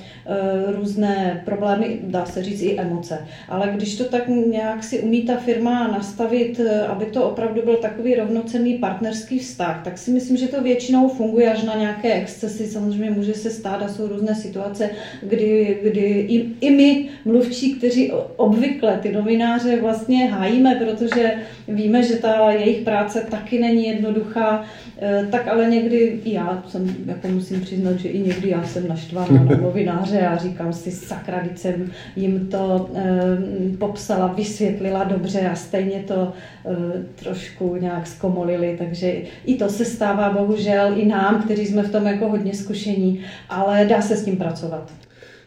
různé 0.73 1.43
problémy, 1.45 1.99
dá 2.03 2.27
se 2.27 2.43
říct 2.43 2.63
i 2.63 2.81
emoce. 2.81 3.27
Ale 3.49 3.71
když 3.75 3.97
to 3.97 4.05
tak 4.05 4.29
nějak 4.29 4.85
si 4.85 5.01
umí 5.01 5.23
ta 5.23 5.37
firma 5.37 5.89
nastavit, 5.89 6.61
e, 6.61 6.87
aby 6.87 7.05
to 7.07 7.25
opravdu 7.25 7.63
byl 7.63 7.77
takový 7.77 8.15
rovnocenný 8.15 8.75
partnerský 8.75 9.39
vztah, 9.39 9.81
tak 9.85 9.99
si 9.99 10.11
myslím, 10.11 10.37
že 10.37 10.49
to 10.49 10.63
většinou 10.63 11.09
funguje 11.09 11.53
až 11.53 11.63
na 11.63 11.75
nějaké 11.75 12.15
excesy. 12.15 12.67
Samozřejmě 12.67 13.11
může 13.11 13.35
se 13.35 13.51
stát 13.51 13.83
a 13.83 13.89
jsou 13.89 14.09
různé 14.09 14.35
situace, 14.35 14.91
kdy, 15.23 15.79
kdy 15.83 16.01
i, 16.29 16.51
i 16.61 16.71
my 16.71 17.09
mluvčí, 17.25 17.75
kteří 17.75 18.13
obvykle 18.37 18.99
ty 19.03 19.13
novináře 19.13 19.81
vlastně 19.81 20.27
hájíme, 20.27 20.75
protože 20.75 21.33
víme, 21.69 22.03
že 22.03 22.17
ta 22.17 22.51
jejich 22.51 22.85
práce 22.85 23.27
taky 23.31 23.59
není 23.59 23.87
jednoduchá, 23.87 24.65
e, 25.03 25.27
tak 25.31 25.49
ale 25.49 25.60
ale 25.61 25.71
někdy 25.71 25.97
i 26.25 26.33
já 26.33 26.63
jsem, 26.69 26.95
jako 27.07 27.29
musím 27.29 27.61
přiznat, 27.61 27.99
že 27.99 28.09
i 28.09 28.19
někdy 28.19 28.49
já 28.49 28.63
jsem 28.63 28.89
naštvaná 28.89 29.45
na 29.45 29.57
novináře 29.63 30.21
a 30.21 30.37
říkám 30.37 30.73
si, 30.73 30.91
sakra, 30.91 31.39
když 31.41 31.61
jsem 31.61 31.91
jim 32.17 32.47
to 32.47 32.91
e, 32.95 33.77
popsala, 33.79 34.27
vysvětlila 34.27 35.05
dobře 35.05 35.41
a 35.41 35.55
stejně 35.55 36.05
to 36.07 36.33
e, 36.67 37.23
trošku 37.25 37.77
nějak 37.77 38.07
zkomolili, 38.07 38.77
takže 38.79 39.15
i 39.45 39.55
to 39.55 39.69
se 39.69 39.85
stává 39.85 40.33
bohužel 40.33 40.93
i 40.97 41.07
nám, 41.07 41.43
kteří 41.43 41.67
jsme 41.67 41.83
v 41.83 41.93
tom 41.93 42.07
jako 42.07 42.29
hodně 42.29 42.55
zkušení, 42.55 43.21
ale 43.49 43.85
dá 43.85 44.03
se 44.03 44.17
s 44.17 44.25
tím 44.25 44.37
pracovat. 44.37 44.93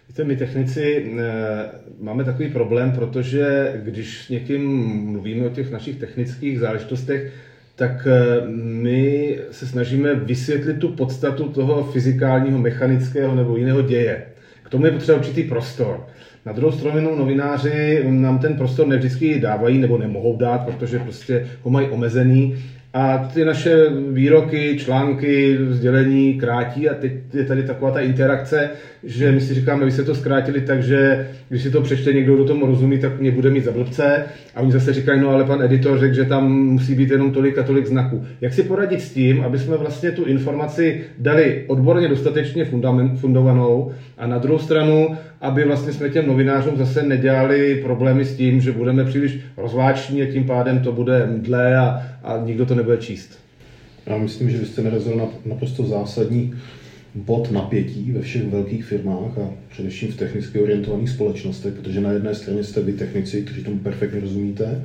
Víte, 0.08 0.24
my 0.24 0.36
technici 0.36 1.14
e, 1.20 1.24
máme 2.00 2.24
takový 2.24 2.50
problém, 2.50 2.92
protože 2.92 3.74
když 3.84 4.26
s 4.26 4.30
někým 4.30 4.88
mluvíme 5.12 5.46
o 5.46 5.50
těch 5.50 5.72
našich 5.72 5.96
technických 5.96 6.60
záležitostech, 6.60 7.34
tak 7.76 8.08
eh, 8.08 8.48
my 8.50 9.38
se 9.52 9.68
snažíme 9.68 10.16
vysvětlit 10.16 10.74
tu 10.74 10.88
podstatu 10.88 11.50
toho 11.50 11.84
fyzikálního, 11.84 12.60
mechanického 12.60 13.36
nebo 13.36 13.58
jiného 13.58 13.82
děje. 13.82 14.26
K 14.64 14.70
tomu 14.70 14.86
je 14.86 14.92
potřeba 14.92 15.18
určitý 15.18 15.44
prostor. 15.44 16.06
Na 16.46 16.54
druhou 16.54 16.72
stranu 16.72 17.16
novináři 17.16 18.04
nám 18.10 18.40
ten 18.40 18.54
prostor 18.56 18.88
nevždycky 18.88 19.40
dávají 19.40 19.78
nebo 19.78 19.98
nemohou 19.98 20.38
dát, 20.38 20.66
protože 20.66 21.00
prostě 21.00 21.48
ho 21.62 21.72
mají 21.72 21.88
omezený 21.88 22.56
a 22.94 23.18
ty 23.34 23.46
naše 23.46 23.90
výroky, 24.12 24.78
články, 24.80 25.58
sdělení 25.70 26.34
krátí 26.34 26.90
a 26.90 26.94
teď 26.94 27.12
je 27.34 27.44
tady 27.44 27.64
taková 27.64 27.92
ta 27.92 28.00
interakce, 28.00 28.70
že 29.04 29.32
my 29.32 29.42
si 29.42 29.54
říkáme, 29.54 29.86
vy 29.86 29.92
jste 29.92 30.04
to 30.04 30.16
zkrátili 30.16 30.62
tak, 30.62 30.84
že 30.84 31.28
když 31.50 31.64
si 31.64 31.72
to 31.72 31.82
přečte 31.82 32.14
někdo, 32.14 32.36
kdo 32.36 32.46
tomu 32.46 32.66
rozumí, 32.66 33.00
tak 33.00 33.20
mě 33.20 33.32
bude 33.32 33.50
mít 33.50 33.64
za 33.64 33.72
blbce. 33.72 34.26
A 34.56 34.62
oni 34.62 34.72
zase 34.72 34.94
říkají, 34.94 35.22
no 35.22 35.30
ale 35.30 35.44
pan 35.44 35.62
editor 35.62 36.00
řekl, 36.00 36.14
že 36.16 36.26
tam 36.26 36.52
musí 36.54 36.96
být 36.96 37.10
jenom 37.10 37.32
tolik 37.32 37.58
a 37.58 37.64
tolik 37.64 37.86
znaků. 37.86 38.26
Jak 38.42 38.54
si 38.54 38.64
poradit 38.64 39.02
s 39.02 39.14
tím, 39.14 39.42
aby 39.42 39.60
jsme 39.60 39.78
vlastně 39.78 40.12
tu 40.12 40.24
informaci 40.24 41.02
dali 41.18 41.64
odborně 41.68 42.08
dostatečně 42.08 42.66
fundovanou 43.16 43.92
a 44.18 44.28
na 44.28 44.38
druhou 44.38 44.60
stranu, 44.60 45.18
aby 45.44 45.64
vlastně 45.64 45.94
jsme 45.94 46.10
těm 46.10 46.28
novinářům 46.28 46.78
zase 46.78 47.04
nedělali 47.04 47.76
problémy 47.76 48.26
s 48.26 48.36
tím, 48.36 48.62
že 48.62 48.72
budeme 48.72 49.06
příliš 49.06 49.40
rozváční 49.58 50.22
a 50.22 50.32
tím 50.32 50.44
pádem 50.44 50.80
to 50.80 50.92
bude 50.92 51.26
mdlé 51.26 51.78
a, 51.78 52.02
a 52.24 52.38
nikdo 52.46 52.66
to 52.66 52.76
nebude 52.76 52.98
číst. 52.98 53.40
Já 54.06 54.18
myslím, 54.18 54.50
že 54.50 54.58
vy 54.58 54.66
jste 54.66 54.82
narazil 54.82 55.16
na 55.16 55.26
naprosto 55.46 55.84
zásadní 55.84 56.54
bod 57.16 57.52
napětí 57.52 58.12
ve 58.12 58.22
všech 58.22 58.44
velkých 58.44 58.86
firmách 58.86 59.38
a 59.38 59.50
především 59.70 60.12
v 60.12 60.16
technicky 60.16 60.60
orientovaných 60.60 61.10
společnostech, 61.10 61.74
protože 61.74 62.02
na 62.02 62.12
jedné 62.12 62.36
straně 62.36 62.64
jste 62.64 62.82
vy 62.82 62.94
technici, 62.94 63.42
kteří 63.42 63.64
tomu 63.64 63.78
perfektně 63.78 64.20
rozumíte, 64.20 64.84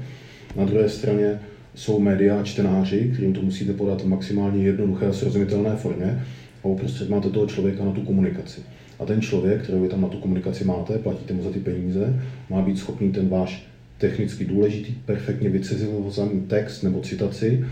na 0.56 0.64
druhé 0.64 0.88
straně 0.88 1.40
jsou 1.74 2.00
média 2.00 2.40
a 2.40 2.42
čtenáři, 2.42 3.10
kterým 3.12 3.32
to 3.32 3.42
musíte 3.42 3.72
podat 3.72 4.02
v 4.02 4.08
maximálně 4.08 4.64
jednoduché 4.64 5.06
a 5.06 5.12
srozumitelné 5.12 5.76
formě 5.76 6.22
a 6.64 6.68
uprostřed 6.68 7.08
máte 7.08 7.30
toho 7.30 7.46
člověka 7.46 7.84
na 7.84 7.92
tu 7.92 8.00
komunikaci. 8.00 8.60
A 8.98 9.04
ten 9.04 9.20
člověk, 9.20 9.62
kterého 9.62 9.82
vy 9.82 9.88
tam 9.88 10.00
na 10.00 10.08
tu 10.08 10.18
komunikaci 10.18 10.64
máte, 10.64 10.98
platíte 10.98 11.34
mu 11.34 11.42
za 11.42 11.50
ty 11.50 11.58
peníze, 11.58 12.22
má 12.50 12.62
být 12.62 12.78
schopný 12.78 13.12
ten 13.12 13.28
váš 13.28 13.66
technicky 13.98 14.44
důležitý, 14.44 14.92
perfektně 14.92 15.48
vycizelovaný 15.48 16.40
text 16.46 16.82
nebo 16.82 17.00
citaci 17.00 17.64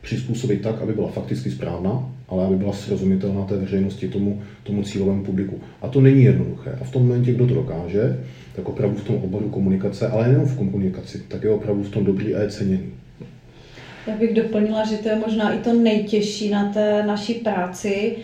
přizpůsobit 0.00 0.62
tak, 0.62 0.82
aby 0.82 0.92
byla 0.92 1.08
fakticky 1.08 1.50
správná, 1.50 2.10
ale 2.28 2.46
aby 2.46 2.56
byla 2.56 2.72
srozumitelná 2.72 3.44
té 3.44 3.56
veřejnosti, 3.56 4.08
tomu, 4.08 4.42
tomu 4.62 4.82
cílovému 4.82 5.24
publiku. 5.24 5.60
A 5.82 5.88
to 5.88 6.00
není 6.00 6.24
jednoduché. 6.24 6.78
A 6.80 6.84
v 6.84 6.90
tom 6.90 7.02
momentě, 7.02 7.32
kdo 7.32 7.46
to 7.46 7.54
dokáže, 7.54 8.20
tak 8.56 8.68
opravdu 8.68 8.96
v 8.96 9.04
tom 9.04 9.16
oboru 9.16 9.48
komunikace, 9.48 10.08
ale 10.08 10.28
nejen 10.28 10.46
v 10.46 10.56
komunikaci, 10.56 11.22
tak 11.28 11.42
je 11.42 11.50
opravdu 11.50 11.82
v 11.82 11.90
tom 11.90 12.04
dobrý 12.04 12.34
a 12.34 12.42
je 12.42 12.48
ceněný. 12.48 12.92
Já 14.06 14.16
bych 14.16 14.34
doplnila, 14.34 14.84
že 14.84 14.96
to 14.96 15.08
je 15.08 15.16
možná 15.16 15.52
i 15.52 15.58
to 15.58 15.72
nejtěžší 15.72 16.50
na 16.50 16.72
té 16.72 17.02
naší 17.06 17.34
práci, 17.34 18.16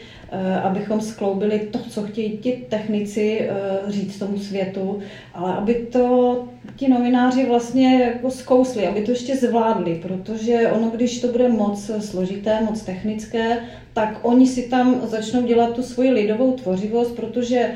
abychom 0.62 1.01
skloubili 1.01 1.59
to, 1.59 1.79
co 1.79 2.03
chtějí 2.03 2.39
ti 2.39 2.53
technici 2.68 3.41
eh, 3.41 3.55
říct 3.89 4.18
tomu 4.18 4.39
světu, 4.39 5.01
ale 5.35 5.55
aby 5.55 5.75
to 5.75 6.49
ti 6.77 6.89
novináři 6.89 7.47
vlastně 7.47 8.03
jako 8.03 8.31
zkousli, 8.31 8.87
aby 8.87 9.01
to 9.01 9.11
ještě 9.11 9.37
zvládli, 9.37 10.01
protože 10.03 10.71
ono, 10.71 10.91
když 10.91 11.21
to 11.21 11.29
bude 11.29 11.49
moc 11.49 11.91
složité, 12.01 12.61
moc 12.61 12.83
technické, 12.83 13.59
tak 13.93 14.19
oni 14.23 14.47
si 14.47 14.62
tam 14.62 15.01
začnou 15.05 15.43
dělat 15.43 15.75
tu 15.75 15.83
svoji 15.83 16.11
lidovou 16.11 16.53
tvořivost, 16.53 17.17
protože 17.17 17.59
eh, 17.59 17.75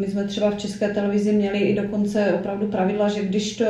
my 0.00 0.06
jsme 0.06 0.24
třeba 0.24 0.50
v 0.50 0.58
české 0.58 0.88
televizi 0.88 1.32
měli 1.32 1.58
i 1.58 1.74
dokonce 1.74 2.32
opravdu 2.32 2.66
pravidla, 2.66 3.08
že 3.08 3.24
když 3.24 3.56
to, 3.56 3.64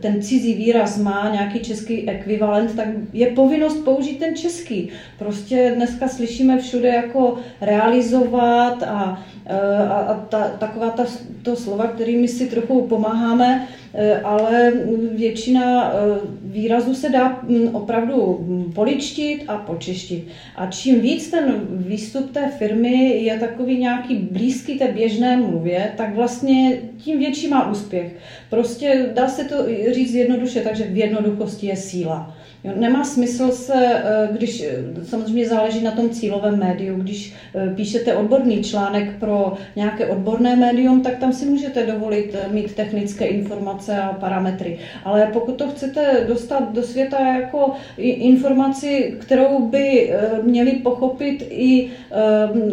ten 0.00 0.22
cizí 0.22 0.54
výraz 0.54 0.98
má 0.98 1.30
nějaký 1.32 1.60
český 1.60 2.08
ekvivalent, 2.08 2.76
tak 2.76 2.88
je 3.12 3.26
povinnost 3.26 3.84
použít 3.84 4.18
ten 4.18 4.36
český. 4.36 4.88
Prostě 5.18 5.72
dneska 5.76 6.08
slyšíme 6.08 6.58
všude 6.58 6.88
jako 6.88 7.36
realizovat 7.60 8.82
a 8.82 9.24
Eh, 9.46 9.88
a, 9.88 9.98
a 9.98 10.14
ta, 10.14 10.48
taková 10.48 10.90
ta, 10.90 11.04
to 11.44 11.56
slova, 11.56 11.86
kterými 11.86 12.28
si 12.28 12.46
trochu 12.46 12.86
pomáháme, 12.86 13.68
eh, 13.94 14.20
ale 14.20 14.72
většina 15.16 15.92
eh, 15.92 15.94
výrazů 16.42 16.94
se 16.94 17.08
dá 17.08 17.28
hm, 17.28 17.68
opravdu 17.72 18.46
poličtit 18.74 19.44
a 19.48 19.56
počeštit. 19.56 20.28
A 20.56 20.66
čím 20.66 21.00
víc 21.00 21.30
ten 21.30 21.60
výstup 21.70 22.30
té 22.30 22.50
firmy 22.58 23.22
je 23.24 23.38
takový 23.38 23.78
nějaký 23.78 24.16
blízký 24.16 24.78
té 24.78 24.92
běžné 24.92 25.36
mluvě, 25.36 25.92
tak 25.96 26.14
vlastně 26.14 26.80
tím 26.98 27.18
větší 27.18 27.48
má 27.48 27.70
úspěch. 27.70 28.12
Prostě 28.50 29.10
dá 29.14 29.28
se 29.28 29.44
to 29.44 29.56
říct 29.92 30.14
jednoduše, 30.14 30.60
takže 30.60 30.84
v 30.84 30.96
jednoduchosti 30.96 31.66
je 31.66 31.76
síla. 31.76 32.33
Jo, 32.64 32.72
nemá 32.76 33.04
smysl 33.04 33.52
se, 33.52 33.74
eh, 33.76 34.28
když 34.32 34.62
eh, 34.62 35.04
samozřejmě 35.04 35.48
záleží 35.48 35.84
na 35.84 35.90
tom 35.90 36.10
cílovém 36.10 36.58
médiu, 36.58 36.96
když 36.96 37.34
eh, 37.54 37.74
píšete 37.76 38.14
odborný 38.14 38.64
článek 38.64 39.18
pro 39.20 39.52
nějaké 39.76 40.06
odborné 40.06 40.56
médium, 40.56 41.00
tak 41.02 41.18
tam 41.18 41.32
si 41.32 41.46
můžete 41.46 41.86
dovolit 41.86 42.36
mít 42.50 42.74
technické 42.74 43.26
informace 43.26 43.98
a 43.98 44.12
parametry. 44.12 44.78
Ale 45.04 45.30
pokud 45.32 45.52
to 45.52 45.68
chcete 45.68 46.24
dostat 46.28 46.72
do 46.72 46.82
světa 46.82 47.20
jako 47.20 47.72
informaci, 47.98 49.14
kterou 49.20 49.68
by 49.68 50.12
měli 50.42 50.72
pochopit 50.72 51.46
i 51.50 51.88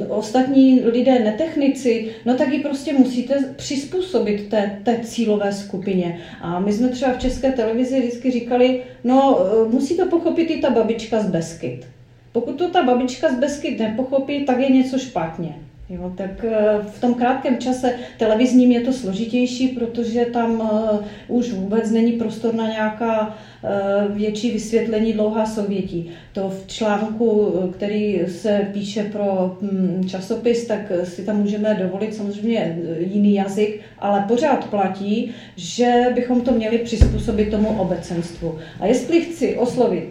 ostatní 0.07 0.81
lidé 0.85 1.19
netechnici, 1.19 2.09
no 2.25 2.33
tak 2.33 2.53
ji 2.53 2.59
prostě 2.59 2.93
musíte 2.93 3.35
přizpůsobit 3.55 4.49
té, 4.49 4.79
té 4.83 4.99
cílové 5.03 5.53
skupině. 5.53 6.19
A 6.41 6.59
my 6.59 6.73
jsme 6.73 6.89
třeba 6.89 7.13
v 7.13 7.19
České 7.19 7.51
televizi 7.51 7.99
vždycky 7.99 8.31
říkali, 8.31 8.81
no 9.03 9.39
musí 9.81 9.97
to 9.97 10.05
pochopit 10.05 10.51
i 10.51 10.61
ta 10.61 10.69
babička 10.69 11.19
z 11.19 11.29
Beskyt. 11.29 11.87
Pokud 12.31 12.57
to 12.57 12.69
ta 12.69 12.83
babička 12.83 13.29
z 13.29 13.39
Beskyt 13.39 13.79
nepochopí, 13.79 14.45
tak 14.45 14.59
je 14.59 14.69
něco 14.69 14.99
špatně. 14.99 15.55
Jo, 15.91 16.11
tak 16.17 16.43
eh, 16.43 16.77
v 16.91 17.01
tom 17.01 17.13
krátkém 17.13 17.57
čase 17.57 17.95
televizním 18.17 18.71
je 18.71 18.81
to 18.81 18.93
složitější, 18.93 19.67
protože 19.67 20.25
tam 20.25 20.59
uh, 20.59 21.37
už 21.37 21.53
vůbec 21.53 21.91
není 21.91 22.11
prostor 22.11 22.55
na 22.55 22.69
nějaká 22.69 23.27
uh, 23.27 24.15
větší 24.15 24.51
vysvětlení 24.51 25.13
dlouhá 25.13 25.45
sovětí. 25.45 26.09
To 26.33 26.49
v 26.49 26.67
článku, 26.67 27.53
který 27.73 28.21
se 28.27 28.67
píše 28.73 29.03
pro 29.03 29.57
um, 29.61 30.07
časopis, 30.07 30.67
tak 30.67 30.91
si 31.03 31.25
tam 31.25 31.37
můžeme 31.37 31.75
dovolit 31.75 32.15
samozřejmě 32.15 32.79
jiný 32.99 33.35
jazyk, 33.35 33.81
ale 33.99 34.25
pořád 34.27 34.69
platí, 34.69 35.31
že 35.55 36.05
bychom 36.15 36.41
to 36.41 36.51
měli 36.51 36.77
přizpůsobit 36.77 37.51
tomu 37.51 37.67
obecenstvu. 37.67 38.57
A 38.79 38.85
jestli 38.85 39.21
chci 39.21 39.57
oslovit 39.57 40.09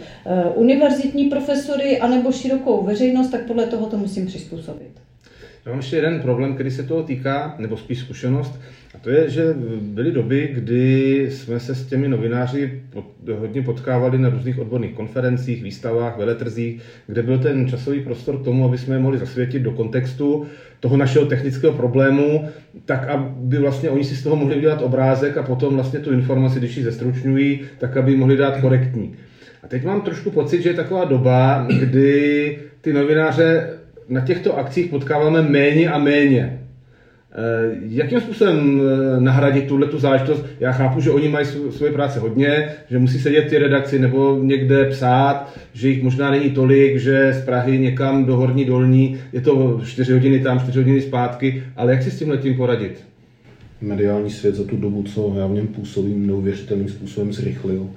univerzitní 0.55 1.24
profesory 1.24 1.99
anebo 1.99 2.33
širokou 2.33 2.83
veřejnost, 2.83 3.28
tak 3.28 3.47
podle 3.47 3.66
toho 3.66 3.87
to 3.87 3.97
musím 3.97 4.26
přizpůsobit. 4.26 5.09
Já 5.66 5.72
mám 5.72 5.78
ještě 5.78 5.96
jeden 5.96 6.20
problém, 6.20 6.54
který 6.54 6.70
se 6.70 6.82
toho 6.82 7.02
týká, 7.02 7.54
nebo 7.58 7.76
spíš 7.76 7.98
zkušenost, 7.98 8.61
a 8.94 8.98
to 8.98 9.11
je, 9.11 9.30
že 9.30 9.54
byly 9.80 10.12
doby, 10.12 10.50
kdy 10.52 11.26
jsme 11.30 11.61
se 11.61 11.74
s 11.74 11.86
těmi 11.86 12.08
novináři 12.08 12.82
pod, 12.90 13.04
hodně 13.38 13.62
potkávali 13.62 14.18
na 14.18 14.28
různých 14.28 14.58
odborných 14.58 14.94
konferencích, 14.94 15.62
výstavách, 15.62 16.18
veletrzích, 16.18 16.82
kde 17.06 17.22
byl 17.22 17.38
ten 17.38 17.68
časový 17.68 18.00
prostor 18.00 18.38
k 18.38 18.44
tomu, 18.44 18.64
aby 18.64 18.78
jsme 18.78 18.94
je 18.94 18.98
mohli 18.98 19.18
zasvětit 19.18 19.62
do 19.62 19.70
kontextu, 19.70 20.46
toho 20.80 20.96
našeho 20.96 21.26
technického 21.26 21.72
problému, 21.72 22.48
tak 22.84 23.08
aby 23.08 23.58
vlastně 23.58 23.90
oni 23.90 24.04
si 24.04 24.16
z 24.16 24.22
toho 24.22 24.36
mohli 24.36 24.56
udělat 24.56 24.82
obrázek 24.82 25.36
a 25.36 25.42
potom 25.42 25.74
vlastně 25.74 26.00
tu 26.00 26.12
informaci, 26.12 26.58
když 26.58 26.76
ji 26.76 26.82
zestručňují, 26.82 27.61
tak 27.78 27.96
aby 27.96 28.16
mohli 28.16 28.36
dát 28.36 28.61
korektní. 28.61 29.14
A 29.62 29.68
teď 29.68 29.84
mám 29.84 30.00
trošku 30.00 30.30
pocit, 30.30 30.62
že 30.62 30.68
je 30.68 30.74
taková 30.74 31.04
doba, 31.04 31.66
kdy 31.80 32.58
ty 32.80 32.92
novináře 32.92 33.80
na 34.11 34.20
těchto 34.20 34.58
akcích 34.58 34.86
potkáváme 34.86 35.42
méně 35.42 35.90
a 35.90 35.98
méně. 35.98 36.61
Eh, 37.32 37.76
jakým 37.82 38.20
způsobem 38.20 38.80
eh, 38.80 39.20
nahradit 39.20 39.66
tuhle 39.66 39.86
tu 39.86 39.98
záležitost? 39.98 40.46
Já 40.61 40.72
chápu, 40.72 41.00
že 41.00 41.11
oni 41.11 41.28
mají 41.28 41.46
svoje 41.70 41.92
práce 41.92 42.20
hodně, 42.20 42.68
že 42.90 42.98
musí 42.98 43.18
sedět 43.18 43.48
ty 43.48 43.58
redakci 43.58 43.98
nebo 43.98 44.38
někde 44.42 44.84
psát, 44.84 45.58
že 45.72 45.88
jich 45.88 46.02
možná 46.02 46.30
není 46.30 46.50
tolik, 46.50 46.96
že 46.96 47.32
z 47.32 47.44
Prahy 47.44 47.78
někam 47.78 48.24
do 48.24 48.36
Horní 48.36 48.64
Dolní 48.64 49.18
je 49.32 49.40
to 49.40 49.80
4 49.84 50.12
hodiny 50.12 50.40
tam, 50.40 50.61
4 50.61 50.78
hodiny 50.78 51.00
zpátky, 51.00 51.62
ale 51.76 51.92
jak 51.92 52.02
si 52.02 52.11
s 52.11 52.18
tímhle 52.18 52.38
tím 52.38 52.54
poradit? 52.54 53.04
Mediální 53.80 54.30
svět 54.30 54.54
za 54.54 54.64
tu 54.64 54.76
dobu, 54.76 55.02
co 55.02 55.34
já 55.38 55.46
v 55.46 55.52
něm 55.52 55.66
působím, 55.66 56.26
neuvěřitelným 56.26 56.88
způsobem 56.88 57.32
zrychlil. 57.32 57.90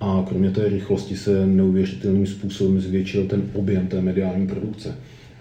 A 0.00 0.24
kromě 0.28 0.50
té 0.50 0.68
rychlosti 0.68 1.16
se 1.16 1.46
neuvěřitelným 1.46 2.26
způsobem 2.26 2.80
zvětšil 2.80 3.24
ten 3.24 3.42
objem 3.54 3.86
té 3.86 4.00
mediální 4.00 4.46
produkce. 4.46 4.94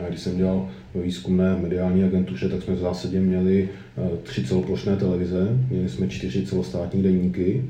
Když 0.09 0.21
jsem 0.21 0.37
dělal 0.37 0.69
výzkumné 0.95 1.57
mediální 1.57 2.03
agentuře, 2.03 2.49
tak 2.49 2.61
jsme 2.63 2.75
v 2.75 2.79
zásadě 2.79 3.19
měli 3.19 3.69
eh, 3.97 4.17
tři 4.23 4.43
celoplošné 4.43 4.95
televize, 4.95 5.47
měli 5.69 5.89
jsme 5.89 6.07
čtyři 6.07 6.45
celostátní 6.45 7.03
denníky, 7.03 7.63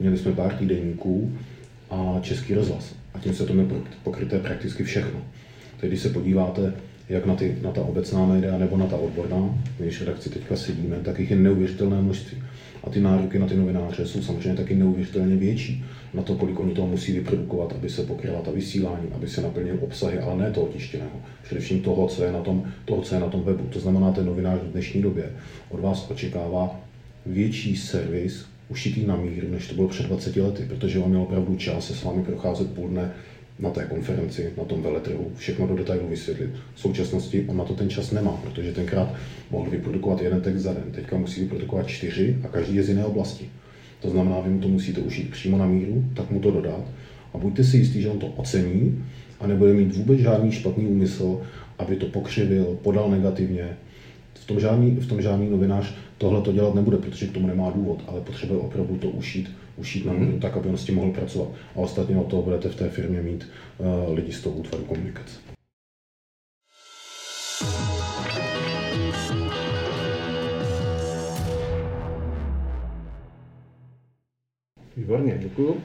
měli 0.00 0.18
jsme 0.18 0.32
pár 0.32 0.54
týdenníků 0.54 1.32
a 1.90 2.18
český 2.22 2.54
rozhlas. 2.54 2.94
A 3.14 3.18
tím 3.18 3.34
se 3.34 3.46
to 3.46 3.54
mělo 3.54 3.68
pokryté 4.02 4.38
prakticky 4.38 4.84
všechno. 4.84 5.20
Teď, 5.80 5.90
když 5.90 6.00
se 6.00 6.08
podíváte 6.08 6.72
jak 7.08 7.26
na, 7.26 7.34
ty, 7.34 7.56
na 7.62 7.70
ta 7.70 7.82
obecná 7.82 8.26
média 8.26 8.58
nebo 8.58 8.76
na 8.76 8.86
ta 8.86 8.96
odborná, 8.96 9.54
když 9.78 10.00
redakci 10.00 10.30
teďka 10.30 10.56
sedíme, 10.56 10.96
tak 11.04 11.18
jich 11.18 11.30
je 11.30 11.36
neuvěřitelné 11.36 12.02
množství. 12.02 12.42
A 12.84 12.90
ty 12.90 13.00
nároky 13.00 13.38
na 13.38 13.46
ty 13.46 13.56
novináře 13.56 14.06
jsou 14.06 14.22
samozřejmě 14.22 14.54
taky 14.54 14.74
neuvěřitelně 14.74 15.36
větší 15.36 15.84
na 16.14 16.22
to, 16.22 16.34
kolik 16.34 16.60
oni 16.60 16.74
toho 16.74 16.88
musí 16.88 17.12
vyprodukovat, 17.12 17.72
aby 17.72 17.90
se 17.90 18.02
pokryla 18.02 18.40
ta 18.40 18.50
vysílání, 18.50 19.08
aby 19.14 19.28
se 19.28 19.42
naplnil 19.42 19.78
obsahy, 19.80 20.18
ale 20.18 20.36
ne 20.36 20.50
toho 20.50 20.66
tištěného. 20.66 21.20
Především 21.42 21.80
toho, 21.80 22.08
co 22.08 22.24
je 22.24 22.32
na 22.32 22.40
tom, 22.40 22.64
toho, 22.84 23.02
co 23.02 23.14
je 23.14 23.20
na 23.20 23.28
tom 23.28 23.42
webu. 23.42 23.64
To 23.64 23.80
znamená, 23.80 24.12
ten 24.12 24.26
novinář 24.26 24.60
v 24.60 24.72
dnešní 24.72 25.02
době 25.02 25.30
od 25.70 25.80
vás 25.80 26.10
očekává 26.10 26.80
větší 27.26 27.76
servis, 27.76 28.44
ušitý 28.68 29.06
na 29.06 29.16
míru, 29.16 29.48
než 29.50 29.68
to 29.68 29.74
bylo 29.74 29.88
před 29.88 30.06
20 30.06 30.36
lety, 30.36 30.64
protože 30.68 30.98
on 30.98 31.08
měl 31.08 31.22
opravdu 31.22 31.56
čas 31.56 31.86
se 31.86 31.94
s 31.94 32.04
vámi 32.04 32.22
procházet 32.22 32.70
půl 32.70 32.88
dne 32.88 33.10
na 33.58 33.70
té 33.70 33.84
konferenci, 33.84 34.52
na 34.58 34.64
tom 34.64 34.82
veletrhu, 34.82 35.32
všechno 35.36 35.66
do 35.66 35.76
detailu 35.76 36.08
vysvětlit. 36.08 36.50
V 36.74 36.80
současnosti 36.80 37.44
on 37.48 37.56
na 37.56 37.64
to 37.64 37.74
ten 37.74 37.90
čas 37.90 38.10
nemá, 38.10 38.32
protože 38.32 38.72
tenkrát 38.72 39.14
mohl 39.50 39.70
vyprodukovat 39.70 40.22
jeden 40.22 40.40
text 40.40 40.62
za 40.62 40.72
den, 40.72 40.92
teďka 40.92 41.16
musí 41.16 41.40
vyprodukovat 41.40 41.86
čtyři 41.86 42.38
a 42.44 42.48
každý 42.48 42.76
je 42.76 42.82
z 42.82 42.88
jiné 42.88 43.04
oblasti. 43.04 43.50
To 44.04 44.10
znamená, 44.10 44.40
vy 44.40 44.50
mu 44.50 44.60
to 44.60 44.68
musíte 44.68 45.00
ušít 45.00 45.30
přímo 45.30 45.58
na 45.58 45.66
míru, 45.66 46.04
tak 46.14 46.30
mu 46.30 46.40
to 46.40 46.50
dodat 46.50 46.84
a 47.34 47.38
buďte 47.38 47.64
si 47.64 47.76
jistí, 47.76 48.02
že 48.02 48.10
on 48.10 48.18
to 48.18 48.26
ocení 48.26 49.04
a 49.40 49.46
nebude 49.46 49.72
mít 49.72 49.96
vůbec 49.96 50.20
žádný 50.20 50.52
špatný 50.52 50.86
úmysl, 50.86 51.40
aby 51.78 51.96
to 51.96 52.06
pokřivil, 52.06 52.78
podal 52.82 53.10
negativně. 53.10 53.68
V 54.34 54.46
tom 54.46 54.60
žádný, 54.60 54.90
v 54.90 55.06
tom 55.06 55.22
žádný 55.22 55.50
novinář 55.50 55.94
tohle 56.18 56.40
to 56.40 56.52
dělat 56.52 56.74
nebude, 56.74 56.96
protože 56.96 57.26
k 57.26 57.32
tomu 57.32 57.46
nemá 57.46 57.70
důvod, 57.70 58.04
ale 58.08 58.20
potřebuje 58.20 58.60
opravdu 58.60 58.96
to 58.96 59.08
ušít, 59.08 59.50
ušít 59.76 60.06
na 60.06 60.12
míru, 60.12 60.32
mm-hmm. 60.32 60.40
tak, 60.40 60.56
aby 60.56 60.68
on 60.68 60.76
s 60.76 60.84
tím 60.84 60.94
mohl 60.94 61.12
pracovat. 61.12 61.48
A 61.76 61.78
ostatně 61.78 62.16
od 62.16 62.26
toho 62.26 62.42
budete 62.42 62.68
v 62.68 62.76
té 62.76 62.88
firmě 62.88 63.22
mít 63.22 63.48
uh, 63.78 64.14
lidi 64.14 64.32
z 64.32 64.40
toho 64.40 64.56
útvaru 64.56 64.84
komunikace. 64.84 65.43
Výborně, 74.96 75.34
děkuju. 75.38 75.76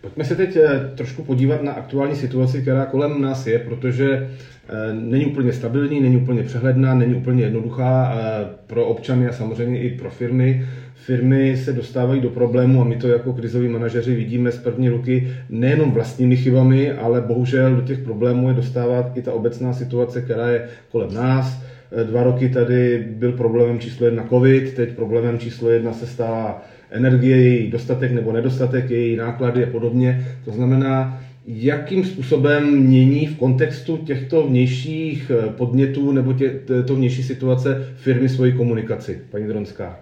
Pojďme 0.00 0.24
se 0.24 0.36
teď 0.36 0.56
eh, 0.56 0.90
trošku 0.94 1.24
podívat 1.24 1.62
na 1.62 1.72
aktuální 1.72 2.16
situaci, 2.16 2.62
která 2.62 2.86
kolem 2.86 3.20
nás 3.22 3.46
je, 3.46 3.58
protože 3.58 4.30
eh, 4.68 4.94
není 4.94 5.26
úplně 5.26 5.52
stabilní, 5.52 6.00
není 6.00 6.16
úplně 6.16 6.42
přehledná, 6.42 6.94
není 6.94 7.14
úplně 7.14 7.42
jednoduchá 7.42 8.14
eh, 8.14 8.46
pro 8.66 8.86
občany 8.86 9.28
a 9.28 9.32
samozřejmě 9.32 9.80
i 9.80 9.90
pro 9.90 10.10
firmy. 10.10 10.66
Firmy 10.94 11.56
se 11.56 11.72
dostávají 11.72 12.20
do 12.20 12.30
problému 12.30 12.82
a 12.82 12.84
my 12.84 12.96
to 12.96 13.08
jako 13.08 13.32
krizoví 13.32 13.68
manažeři 13.68 14.14
vidíme 14.14 14.52
z 14.52 14.58
první 14.58 14.88
ruky 14.88 15.28
nejenom 15.50 15.90
vlastními 15.90 16.36
chybami, 16.36 16.92
ale 16.92 17.20
bohužel 17.20 17.76
do 17.76 17.82
těch 17.82 17.98
problémů 17.98 18.48
je 18.48 18.54
dostávat 18.54 19.16
i 19.16 19.22
ta 19.22 19.32
obecná 19.32 19.72
situace, 19.72 20.22
která 20.22 20.48
je 20.48 20.68
kolem 20.90 21.14
nás. 21.14 21.62
Dva 22.04 22.22
roky 22.22 22.48
tady 22.48 23.06
byl 23.10 23.32
problémem 23.32 23.78
číslo 23.78 24.06
jedna 24.06 24.26
COVID, 24.28 24.74
teď 24.74 24.90
problémem 24.90 25.38
číslo 25.38 25.70
jedna 25.70 25.92
se 25.92 26.06
stává 26.06 26.62
energie, 26.96 27.36
její 27.36 27.70
dostatek 27.70 28.12
nebo 28.12 28.32
nedostatek, 28.32 28.90
její 28.90 29.16
náklady 29.16 29.64
a 29.64 29.70
podobně. 29.70 30.26
To 30.44 30.50
znamená, 30.50 31.20
jakým 31.46 32.04
způsobem 32.04 32.78
mění 32.78 33.26
v 33.26 33.38
kontextu 33.38 33.96
těchto 33.96 34.46
vnějších 34.46 35.30
eh, 35.30 35.48
podnětů 35.48 36.12
nebo 36.12 36.32
tě, 36.32 36.50
této 36.50 36.94
vnější 36.94 37.22
situace 37.22 37.88
firmy 37.96 38.28
svoji 38.28 38.52
komunikaci, 38.52 39.20
paní 39.30 39.46
Dronská? 39.46 40.00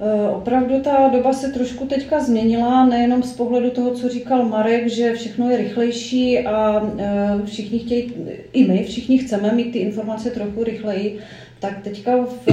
Eh, 0.00 0.28
opravdu 0.28 0.80
ta 0.80 1.08
doba 1.12 1.32
se 1.32 1.48
trošku 1.48 1.86
teďka 1.86 2.20
změnila, 2.20 2.86
nejenom 2.86 3.22
z 3.22 3.32
pohledu 3.32 3.70
toho, 3.70 3.90
co 3.90 4.08
říkal 4.08 4.44
Marek, 4.44 4.88
že 4.88 5.14
všechno 5.14 5.50
je 5.50 5.56
rychlejší 5.56 6.38
a 6.38 6.90
eh, 6.98 7.32
všichni 7.44 7.78
chtějí, 7.78 8.14
i 8.52 8.64
my 8.64 8.84
všichni 8.84 9.18
chceme 9.18 9.52
mít 9.52 9.72
ty 9.72 9.78
informace 9.78 10.30
trochu 10.30 10.64
rychleji, 10.64 11.18
tak 11.66 11.82
teďka 11.82 12.16
v, 12.16 12.46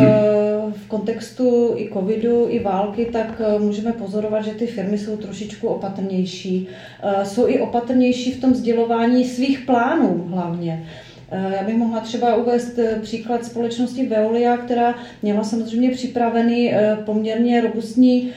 v 0.71 0.87
kontextu 0.87 1.73
i 1.77 1.89
covidu, 1.93 2.47
i 2.49 2.59
války, 2.59 3.05
tak 3.05 3.41
eh, 3.45 3.59
můžeme 3.59 3.91
pozorovat, 3.91 4.45
že 4.45 4.51
ty 4.51 4.67
firmy 4.67 4.97
jsou 4.97 5.17
trošičku 5.17 5.67
opatrnější. 5.67 6.67
Eh, 7.03 7.25
jsou 7.25 7.47
i 7.47 7.59
opatrnější 7.59 8.31
v 8.31 8.41
tom 8.41 8.55
sdělování 8.55 9.25
svých 9.25 9.59
plánů 9.59 10.25
hlavně. 10.27 10.85
Eh, 11.31 11.53
já 11.57 11.63
bych 11.63 11.77
mohla 11.77 11.99
třeba 11.99 12.35
uvést 12.35 12.79
příklad 13.01 13.45
společnosti 13.45 14.05
Veolia, 14.05 14.57
která 14.57 14.95
měla 15.21 15.43
samozřejmě 15.43 15.91
připravený 15.91 16.73
poměrně 17.05 17.61
robustní 17.61 18.31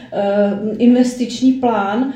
investiční 0.78 1.52
plán 1.52 2.12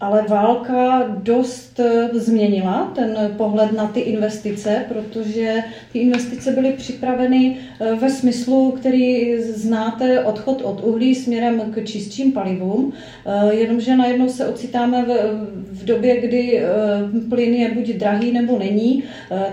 ale 0.00 0.24
válka 0.28 1.04
dost 1.22 1.80
eh, 1.80 2.08
změnila 2.12 2.92
ten 2.94 3.34
pohled 3.36 3.72
na 3.72 3.86
ty 3.86 4.00
investice, 4.00 4.84
protože 4.88 5.54
ty 5.92 5.98
investice 5.98 6.52
byly 6.52 6.72
připraveny 6.72 7.56
eh, 7.80 7.94
ve 7.94 8.10
smyslu, 8.10 8.70
který 8.70 9.38
znáte, 9.42 10.24
odchod 10.24 10.62
od 10.62 10.84
uhlí 10.84 11.14
směrem 11.14 11.72
k 11.74 11.84
čistším 11.84 12.32
palivům, 12.32 12.92
eh, 13.26 13.54
jenomže 13.54 13.96
najednou 13.96 14.28
se 14.28 14.46
ocitáme 14.46 15.04
v, 15.04 15.08
v 15.72 15.84
době, 15.84 16.20
kdy 16.20 16.62
plyn 17.28 17.54
je 17.54 17.74
buď 17.74 17.88
drahý 17.88 18.32
nebo 18.32 18.58
není, 18.58 19.04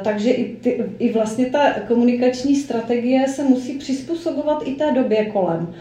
takže 0.03 0.31
i, 0.31 0.55
ty, 0.55 0.83
i 0.99 1.13
vlastně 1.13 1.45
ta 1.45 1.73
komunikační 1.87 2.55
strategie 2.55 3.27
se 3.27 3.43
musí 3.43 3.73
přizpůsobovat 3.73 4.63
i 4.65 4.71
té 4.71 4.91
době 4.91 5.25
kolem. 5.25 5.73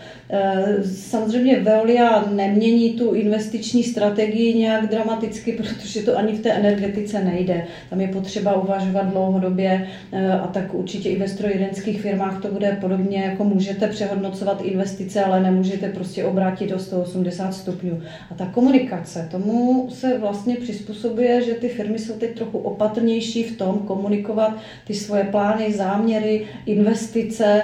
Samozřejmě 0.85 1.61
Veolia 1.61 2.25
nemění 2.31 2.91
tu 2.91 3.13
investiční 3.13 3.85
strategii 3.85 4.55
nějak 4.55 4.91
dramaticky, 4.91 5.53
protože 5.53 6.03
to 6.03 6.19
ani 6.19 6.33
v 6.33 6.41
té 6.41 6.53
energetice 6.53 7.25
nejde. 7.25 7.67
Tam 7.91 8.01
je 8.01 8.09
potřeba 8.09 8.63
uvažovat 8.63 9.11
dlouhodobě 9.11 9.89
eh, 10.13 10.33
a 10.33 10.47
tak 10.47 10.75
určitě 10.75 11.09
i 11.09 11.19
ve 11.19 11.29
strojírenských 11.29 12.01
firmách 12.01 12.43
to 12.43 12.49
bude 12.49 12.79
podobně, 12.81 13.23
jako 13.23 13.45
můžete 13.45 13.89
přehodnocovat 13.89 14.63
investice, 14.63 15.25
ale 15.25 15.41
nemůžete 15.41 15.89
prostě 15.89 16.25
obrátit 16.25 16.71
do 16.71 16.79
180 16.79 17.55
stupňů. 17.55 18.03
A 18.31 18.35
ta 18.35 18.47
komunikace, 18.47 19.29
tomu 19.31 19.87
se 19.91 20.19
vlastně 20.19 20.57
přizpůsobuje, 20.57 21.43
že 21.43 21.55
ty 21.55 21.69
firmy 21.69 21.99
jsou 21.99 22.15
teď 22.15 22.35
trochu 22.35 22.59
opatrnější 22.59 23.43
v 23.43 23.57
tom 23.57 23.79
komunikovat 23.79 24.57
ty 24.87 24.95
svoje 24.95 25.25
plány, 25.25 25.73
záměry, 25.73 26.47
investice 26.67 27.63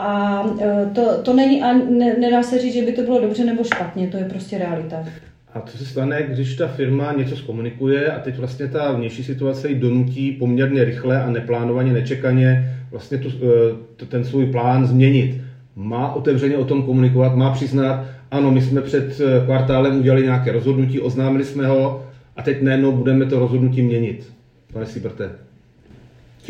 a 0.00 0.44
eh, 0.60 0.90
to, 0.94 1.22
to 1.22 1.34
není, 1.34 1.62
a 1.62 1.72
ne, 1.72 2.16
nedá 2.18 2.42
se 2.42 2.58
říct, 2.58 2.74
že 2.74 2.82
by 2.82 2.92
to 2.92 3.02
bylo 3.02 3.20
dobře 3.20 3.44
nebo 3.44 3.64
špatně, 3.64 4.06
to 4.06 4.16
je 4.16 4.24
prostě 4.24 4.58
realita. 4.58 4.96
A 5.54 5.60
co 5.60 5.78
se 5.78 5.86
stane, 5.86 6.22
když 6.22 6.56
ta 6.56 6.68
firma 6.68 7.12
něco 7.12 7.36
zkomunikuje 7.36 8.12
a 8.12 8.20
teď 8.20 8.38
vlastně 8.38 8.68
ta 8.68 8.92
vnější 8.92 9.24
situace 9.24 9.68
ji 9.68 9.74
donutí 9.74 10.32
poměrně 10.32 10.84
rychle 10.84 11.22
a 11.22 11.30
neplánovaně, 11.30 11.92
nečekaně 11.92 12.76
vlastně 12.90 13.18
tu, 13.18 13.28
eh, 14.02 14.06
ten 14.06 14.24
svůj 14.24 14.46
plán 14.46 14.86
změnit. 14.86 15.40
Má 15.76 16.12
otevřeně 16.14 16.56
o 16.56 16.64
tom 16.64 16.82
komunikovat, 16.82 17.34
má 17.34 17.52
přiznat, 17.52 18.04
ano, 18.30 18.50
my 18.50 18.62
jsme 18.62 18.80
před 18.80 19.20
eh, 19.20 19.44
kvartálem 19.44 19.98
udělali 19.98 20.22
nějaké 20.22 20.52
rozhodnutí, 20.52 21.00
oznámili 21.00 21.44
jsme 21.44 21.66
ho 21.66 22.06
a 22.36 22.42
teď 22.42 22.62
najednou 22.62 22.92
budeme 22.92 23.26
to 23.26 23.38
rozhodnutí 23.38 23.82
měnit. 23.82 24.32
Pane 24.72 24.86
Sibrte. 24.86 25.49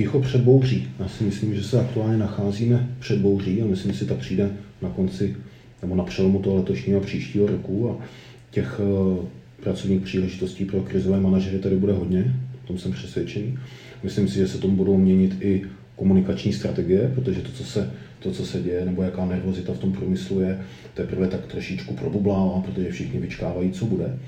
Ticho 0.01 0.21
před 0.21 0.41
bouří. 0.41 0.89
Já 0.99 1.09
si 1.09 1.25
myslím, 1.25 1.55
že 1.55 1.65
se 1.65 1.81
aktuálně 1.81 2.17
nacházíme 2.17 2.89
před 2.99 3.19
bouří 3.19 3.63
a 3.63 3.67
myslím 3.67 3.93
si, 3.93 3.99
že 3.99 4.05
ta 4.07 4.15
přijde 4.15 4.51
na 4.83 4.89
konci 4.89 5.37
nebo 5.83 5.95
na 5.95 6.05
přelomu 6.05 6.39
toho 6.39 6.57
letošního 6.57 7.01
a 7.01 7.03
příštího 7.03 7.47
roku. 7.47 7.91
A 7.91 8.05
těch 8.51 8.81
eh, 8.81 9.27
pracovních 9.63 10.03
příležitostí 10.03 10.65
pro 10.65 10.81
krizové 10.81 11.21
manažery 11.21 11.59
tady 11.59 11.77
bude 11.77 11.93
hodně, 11.93 12.35
o 12.65 12.67
tom 12.67 12.79
jsem 12.79 12.93
přesvědčený. 12.93 13.59
Myslím 14.03 14.29
si, 14.29 14.35
že 14.35 14.49
se 14.49 14.59
tomu 14.59 14.77
budou 14.77 14.97
měnit 14.97 15.37
i 15.41 15.63
komunikační 15.97 16.53
strategie, 16.53 17.13
protože 17.15 17.41
to, 17.41 17.53
co 17.53 17.65
se, 17.65 17.91
to, 18.19 18.31
co 18.31 18.47
se 18.47 18.63
děje, 18.63 18.85
nebo 18.85 19.03
jaká 19.03 19.27
nervozita 19.27 19.73
v 19.73 19.79
tom 19.79 19.93
průmyslu 19.93 20.41
je, 20.41 20.61
teprve 20.95 21.29
tak 21.29 21.47
trošičku 21.47 21.95
probublává, 21.95 22.61
protože 22.61 22.91
všichni 22.91 23.21
vyčkávají, 23.21 23.71
co 23.71 23.85
bude. 23.87 24.19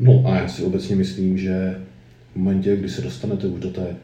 No 0.00 0.22
a 0.26 0.36
já 0.36 0.48
si 0.48 0.62
obecně 0.62 0.96
myslím, 0.96 1.38
že 1.38 1.80
v 2.32 2.36
momentě, 2.36 2.76
kdy 2.76 2.88
se 2.88 3.02
dostanete 3.02 3.46
už 3.46 3.60
do 3.60 3.70
té 3.70 3.96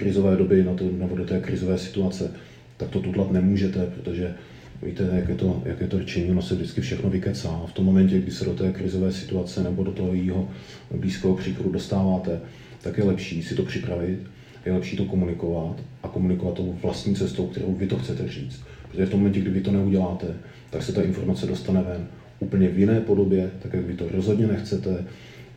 krizové 0.00 0.36
doby 0.36 0.64
na 0.64 0.74
to, 0.74 0.84
nebo 0.98 1.16
do 1.16 1.24
té 1.24 1.40
krizové 1.40 1.78
situace, 1.78 2.30
tak 2.76 2.88
to 2.88 3.00
tutlat 3.00 3.32
nemůžete, 3.32 3.86
protože 3.94 4.34
víte, 4.82 5.08
jak 5.12 5.28
je 5.28 5.34
to, 5.34 5.62
jak 5.64 5.80
je 5.80 5.86
to 5.86 5.98
rčení, 5.98 6.30
ono 6.30 6.42
se 6.42 6.54
vždycky 6.54 6.80
všechno 6.80 7.10
vykecá. 7.10 7.48
A 7.48 7.66
v 7.66 7.72
tom 7.72 7.84
momentě, 7.84 8.18
kdy 8.18 8.32
se 8.32 8.44
do 8.44 8.54
té 8.54 8.72
krizové 8.72 9.12
situace 9.12 9.62
nebo 9.62 9.84
do 9.84 9.92
toho 9.92 10.14
jeho 10.14 10.48
blízkého 10.94 11.34
příchodu 11.34 11.70
dostáváte, 11.70 12.40
tak 12.82 12.98
je 12.98 13.04
lepší 13.04 13.42
si 13.42 13.54
to 13.54 13.62
připravit, 13.62 14.18
je 14.66 14.72
lepší 14.72 14.96
to 14.96 15.04
komunikovat 15.04 15.76
a 16.02 16.08
komunikovat 16.08 16.54
tou 16.54 16.76
vlastní 16.82 17.14
cestou, 17.14 17.46
kterou 17.46 17.74
vy 17.74 17.86
to 17.86 17.98
chcete 17.98 18.28
říct. 18.28 18.60
Protože 18.90 19.06
v 19.06 19.10
tom 19.10 19.20
momentě, 19.20 19.40
kdy 19.40 19.50
vy 19.50 19.60
to 19.60 19.72
neuděláte, 19.72 20.26
tak 20.70 20.82
se 20.82 20.92
ta 20.92 21.02
informace 21.02 21.46
dostane 21.46 21.82
ven 21.82 22.06
úplně 22.40 22.68
v 22.68 22.78
jiné 22.78 23.00
podobě, 23.00 23.50
tak 23.62 23.74
jak 23.74 23.84
vy 23.84 23.94
to 23.94 24.04
rozhodně 24.14 24.46
nechcete, 24.46 25.04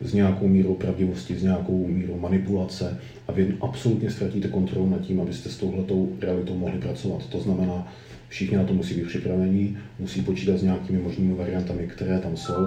s 0.04 0.14
nějakou 0.14 0.48
mírou 0.48 0.74
pravdivosti, 0.74 1.34
s 1.34 1.42
nějakou 1.42 1.86
mírou 1.86 2.18
manipulace 2.18 3.00
a 3.28 3.32
vy 3.32 3.54
absolutně 3.60 4.10
ztratíte 4.10 4.48
kontrolu 4.48 4.90
nad 4.90 5.00
tím, 5.00 5.20
abyste 5.20 5.48
s 5.48 5.56
touhletou 5.56 6.12
realitou 6.20 6.54
mohli 6.54 6.78
pracovat. 6.78 7.26
To 7.26 7.40
znamená, 7.40 7.92
všichni 8.28 8.56
na 8.56 8.64
to 8.64 8.74
musí 8.74 8.94
být 8.94 9.06
připraveni, 9.06 9.76
musí 9.98 10.22
počítat 10.22 10.58
s 10.58 10.62
nějakými 10.62 10.98
možnými 10.98 11.34
variantami, 11.34 11.86
které 11.86 12.18
tam 12.18 12.36
jsou. 12.36 12.66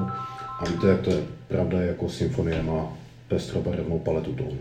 A 0.60 0.64
víte, 0.70 0.88
jak 0.88 1.02
to 1.02 1.10
je 1.10 1.24
pravda, 1.48 1.82
jako 1.82 2.10
symfonie 2.10 2.64
má 2.64 2.98
pestrobarevnou 3.28 4.00
paletu 4.00 4.34
tónů. 4.34 4.58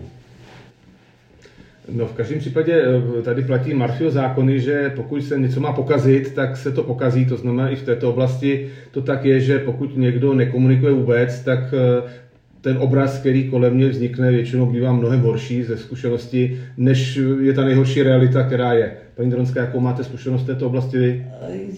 No 1.93 2.07
v 2.07 2.13
každém 2.13 2.39
případě 2.39 2.83
eh, 3.19 3.23
tady 3.23 3.43
platí 3.43 3.75
Marfio 3.75 4.11
zákony, 4.11 4.61
že 4.61 4.93
pokud 4.97 5.25
se 5.25 5.39
něco 5.39 5.61
má 5.61 5.73
pokazit, 5.73 6.35
tak 6.35 6.57
se 6.57 6.73
to 6.73 6.83
pokazí. 6.83 7.27
To 7.27 7.37
znamená 7.37 7.69
i 7.69 7.77
v 7.77 7.83
této 7.83 8.11
oblasti 8.11 8.71
to 8.91 9.03
tak 9.03 9.25
je, 9.25 9.41
že 9.41 9.59
pokud 9.59 9.97
někdo 9.97 10.35
nekomunikuje 10.35 10.93
vůbec, 10.93 11.41
tak 11.41 11.75
eh, 11.75 12.26
ten 12.67 12.79
obraz, 12.79 13.19
který 13.19 13.51
kolem 13.51 13.75
mě 13.75 13.89
vznikne, 13.89 14.31
většinou 14.31 14.67
bývá 14.67 14.93
mnohem 14.93 15.21
horší 15.21 15.63
ze 15.63 15.79
zkušenosti, 15.79 16.61
než 16.77 17.19
je 17.41 17.53
ta 17.53 17.65
nejhorší 17.65 18.03
realita, 18.03 18.43
která 18.43 18.73
je. 18.73 18.97
Paní 19.17 19.31
Dronská, 19.31 19.61
jakou 19.61 19.81
máte 19.81 20.05
zkušenost 20.05 20.43
v 20.43 20.47
této 20.47 20.67
oblasti 20.67 20.99
vy? 20.99 21.27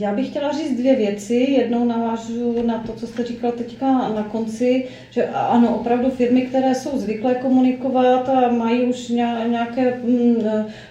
Já 0.00 0.14
bych 0.14 0.26
chtěla 0.26 0.52
říct 0.52 0.78
dvě 0.78 0.96
věci. 0.96 1.34
Jednou 1.34 1.84
navážu 1.84 2.66
na 2.66 2.78
to, 2.78 2.92
co 2.92 3.06
jste 3.06 3.24
říkal 3.24 3.52
teďka 3.52 3.86
na 3.92 4.22
konci, 4.22 4.84
že 5.10 5.24
ano, 5.26 5.76
opravdu 5.76 6.10
firmy, 6.10 6.42
které 6.42 6.74
jsou 6.74 6.98
zvyklé 6.98 7.34
komunikovat 7.34 8.28
a 8.28 8.52
mají 8.52 8.82
už 8.82 9.08
nějaké 9.08 9.98
mm, 10.04 10.36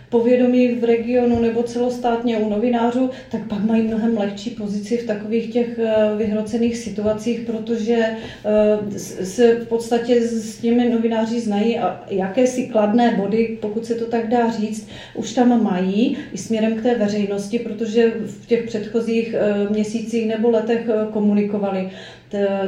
povědomí 0.09 0.67
v 0.67 0.83
regionu 0.83 1.41
nebo 1.41 1.63
celostátně 1.63 2.37
u 2.37 2.49
novinářů, 2.49 3.09
tak 3.31 3.47
pak 3.47 3.63
mají 3.63 3.83
mnohem 3.83 4.17
lehčí 4.17 4.49
pozici 4.49 4.97
v 4.97 5.07
takových 5.07 5.53
těch 5.53 5.79
eh, 5.79 6.15
vyhrocených 6.17 6.77
situacích, 6.77 7.39
protože 7.39 7.97
eh, 7.97 8.99
se 9.25 9.55
v 9.55 9.67
podstatě 9.67 10.21
s 10.21 10.57
těmi 10.57 10.89
novináři 10.89 11.39
znají 11.39 11.79
a 11.79 12.03
jakési 12.09 12.67
kladné 12.67 13.15
body, 13.17 13.57
pokud 13.61 13.85
se 13.85 13.95
to 13.95 14.05
tak 14.05 14.29
dá 14.29 14.51
říct, 14.51 14.89
už 15.13 15.33
tam 15.33 15.63
mají 15.63 16.17
i 16.33 16.37
směrem 16.37 16.75
k 16.75 16.83
té 16.83 16.95
veřejnosti, 16.95 17.59
protože 17.59 18.13
v 18.25 18.45
těch 18.45 18.65
předchozích 18.65 19.35
eh, 19.37 19.69
měsících 19.69 20.27
nebo 20.27 20.49
letech 20.49 20.89
komunikovali. 21.13 21.89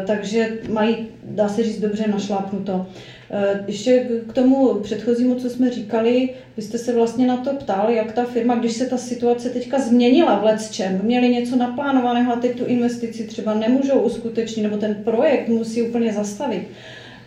Takže 0.08 0.50
mají, 0.70 1.08
dá 1.24 1.50
se 1.50 1.64
říct, 1.64 1.80
dobře 1.80 2.08
našlápnuto. 2.08 2.86
Eh, 3.32 3.64
ještě 3.68 4.10
k 4.28 4.34
tomu 4.34 4.74
předchozímu, 4.74 5.36
co 5.36 5.50
jsme 5.50 5.72
říkali, 5.72 6.30
vy 6.58 6.64
jste 6.64 6.78
se 6.78 6.94
vlastně 6.94 7.28
na 7.28 7.38
to 7.38 7.54
ptal, 7.54 7.90
jak 7.90 8.12
ta 8.12 8.26
firma, 8.26 8.56
když 8.56 8.74
se 8.74 8.86
ta 8.86 8.98
situace 8.98 9.50
teďka 9.50 9.80
změnila 9.80 10.40
v 10.40 10.44
Lecčem, 10.44 11.02
měli 11.04 11.30
něco 11.30 11.56
naplánovaného 11.56 12.34
a 12.34 12.40
teď 12.40 12.58
tu 12.58 12.66
investici 12.66 13.28
třeba 13.28 13.54
nemůžou 13.54 14.00
uskutečnit, 14.00 14.64
nebo 14.64 14.78
ten 14.78 14.96
projekt 14.96 15.48
musí 15.48 15.82
úplně 15.82 16.14
zastavit. 16.14 16.68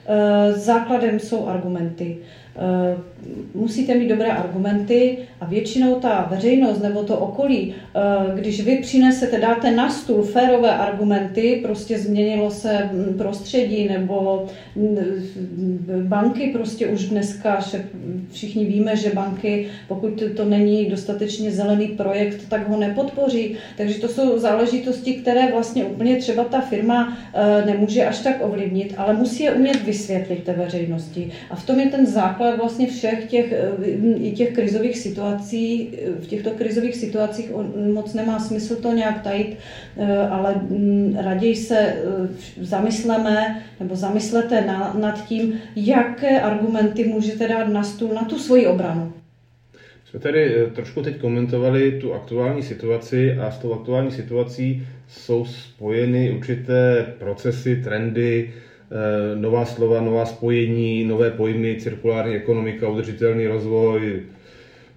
Eh, 0.07 0.53
základem 0.53 1.21
jsou 1.21 1.47
argumenty. 1.47 2.19
Eh, 2.57 2.97
musíte 3.55 3.95
mít 3.95 4.09
dobré 4.09 4.33
argumenty 4.33 5.19
a 5.41 5.47
většinou 5.47 5.95
ta 5.95 6.29
veřejnost 6.31 6.83
nebo 6.83 7.03
to 7.03 7.19
okolí, 7.19 7.75
eh, 7.75 8.01
když 8.41 8.65
vy 8.65 8.79
přinesete, 8.83 9.41
dáte 9.41 9.71
na 9.71 9.91
stůl 9.91 10.23
férové 10.23 10.71
argumenty, 10.71 11.61
prostě 11.63 11.99
změnilo 11.99 12.51
se 12.51 12.79
hm, 12.79 13.15
prostředí 13.19 13.89
nebo 13.89 14.47
hm, 14.77 14.97
banky 16.03 16.51
prostě 16.53 16.87
už 16.87 17.09
dneska, 17.09 17.61
všichni 18.33 18.65
víme, 18.65 18.97
že 18.97 19.11
banky, 19.11 19.67
pokud 19.89 20.23
to 20.37 20.45
není 20.45 20.87
dostatečně 20.87 21.51
zelený 21.51 21.89
projekt, 21.89 22.49
tak 22.49 22.69
ho 22.69 22.77
nepodpoří. 22.77 23.57
Takže 23.77 24.01
to 24.01 24.09
jsou 24.09 24.39
záležitosti, 24.39 25.15
které 25.15 25.53
vlastně 25.53 25.85
úplně 25.85 26.17
třeba 26.17 26.45
ta 26.45 26.61
firma 26.61 27.19
eh, 27.35 27.67
nemůže 27.67 28.07
až 28.07 28.19
tak 28.19 28.37
ovlivnit, 28.41 28.95
ale 28.97 29.15
musí 29.15 29.43
je 29.43 29.53
umět 29.53 29.85
vysvětlit 29.85 30.45
té 30.45 30.53
veřejnosti. 30.53 31.31
A 31.51 31.57
v 31.57 31.67
tom 31.67 31.81
je 31.81 31.87
ten 31.87 32.07
základ 32.07 32.42
vlastně 32.57 32.87
všech 32.87 33.25
těch, 33.25 33.53
eh, 33.53 34.31
těch 34.31 34.53
krizových 34.53 34.99
situací. 34.99 35.91
V 36.21 36.27
těchto 36.27 36.51
krizových 36.51 36.97
situacích 36.97 37.51
moc 37.93 38.15
nemá 38.15 38.39
smysl 38.39 38.77
to 38.77 38.93
nějak 38.93 39.23
tajit, 39.23 39.57
eh, 39.97 40.19
ale 40.19 40.55
mm, 40.55 41.17
raději 41.21 41.57
se 41.57 41.79
eh, 41.79 42.03
zamysleme 42.61 43.63
nebo 43.81 43.97
zamyslete 43.97 44.61
na, 44.61 44.95
nad 45.01 45.27
tím, 45.27 45.61
jaké 45.77 46.41
argumenty 46.41 47.05
můžete 47.05 47.49
dát 47.49 47.69
na 47.69 47.83
stůl 47.83 48.15
na 48.15 48.25
tu 48.25 48.39
svoji 48.39 48.67
obranu. 48.67 49.13
Jsme 50.05 50.21
tady 50.21 50.67
trošku 50.75 51.03
teď 51.03 51.17
komentovali 51.17 51.99
tu 52.01 52.15
aktuální 52.15 52.63
situaci 52.63 53.33
a 53.33 53.51
s 53.51 53.59
tou 53.59 53.73
aktuální 53.73 54.11
situací 54.11 54.87
jsou 55.09 55.45
spojeny 55.45 56.33
určité 56.33 57.07
procesy, 57.19 57.77
trendy, 57.77 58.53
Eh, 58.53 58.72
nová 59.35 59.65
slova, 59.65 60.01
nová 60.01 60.27
spojení, 60.27 61.05
nové 61.05 61.31
pojmy, 61.31 61.77
cirkulární 61.81 62.35
ekonomika, 62.35 62.89
udržitelný 62.89 63.47
rozvoj, 63.47 64.23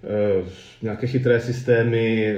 eh, 0.04 0.44
nějaké 0.82 1.06
chytré 1.06 1.40
systémy, 1.40 2.26
eh, 2.26 2.36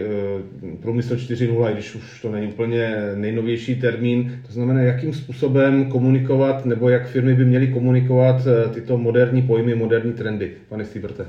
průmysl 0.80 1.16
4.0, 1.16 1.70
i 1.70 1.72
když 1.72 1.94
už 1.94 2.20
to 2.22 2.32
není 2.32 2.46
úplně 2.46 2.96
nejnovější 3.14 3.80
termín. 3.80 4.40
To 4.46 4.52
znamená, 4.52 4.80
jakým 4.80 5.14
způsobem 5.14 5.90
komunikovat, 5.90 6.66
nebo 6.66 6.88
jak 6.88 7.08
firmy 7.08 7.34
by 7.34 7.44
měly 7.44 7.66
komunikovat 7.66 8.46
tyto 8.74 8.98
moderní 8.98 9.42
pojmy, 9.42 9.74
moderní 9.74 10.12
trendy. 10.12 10.50
Pane 10.68 10.84
Stýbrte. 10.84 11.26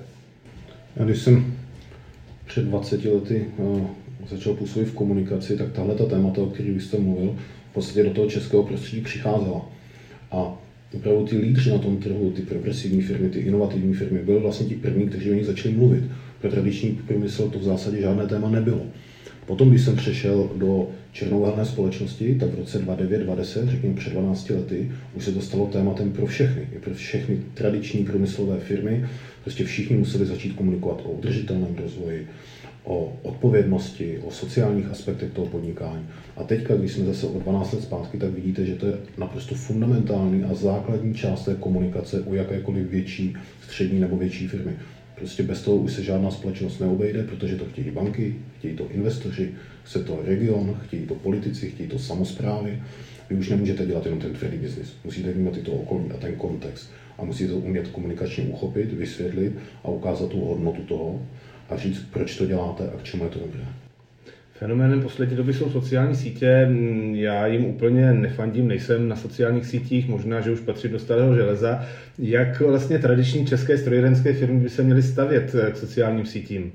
Já 0.95 1.05
když 1.05 1.17
jsem 1.17 1.53
před 2.45 2.65
20 2.65 3.05
lety 3.05 3.45
začal 4.29 4.53
působit 4.53 4.85
v 4.85 4.93
komunikaci, 4.93 5.57
tak 5.57 5.71
tahle 5.71 5.95
ta 5.95 6.05
témata, 6.05 6.41
o 6.41 6.45
kterých 6.45 6.81
jste 6.81 6.97
mluvil, 6.97 7.35
v 7.71 7.73
podstatě 7.73 8.03
do 8.03 8.09
toho 8.09 8.29
českého 8.29 8.63
prostředí 8.63 9.01
přicházela. 9.01 9.78
A 10.31 10.57
opravdu 10.93 11.25
ty 11.25 11.37
lídři 11.37 11.71
na 11.71 11.77
tom 11.77 11.97
trhu, 11.97 12.31
ty 12.31 12.41
progresivní 12.41 13.01
firmy, 13.01 13.29
ty 13.29 13.39
inovativní 13.39 13.93
firmy, 13.93 14.19
byly 14.19 14.39
vlastně 14.39 14.65
ti 14.65 14.75
první, 14.75 15.07
kteří 15.07 15.31
o 15.31 15.33
nich 15.33 15.45
začali 15.45 15.75
mluvit. 15.75 16.03
Pro 16.41 16.51
tradiční 16.51 16.91
průmysl 17.07 17.49
to 17.49 17.59
v 17.59 17.63
zásadě 17.63 18.01
žádné 18.01 18.27
téma 18.27 18.49
nebylo. 18.49 18.81
Potom, 19.45 19.69
když 19.69 19.81
jsem 19.81 19.95
přešel 19.95 20.49
do 20.55 20.87
černouhelné 21.11 21.65
společnosti, 21.65 22.35
tak 22.39 22.49
v 22.49 22.55
roce 22.55 22.79
2009-2010, 22.79 23.67
řekněme 23.67 23.95
před 23.95 24.13
12 24.13 24.49
lety, 24.49 24.91
už 25.15 25.25
se 25.25 25.31
to 25.31 25.41
stalo 25.41 25.67
tématem 25.67 26.11
pro 26.11 26.25
všechny, 26.25 26.67
i 26.75 26.79
pro 26.79 26.93
všechny 26.93 27.37
tradiční 27.53 28.05
průmyslové 28.05 28.59
firmy. 28.59 29.05
Prostě 29.43 29.63
všichni 29.63 29.97
museli 29.97 30.25
začít 30.25 30.53
komunikovat 30.53 31.01
o 31.05 31.11
udržitelném 31.11 31.75
rozvoji, 31.75 32.27
o 32.89 33.13
odpovědnosti, 33.23 34.19
o 34.25 34.31
sociálních 34.31 34.87
aspektech 34.87 35.31
toho 35.31 35.47
podnikání. 35.47 36.07
A 36.37 36.43
teďka, 36.43 36.75
když 36.75 36.91
jsme 36.91 37.05
zase 37.05 37.27
o 37.27 37.39
12 37.39 37.73
let 37.73 37.83
zpátky, 37.83 38.17
tak 38.17 38.29
vidíte, 38.29 38.65
že 38.65 38.75
to 38.75 38.87
je 38.87 38.93
naprosto 39.17 39.55
fundamentální 39.55 40.43
a 40.43 40.53
základní 40.53 41.13
část 41.13 41.45
té 41.45 41.55
komunikace 41.55 42.21
u 42.21 42.33
jakékoliv 42.33 42.89
větší, 42.89 43.37
střední 43.61 43.99
nebo 43.99 44.17
větší 44.17 44.47
firmy. 44.47 44.71
Prostě 45.15 45.43
bez 45.43 45.61
toho 45.61 45.77
už 45.77 45.93
se 45.93 46.03
žádná 46.03 46.31
společnost 46.31 46.79
neobejde, 46.79 47.23
protože 47.23 47.55
to 47.55 47.65
chtějí 47.65 47.91
banky, 47.91 48.35
chtějí 48.59 48.75
to 48.75 48.87
investoři, 48.89 49.51
chce 49.83 50.03
to 50.03 50.19
region, 50.25 50.79
chtějí 50.83 51.05
to 51.05 51.15
politici, 51.15 51.69
chtějí 51.69 51.89
to 51.89 51.99
samozprávy. 51.99 52.83
Vy 53.29 53.35
už 53.35 53.49
nemůžete 53.49 53.85
dělat 53.85 54.05
jenom 54.05 54.19
ten 54.19 54.33
tvrdý 54.33 54.57
business. 54.57 54.93
Musíte 55.05 55.31
vnímat 55.31 55.57
i 55.57 55.61
to 55.61 55.71
okolí 55.71 56.05
a 56.13 56.17
ten 56.17 56.35
kontext. 56.35 56.89
A 57.17 57.23
musíte 57.23 57.53
to 57.53 57.57
umět 57.57 57.87
komunikačně 57.87 58.43
uchopit, 58.43 58.93
vysvětlit 58.93 59.53
a 59.83 59.87
ukázat 59.87 60.29
tu 60.29 60.39
hodnotu 60.39 60.81
toho 60.81 61.19
a 61.69 61.77
říct, 61.77 62.05
proč 62.13 62.37
to 62.37 62.45
děláte 62.45 62.83
a 62.83 62.97
k 62.97 63.03
čemu 63.03 63.23
je 63.23 63.29
to 63.29 63.39
dobré. 63.39 63.61
Fenoménem 64.53 65.01
poslední 65.01 65.35
doby 65.35 65.53
jsou 65.53 65.69
sociální 65.69 66.15
sítě. 66.15 66.69
Já 67.13 67.47
jim 67.47 67.65
úplně 67.65 68.13
nefandím, 68.13 68.67
nejsem 68.67 69.07
na 69.07 69.15
sociálních 69.15 69.65
sítích, 69.65 70.07
možná, 70.07 70.41
že 70.41 70.51
už 70.51 70.59
patří 70.59 70.87
do 70.87 70.99
starého 70.99 71.35
železa. 71.35 71.85
Jak 72.19 72.61
vlastně 72.61 72.99
tradiční 72.99 73.45
české 73.45 73.77
strojírenské 73.77 74.33
firmy 74.33 74.59
by 74.59 74.69
se 74.69 74.83
měly 74.83 75.03
stavět 75.03 75.55
k 75.71 75.77
sociálním 75.77 76.25
sítím? 76.25 76.71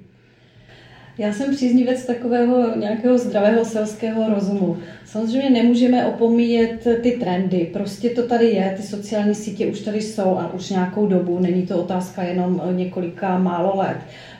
Já 1.18 1.32
jsem 1.32 1.54
příznivec 1.54 2.06
takového 2.06 2.76
nějakého 2.76 3.18
zdravého 3.18 3.64
selského 3.64 4.34
rozumu. 4.34 4.76
Samozřejmě 5.04 5.50
nemůžeme 5.50 6.06
opomíjet 6.06 6.86
ty 7.02 7.12
trendy. 7.12 7.70
Prostě 7.72 8.10
to 8.10 8.26
tady 8.26 8.46
je, 8.46 8.74
ty 8.76 8.82
sociální 8.82 9.34
sítě 9.34 9.66
už 9.66 9.80
tady 9.80 10.02
jsou 10.02 10.38
a 10.38 10.54
už 10.54 10.70
nějakou 10.70 11.06
dobu. 11.06 11.38
Není 11.38 11.66
to 11.66 11.82
otázka 11.82 12.22
jenom 12.22 12.62
několika 12.72 13.38
málo 13.38 13.76
let. 13.76 13.96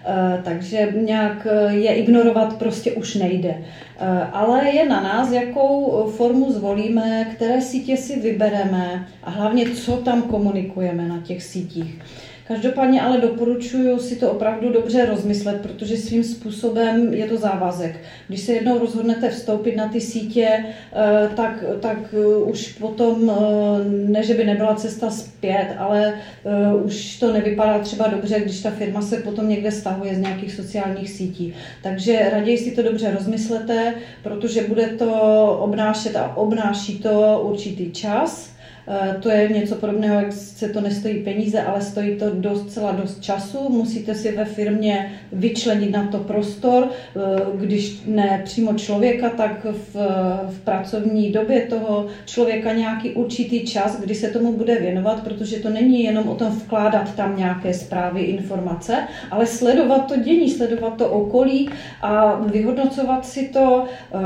Eh, 0.07 0.41
takže 0.45 0.93
nějak 0.97 1.47
eh, 1.51 1.75
je 1.75 1.95
ignorovat 1.95 2.59
prostě 2.59 2.93
už 2.93 3.15
nejde. 3.15 3.55
Eh, 3.99 4.29
ale 4.33 4.71
je 4.71 4.89
na 4.89 5.03
nás, 5.03 5.33
jakou 5.33 6.05
formu 6.17 6.53
zvolíme, 6.53 7.31
které 7.35 7.61
sítě 7.61 7.97
si 7.97 8.21
vybereme 8.21 9.07
a 9.23 9.31
hlavně, 9.31 9.71
co 9.71 9.93
tam 9.97 10.23
komunikujeme 10.23 11.09
na 11.09 11.21
těch 11.21 11.43
sítích. 11.43 11.99
Každopádně 12.49 13.03
ale 13.03 13.21
doporučuji 13.21 13.99
si 13.99 14.17
to 14.17 14.31
opravdu 14.31 14.73
dobře 14.73 15.07
rozmyslet, 15.07 15.61
protože 15.61 15.97
svým 15.97 16.25
způsobem 16.25 17.15
je 17.15 17.27
to 17.27 17.37
závazek. 17.37 18.01
Když 18.29 18.41
se 18.41 18.53
jednou 18.53 18.79
rozhodnete 18.79 19.31
vstoupit 19.31 19.77
na 19.77 19.89
ty 19.89 20.01
sítě, 20.01 20.49
eh, 20.93 21.29
tak, 21.37 21.65
tak 21.81 21.99
eh, 22.13 22.37
už 22.37 22.73
potom, 22.73 23.31
eh, 23.31 23.85
ne 23.89 24.23
že 24.23 24.35
by 24.35 24.45
nebyla 24.45 24.75
cesta 24.75 25.11
zpět, 25.11 25.69
ale 25.79 26.15
už 26.85 27.19
to 27.19 27.33
nevypadá 27.33 27.79
třeba 27.79 28.09
dobře, 28.09 28.41
když 28.41 28.63
ta 28.63 28.71
firma 28.71 29.03
se 29.03 29.17
potom 29.17 29.49
někde 29.49 29.71
stahuje 29.71 30.15
z 30.15 30.19
nějakých 30.19 30.53
sociálních 30.53 31.11
sítí. 31.11 31.55
Takže 31.83 32.31
raději 32.33 32.59
si 32.59 32.71
to 32.71 32.83
dobře 32.83 33.11
rozmyslete, 33.11 33.95
protože 34.23 34.69
bude 34.69 34.87
to 34.87 35.13
obnášet 35.61 36.17
a 36.17 36.37
obnáší 36.37 36.99
to 36.99 37.43
určitý 37.45 37.93
čas 37.93 38.54
to 39.21 39.31
je 39.31 39.49
něco 39.49 39.75
podobného, 39.75 40.21
jak 40.21 40.33
se 40.33 40.69
to 40.69 40.81
nestojí 40.81 41.15
peníze, 41.15 41.63
ale 41.63 41.81
stojí 41.81 42.17
to 42.17 42.31
dost, 42.31 42.73
celá 42.73 42.93
dost 42.93 43.23
času. 43.23 43.69
Musíte 43.69 44.15
si 44.15 44.37
ve 44.37 44.45
firmě 44.45 45.13
vyčlenit 45.33 45.91
na 45.91 46.07
to 46.07 46.19
prostor, 46.19 46.89
eh, 46.89 47.21
když 47.55 48.03
ne 48.07 48.41
přímo 48.45 48.75
člověka, 48.75 49.31
tak 49.31 49.65
v, 49.65 49.95
v 50.49 50.61
pracovní 50.65 51.33
době 51.33 51.61
toho 51.61 52.07
člověka 52.27 52.73
nějaký 52.73 53.11
určitý 53.11 53.65
čas, 53.67 54.01
kdy 54.01 54.15
se 54.15 54.29
tomu 54.29 54.53
bude 54.53 54.79
věnovat, 54.79 55.25
protože 55.25 55.57
to 55.57 55.71
není 55.71 56.05
jenom 56.05 56.29
o 56.29 56.35
tom 56.35 56.49
vkládat 56.49 57.15
tam 57.15 57.37
nějaké 57.37 57.75
zprávy, 57.75 58.21
informace, 58.21 58.97
ale 59.31 59.47
sledovat 59.47 60.07
to 60.09 60.17
dění, 60.17 60.51
sledovat 60.51 60.97
to 60.97 61.11
okolí 61.11 61.71
a 62.03 62.35
vyhodnocovat 62.35 63.27
si 63.27 63.49
to, 63.49 63.85
eh, 64.15 64.19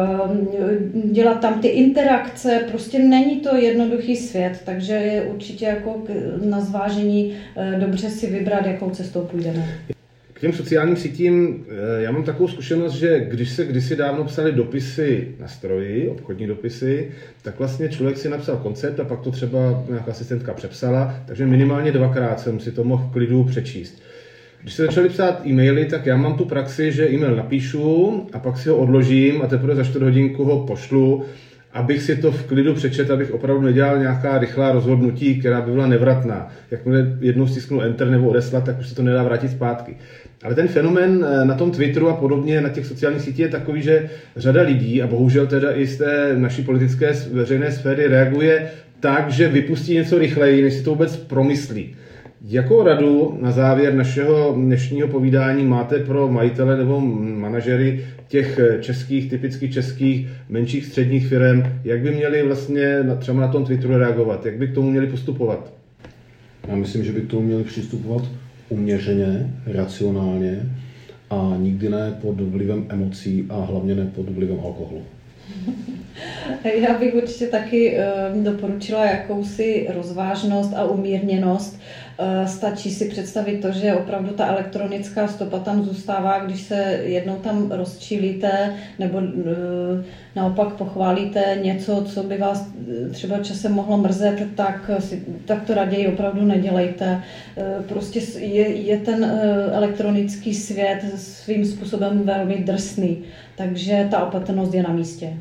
dělat 1.04 1.40
tam 1.40 1.60
ty 1.60 1.68
interakce. 1.68 2.64
Prostě 2.70 2.98
není 2.98 3.36
to 3.36 3.56
jednoduchý 3.56 4.16
svět 4.16 4.47
svět, 4.54 4.62
takže 4.64 4.92
je 4.92 5.22
určitě 5.22 5.64
jako 5.64 6.02
na 6.44 6.60
zvážení 6.60 7.36
eh, 7.56 7.76
dobře 7.80 8.10
si 8.10 8.26
vybrat, 8.26 8.66
jakou 8.66 8.90
cestou 8.90 9.20
půjdeme. 9.20 9.78
K 10.32 10.40
těm 10.40 10.52
sociálním 10.52 10.96
sítím, 10.96 11.64
eh, 11.68 12.02
já 12.02 12.12
mám 12.12 12.24
takovou 12.24 12.48
zkušenost, 12.48 12.92
že 12.92 13.20
když 13.20 13.50
se 13.50 13.66
kdysi 13.66 13.96
dávno 13.96 14.24
psali 14.24 14.52
dopisy 14.52 15.28
na 15.40 15.48
stroji, 15.48 16.08
obchodní 16.08 16.46
dopisy, 16.46 17.10
tak 17.42 17.58
vlastně 17.58 17.88
člověk 17.88 18.18
si 18.18 18.28
napsal 18.28 18.56
koncept 18.56 19.00
a 19.00 19.04
pak 19.04 19.20
to 19.20 19.30
třeba 19.30 19.84
nějaká 19.88 20.10
asistentka 20.10 20.54
přepsala, 20.54 21.14
takže 21.26 21.46
minimálně 21.46 21.92
dvakrát 21.92 22.40
jsem 22.40 22.60
si 22.60 22.72
to 22.72 22.84
mohl 22.84 23.04
v 23.04 23.12
klidu 23.12 23.44
přečíst. 23.44 24.02
Když 24.62 24.74
se 24.74 24.86
začali 24.86 25.08
psát 25.08 25.46
e-maily, 25.46 25.84
tak 25.84 26.06
já 26.06 26.16
mám 26.16 26.34
tu 26.34 26.44
praxi, 26.44 26.92
že 26.92 27.10
e-mail 27.10 27.36
napíšu 27.36 28.26
a 28.32 28.38
pak 28.38 28.58
si 28.58 28.68
ho 28.68 28.76
odložím 28.76 29.42
a 29.42 29.46
teprve 29.46 29.74
za 29.74 29.84
4 29.84 30.04
hodinku 30.04 30.44
ho 30.44 30.66
pošlu 30.66 31.24
abych 31.72 32.02
si 32.02 32.16
to 32.16 32.32
v 32.32 32.44
klidu 32.44 32.74
přečet, 32.74 33.10
abych 33.10 33.30
opravdu 33.30 33.62
nedělal 33.62 33.98
nějaká 33.98 34.38
rychlá 34.38 34.72
rozhodnutí, 34.72 35.40
která 35.40 35.60
by 35.60 35.70
byla 35.72 35.86
nevratná. 35.86 36.48
Jakmile 36.70 37.16
jednou 37.20 37.46
stisknu 37.46 37.80
Enter 37.80 38.10
nebo 38.10 38.28
odeslat, 38.28 38.64
tak 38.64 38.78
už 38.78 38.88
se 38.88 38.94
to 38.94 39.02
nedá 39.02 39.22
vrátit 39.22 39.50
zpátky. 39.50 39.96
Ale 40.42 40.54
ten 40.54 40.68
fenomen 40.68 41.26
eh, 41.28 41.44
na 41.44 41.54
tom 41.54 41.70
Twitteru 41.70 42.08
a 42.08 42.16
podobně, 42.16 42.60
na 42.60 42.68
těch 42.68 42.86
sociálních 42.86 43.22
sítích 43.22 43.38
je 43.38 43.48
takový, 43.48 43.82
že 43.82 44.10
řada 44.36 44.62
lidí, 44.62 45.02
a 45.02 45.06
bohužel 45.06 45.46
teda 45.46 45.72
i 45.72 45.86
z 45.86 45.98
té 45.98 46.34
naší 46.36 46.62
politické 46.62 47.12
veřejné 47.32 47.72
sféry 47.72 48.06
reaguje 48.06 48.70
tak, 49.00 49.30
že 49.30 49.48
vypustí 49.48 49.94
něco 49.94 50.18
rychleji, 50.18 50.62
než 50.62 50.74
si 50.74 50.82
to 50.82 50.90
vůbec 50.90 51.16
promyslí. 51.16 51.96
Jakou 52.44 52.82
radu 52.82 53.38
na 53.40 53.52
závěr 53.52 53.94
našeho 53.94 54.52
dnešního 54.56 55.08
povídání 55.08 55.64
máte 55.64 55.98
pro 55.98 56.28
majitele 56.28 56.76
nebo 56.76 57.00
manažery 57.00 58.06
těch 58.28 58.60
českých, 58.80 59.30
typicky 59.30 59.72
českých, 59.72 60.28
menších 60.48 60.86
středních 60.86 61.26
firm, 61.26 61.62
jak 61.84 62.00
by 62.00 62.10
měli 62.10 62.42
vlastně 62.42 62.98
třeba 63.18 63.40
na 63.40 63.48
tom 63.48 63.64
Twitteru 63.64 63.98
reagovat, 63.98 64.46
jak 64.46 64.56
by 64.56 64.68
k 64.68 64.74
tomu 64.74 64.90
měli 64.90 65.06
postupovat? 65.06 65.72
Já 66.68 66.74
myslím, 66.74 67.04
že 67.04 67.12
by 67.12 67.20
k 67.20 67.30
tomu 67.30 67.42
měli 67.42 67.64
přistupovat 67.64 68.24
uměřeně, 68.68 69.50
racionálně 69.66 70.60
a 71.30 71.54
nikdy 71.58 71.88
ne 71.88 72.18
pod 72.22 72.40
vlivem 72.40 72.86
emocí 72.88 73.46
a 73.48 73.64
hlavně 73.64 73.94
ne 73.94 74.10
pod 74.14 74.28
vlivem 74.28 74.60
alkoholu. 74.64 75.02
Já 76.82 76.98
bych 76.98 77.14
určitě 77.14 77.46
taky 77.46 77.96
eh, 77.96 78.30
doporučila 78.42 79.06
jakousi 79.06 79.86
rozvážnost 79.94 80.74
a 80.74 80.84
umírněnost. 80.84 81.80
Eh, 82.20 82.48
stačí 82.48 82.90
si 82.90 83.04
představit 83.08 83.62
to, 83.62 83.72
že 83.72 83.94
opravdu 83.94 84.30
ta 84.30 84.46
elektronická 84.46 85.28
stopa 85.28 85.58
tam 85.58 85.84
zůstává, 85.84 86.38
když 86.38 86.60
se 86.60 87.00
jednou 87.02 87.36
tam 87.36 87.70
rozčilíte 87.70 88.74
nebo 88.98 89.20
eh, 89.20 90.04
naopak 90.36 90.72
pochválíte 90.74 91.58
něco, 91.62 92.04
co 92.08 92.22
by 92.22 92.38
vás 92.38 92.66
třeba 93.12 93.38
časem 93.38 93.72
mohlo 93.72 93.96
mrzet, 93.96 94.46
tak, 94.54 94.90
si, 94.98 95.24
tak 95.44 95.66
to 95.66 95.74
raději 95.74 96.08
opravdu 96.08 96.44
nedělejte. 96.44 97.22
Prostě 97.88 98.20
je, 98.38 98.68
je 98.68 98.98
ten 98.98 99.24
elektronický 99.72 100.54
svět 100.54 101.04
svým 101.16 101.64
způsobem 101.64 102.22
velmi 102.24 102.56
drsný, 102.56 103.18
takže 103.56 104.08
ta 104.10 104.26
opatrnost 104.26 104.74
je 104.74 104.82
na 104.82 104.92
místě. 104.92 105.36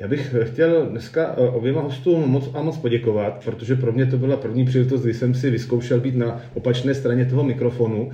Já 0.00 0.08
bych 0.08 0.34
chtěl 0.42 0.86
dneska 0.86 1.34
eh, 1.36 1.40
oběma 1.40 1.80
hostům 1.80 2.30
moc 2.30 2.50
a 2.54 2.62
moc 2.62 2.78
poděkovat, 2.78 3.44
protože 3.44 3.76
pro 3.76 3.92
mě 3.92 4.06
to 4.06 4.18
byla 4.18 4.36
první 4.36 4.64
příležitost, 4.64 5.02
kdy 5.02 5.14
jsem 5.14 5.34
si 5.34 5.50
vyzkoušel 5.50 6.00
být 6.00 6.16
na 6.16 6.40
opačné 6.54 6.94
straně 6.94 7.24
toho 7.24 7.44
mikrofonu. 7.44 8.10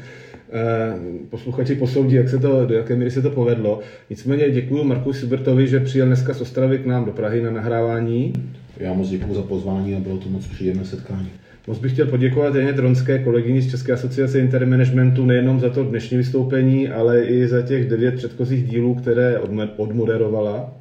Eh, 0.53 0.95
posluchači 1.31 1.75
posoudí, 1.75 2.15
jak 2.15 2.29
se 2.29 2.39
to, 2.39 2.67
do 2.67 2.75
jaké 2.75 2.97
míry 2.97 3.11
se 3.11 3.23
to 3.23 3.31
povedlo. 3.31 3.81
Nicméně 4.11 4.51
děkuji 4.51 4.85
Marku 4.85 5.13
Sibertovi, 5.13 5.69
že 5.69 5.81
přijel 5.81 6.07
dneska 6.07 6.35
z 6.35 6.41
Ostravy 6.41 6.79
k 6.79 6.87
nám 6.87 7.05
do 7.05 7.13
Prahy 7.13 7.43
na 7.43 7.51
nahrávání. 7.51 8.33
Já 8.77 8.93
moc 8.93 9.09
děkuji 9.09 9.35
za 9.35 9.43
pozvání 9.43 9.95
a 9.95 10.01
bylo 10.01 10.17
to 10.17 10.29
moc 10.29 10.47
příjemné 10.47 10.85
setkání. 10.85 11.29
Moc 11.67 11.79
bych 11.79 11.93
chtěl 11.93 12.07
poděkovat 12.07 12.55
Janě 12.55 12.73
Dronské, 12.73 13.19
kolegyni 13.19 13.63
z 13.63 13.71
České 13.71 13.93
asociace 13.93 14.41
intermanagementu, 14.41 15.27
nejenom 15.27 15.61
za 15.61 15.71
to 15.71 15.85
dnešní 15.85 16.17
vystoupení, 16.17 16.89
ale 16.89 17.25
i 17.25 17.49
za 17.49 17.63
těch 17.63 17.89
devět 17.89 18.15
předchozích 18.15 18.69
dílů, 18.69 18.95
které 18.95 19.39
odmoderovala. 19.77 20.78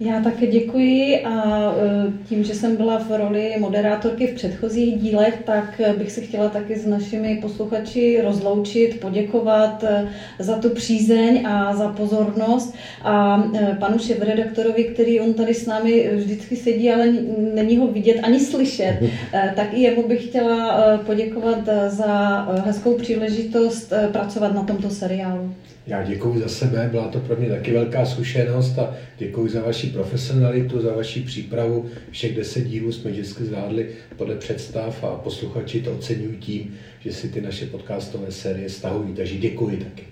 Já 0.00 0.20
také 0.20 0.46
děkuji 0.46 1.20
a 1.24 1.60
e, 1.72 2.12
tím, 2.28 2.44
že 2.44 2.54
jsem 2.54 2.76
byla 2.76 2.98
v 2.98 3.10
roli 3.10 3.54
moderátorky 3.58 4.26
v 4.26 4.34
předchozích 4.34 5.00
dílech, 5.02 5.42
tak 5.44 5.80
bych 5.98 6.12
se 6.12 6.20
chtěla 6.20 6.48
taky 6.48 6.78
s 6.78 6.86
našimi 6.86 7.38
posluchači 7.42 8.20
rozloučit, 8.22 9.00
poděkovat 9.00 9.84
e, 9.84 10.08
za 10.38 10.58
tu 10.58 10.70
přízeň 10.70 11.46
a 11.46 11.76
za 11.76 11.88
pozornost 11.88 12.74
a 13.02 13.44
e, 13.54 13.76
panu 13.80 13.98
šéfredaktorovi, 13.98 14.84
který 14.84 15.20
on 15.20 15.34
tady 15.34 15.54
s 15.54 15.66
námi 15.66 16.10
vždycky 16.14 16.56
sedí, 16.56 16.92
ale 16.92 17.12
není 17.54 17.76
ho 17.76 17.86
vidět 17.86 18.20
ani 18.22 18.40
slyšet, 18.40 18.98
tak 19.56 19.74
i 19.74 19.80
jemu 19.80 20.08
bych 20.08 20.24
chtěla 20.24 20.80
poděkovat 21.06 21.68
za 21.88 22.42
hezkou 22.64 22.94
příležitost 22.94 23.92
pracovat 24.12 24.54
na 24.54 24.62
tomto 24.62 24.90
seriálu. 24.90 25.54
Já 25.86 26.02
děkuji 26.02 26.38
za 26.38 26.48
sebe, 26.48 26.88
byla 26.90 27.08
to 27.08 27.20
pro 27.20 27.36
mě 27.36 27.48
taky 27.48 27.72
velká 27.72 28.04
zkušenost 28.06 28.78
a 28.78 28.94
děkuji 29.18 29.48
za 29.48 29.62
vaši 29.62 29.86
profesionalitu, 29.86 30.80
za 30.80 30.92
vaši 30.92 31.20
přípravu. 31.20 31.84
Všech 32.10 32.36
deset 32.36 32.64
dílů 32.64 32.92
jsme 32.92 33.10
vždycky 33.10 33.44
zvládli 33.44 33.86
podle 34.16 34.36
představ 34.36 35.04
a 35.04 35.06
posluchači 35.06 35.80
to 35.80 35.92
oceňují 35.92 36.36
tím, 36.36 36.74
že 37.00 37.12
si 37.12 37.28
ty 37.28 37.40
naše 37.40 37.66
podcastové 37.66 38.30
série 38.30 38.68
stahují. 38.68 39.14
Takže 39.14 39.36
děkuji 39.36 39.76
taky. 39.76 40.04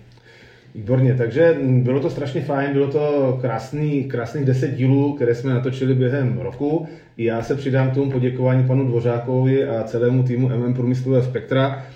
Výborně, 0.75 1.14
takže 1.14 1.57
bylo 1.61 2.01
to 2.01 2.11
strašně 2.11 2.41
fajn, 2.41 2.72
bylo 2.72 2.89
to 2.89 3.39
krásný, 3.41 4.05
krásných 4.05 4.45
deset 4.45 4.75
dílů, 4.75 5.12
které 5.12 5.35
jsme 5.35 5.55
natočili 5.55 5.95
během 5.95 6.39
roku. 6.39 6.87
Já 7.16 7.43
se 7.43 7.55
přidám 7.55 7.91
k 7.91 7.95
tomu 7.95 8.11
poděkování 8.11 8.66
panu 8.66 8.87
Dvořákovi 8.87 9.64
a 9.64 9.85
celému 9.85 10.22
týmu 10.22 10.49
MM 10.49 10.75
Průmyslového 10.75 11.25
spektra. 11.25 11.87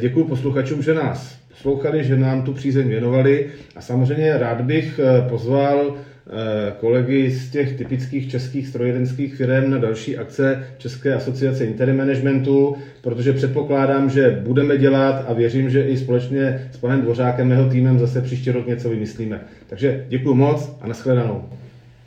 Děkuji 0.00 0.24
posluchačům, 0.24 0.82
že 0.82 0.94
nás 0.94 1.45
poslouchali, 1.56 2.04
že 2.04 2.16
nám 2.16 2.42
tu 2.42 2.52
přízeň 2.52 2.88
věnovali 2.88 3.46
a 3.76 3.80
samozřejmě 3.80 4.38
rád 4.38 4.60
bych 4.60 5.00
eh, 5.02 5.28
pozval 5.28 5.94
eh, 5.96 6.72
kolegy 6.80 7.30
z 7.30 7.50
těch 7.50 7.78
typických 7.78 8.30
českých 8.30 8.68
strojírenských 8.68 9.34
firm 9.36 9.70
na 9.70 9.78
další 9.78 10.18
akce 10.18 10.64
České 10.78 11.14
asociace 11.14 11.64
interim 11.64 11.96
managementu, 11.96 12.76
protože 13.02 13.32
předpokládám, 13.32 14.10
že 14.10 14.40
budeme 14.44 14.78
dělat 14.78 15.24
a 15.28 15.32
věřím, 15.32 15.70
že 15.70 15.82
i 15.82 15.96
společně 15.96 16.68
s 16.72 16.76
panem 16.76 17.00
Dvořákem, 17.00 17.50
jeho 17.50 17.68
týmem 17.70 17.98
zase 17.98 18.22
příští 18.22 18.50
rok 18.50 18.66
něco 18.66 18.88
vymyslíme. 18.88 19.40
Takže 19.66 20.04
děkuji 20.08 20.34
moc 20.34 20.76
a 20.80 20.86
nashledanou. 20.88 21.44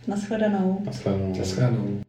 Nashledanou. 0.08 0.82
Nashledanou. 0.86 1.34
nashledanou. 1.38 2.09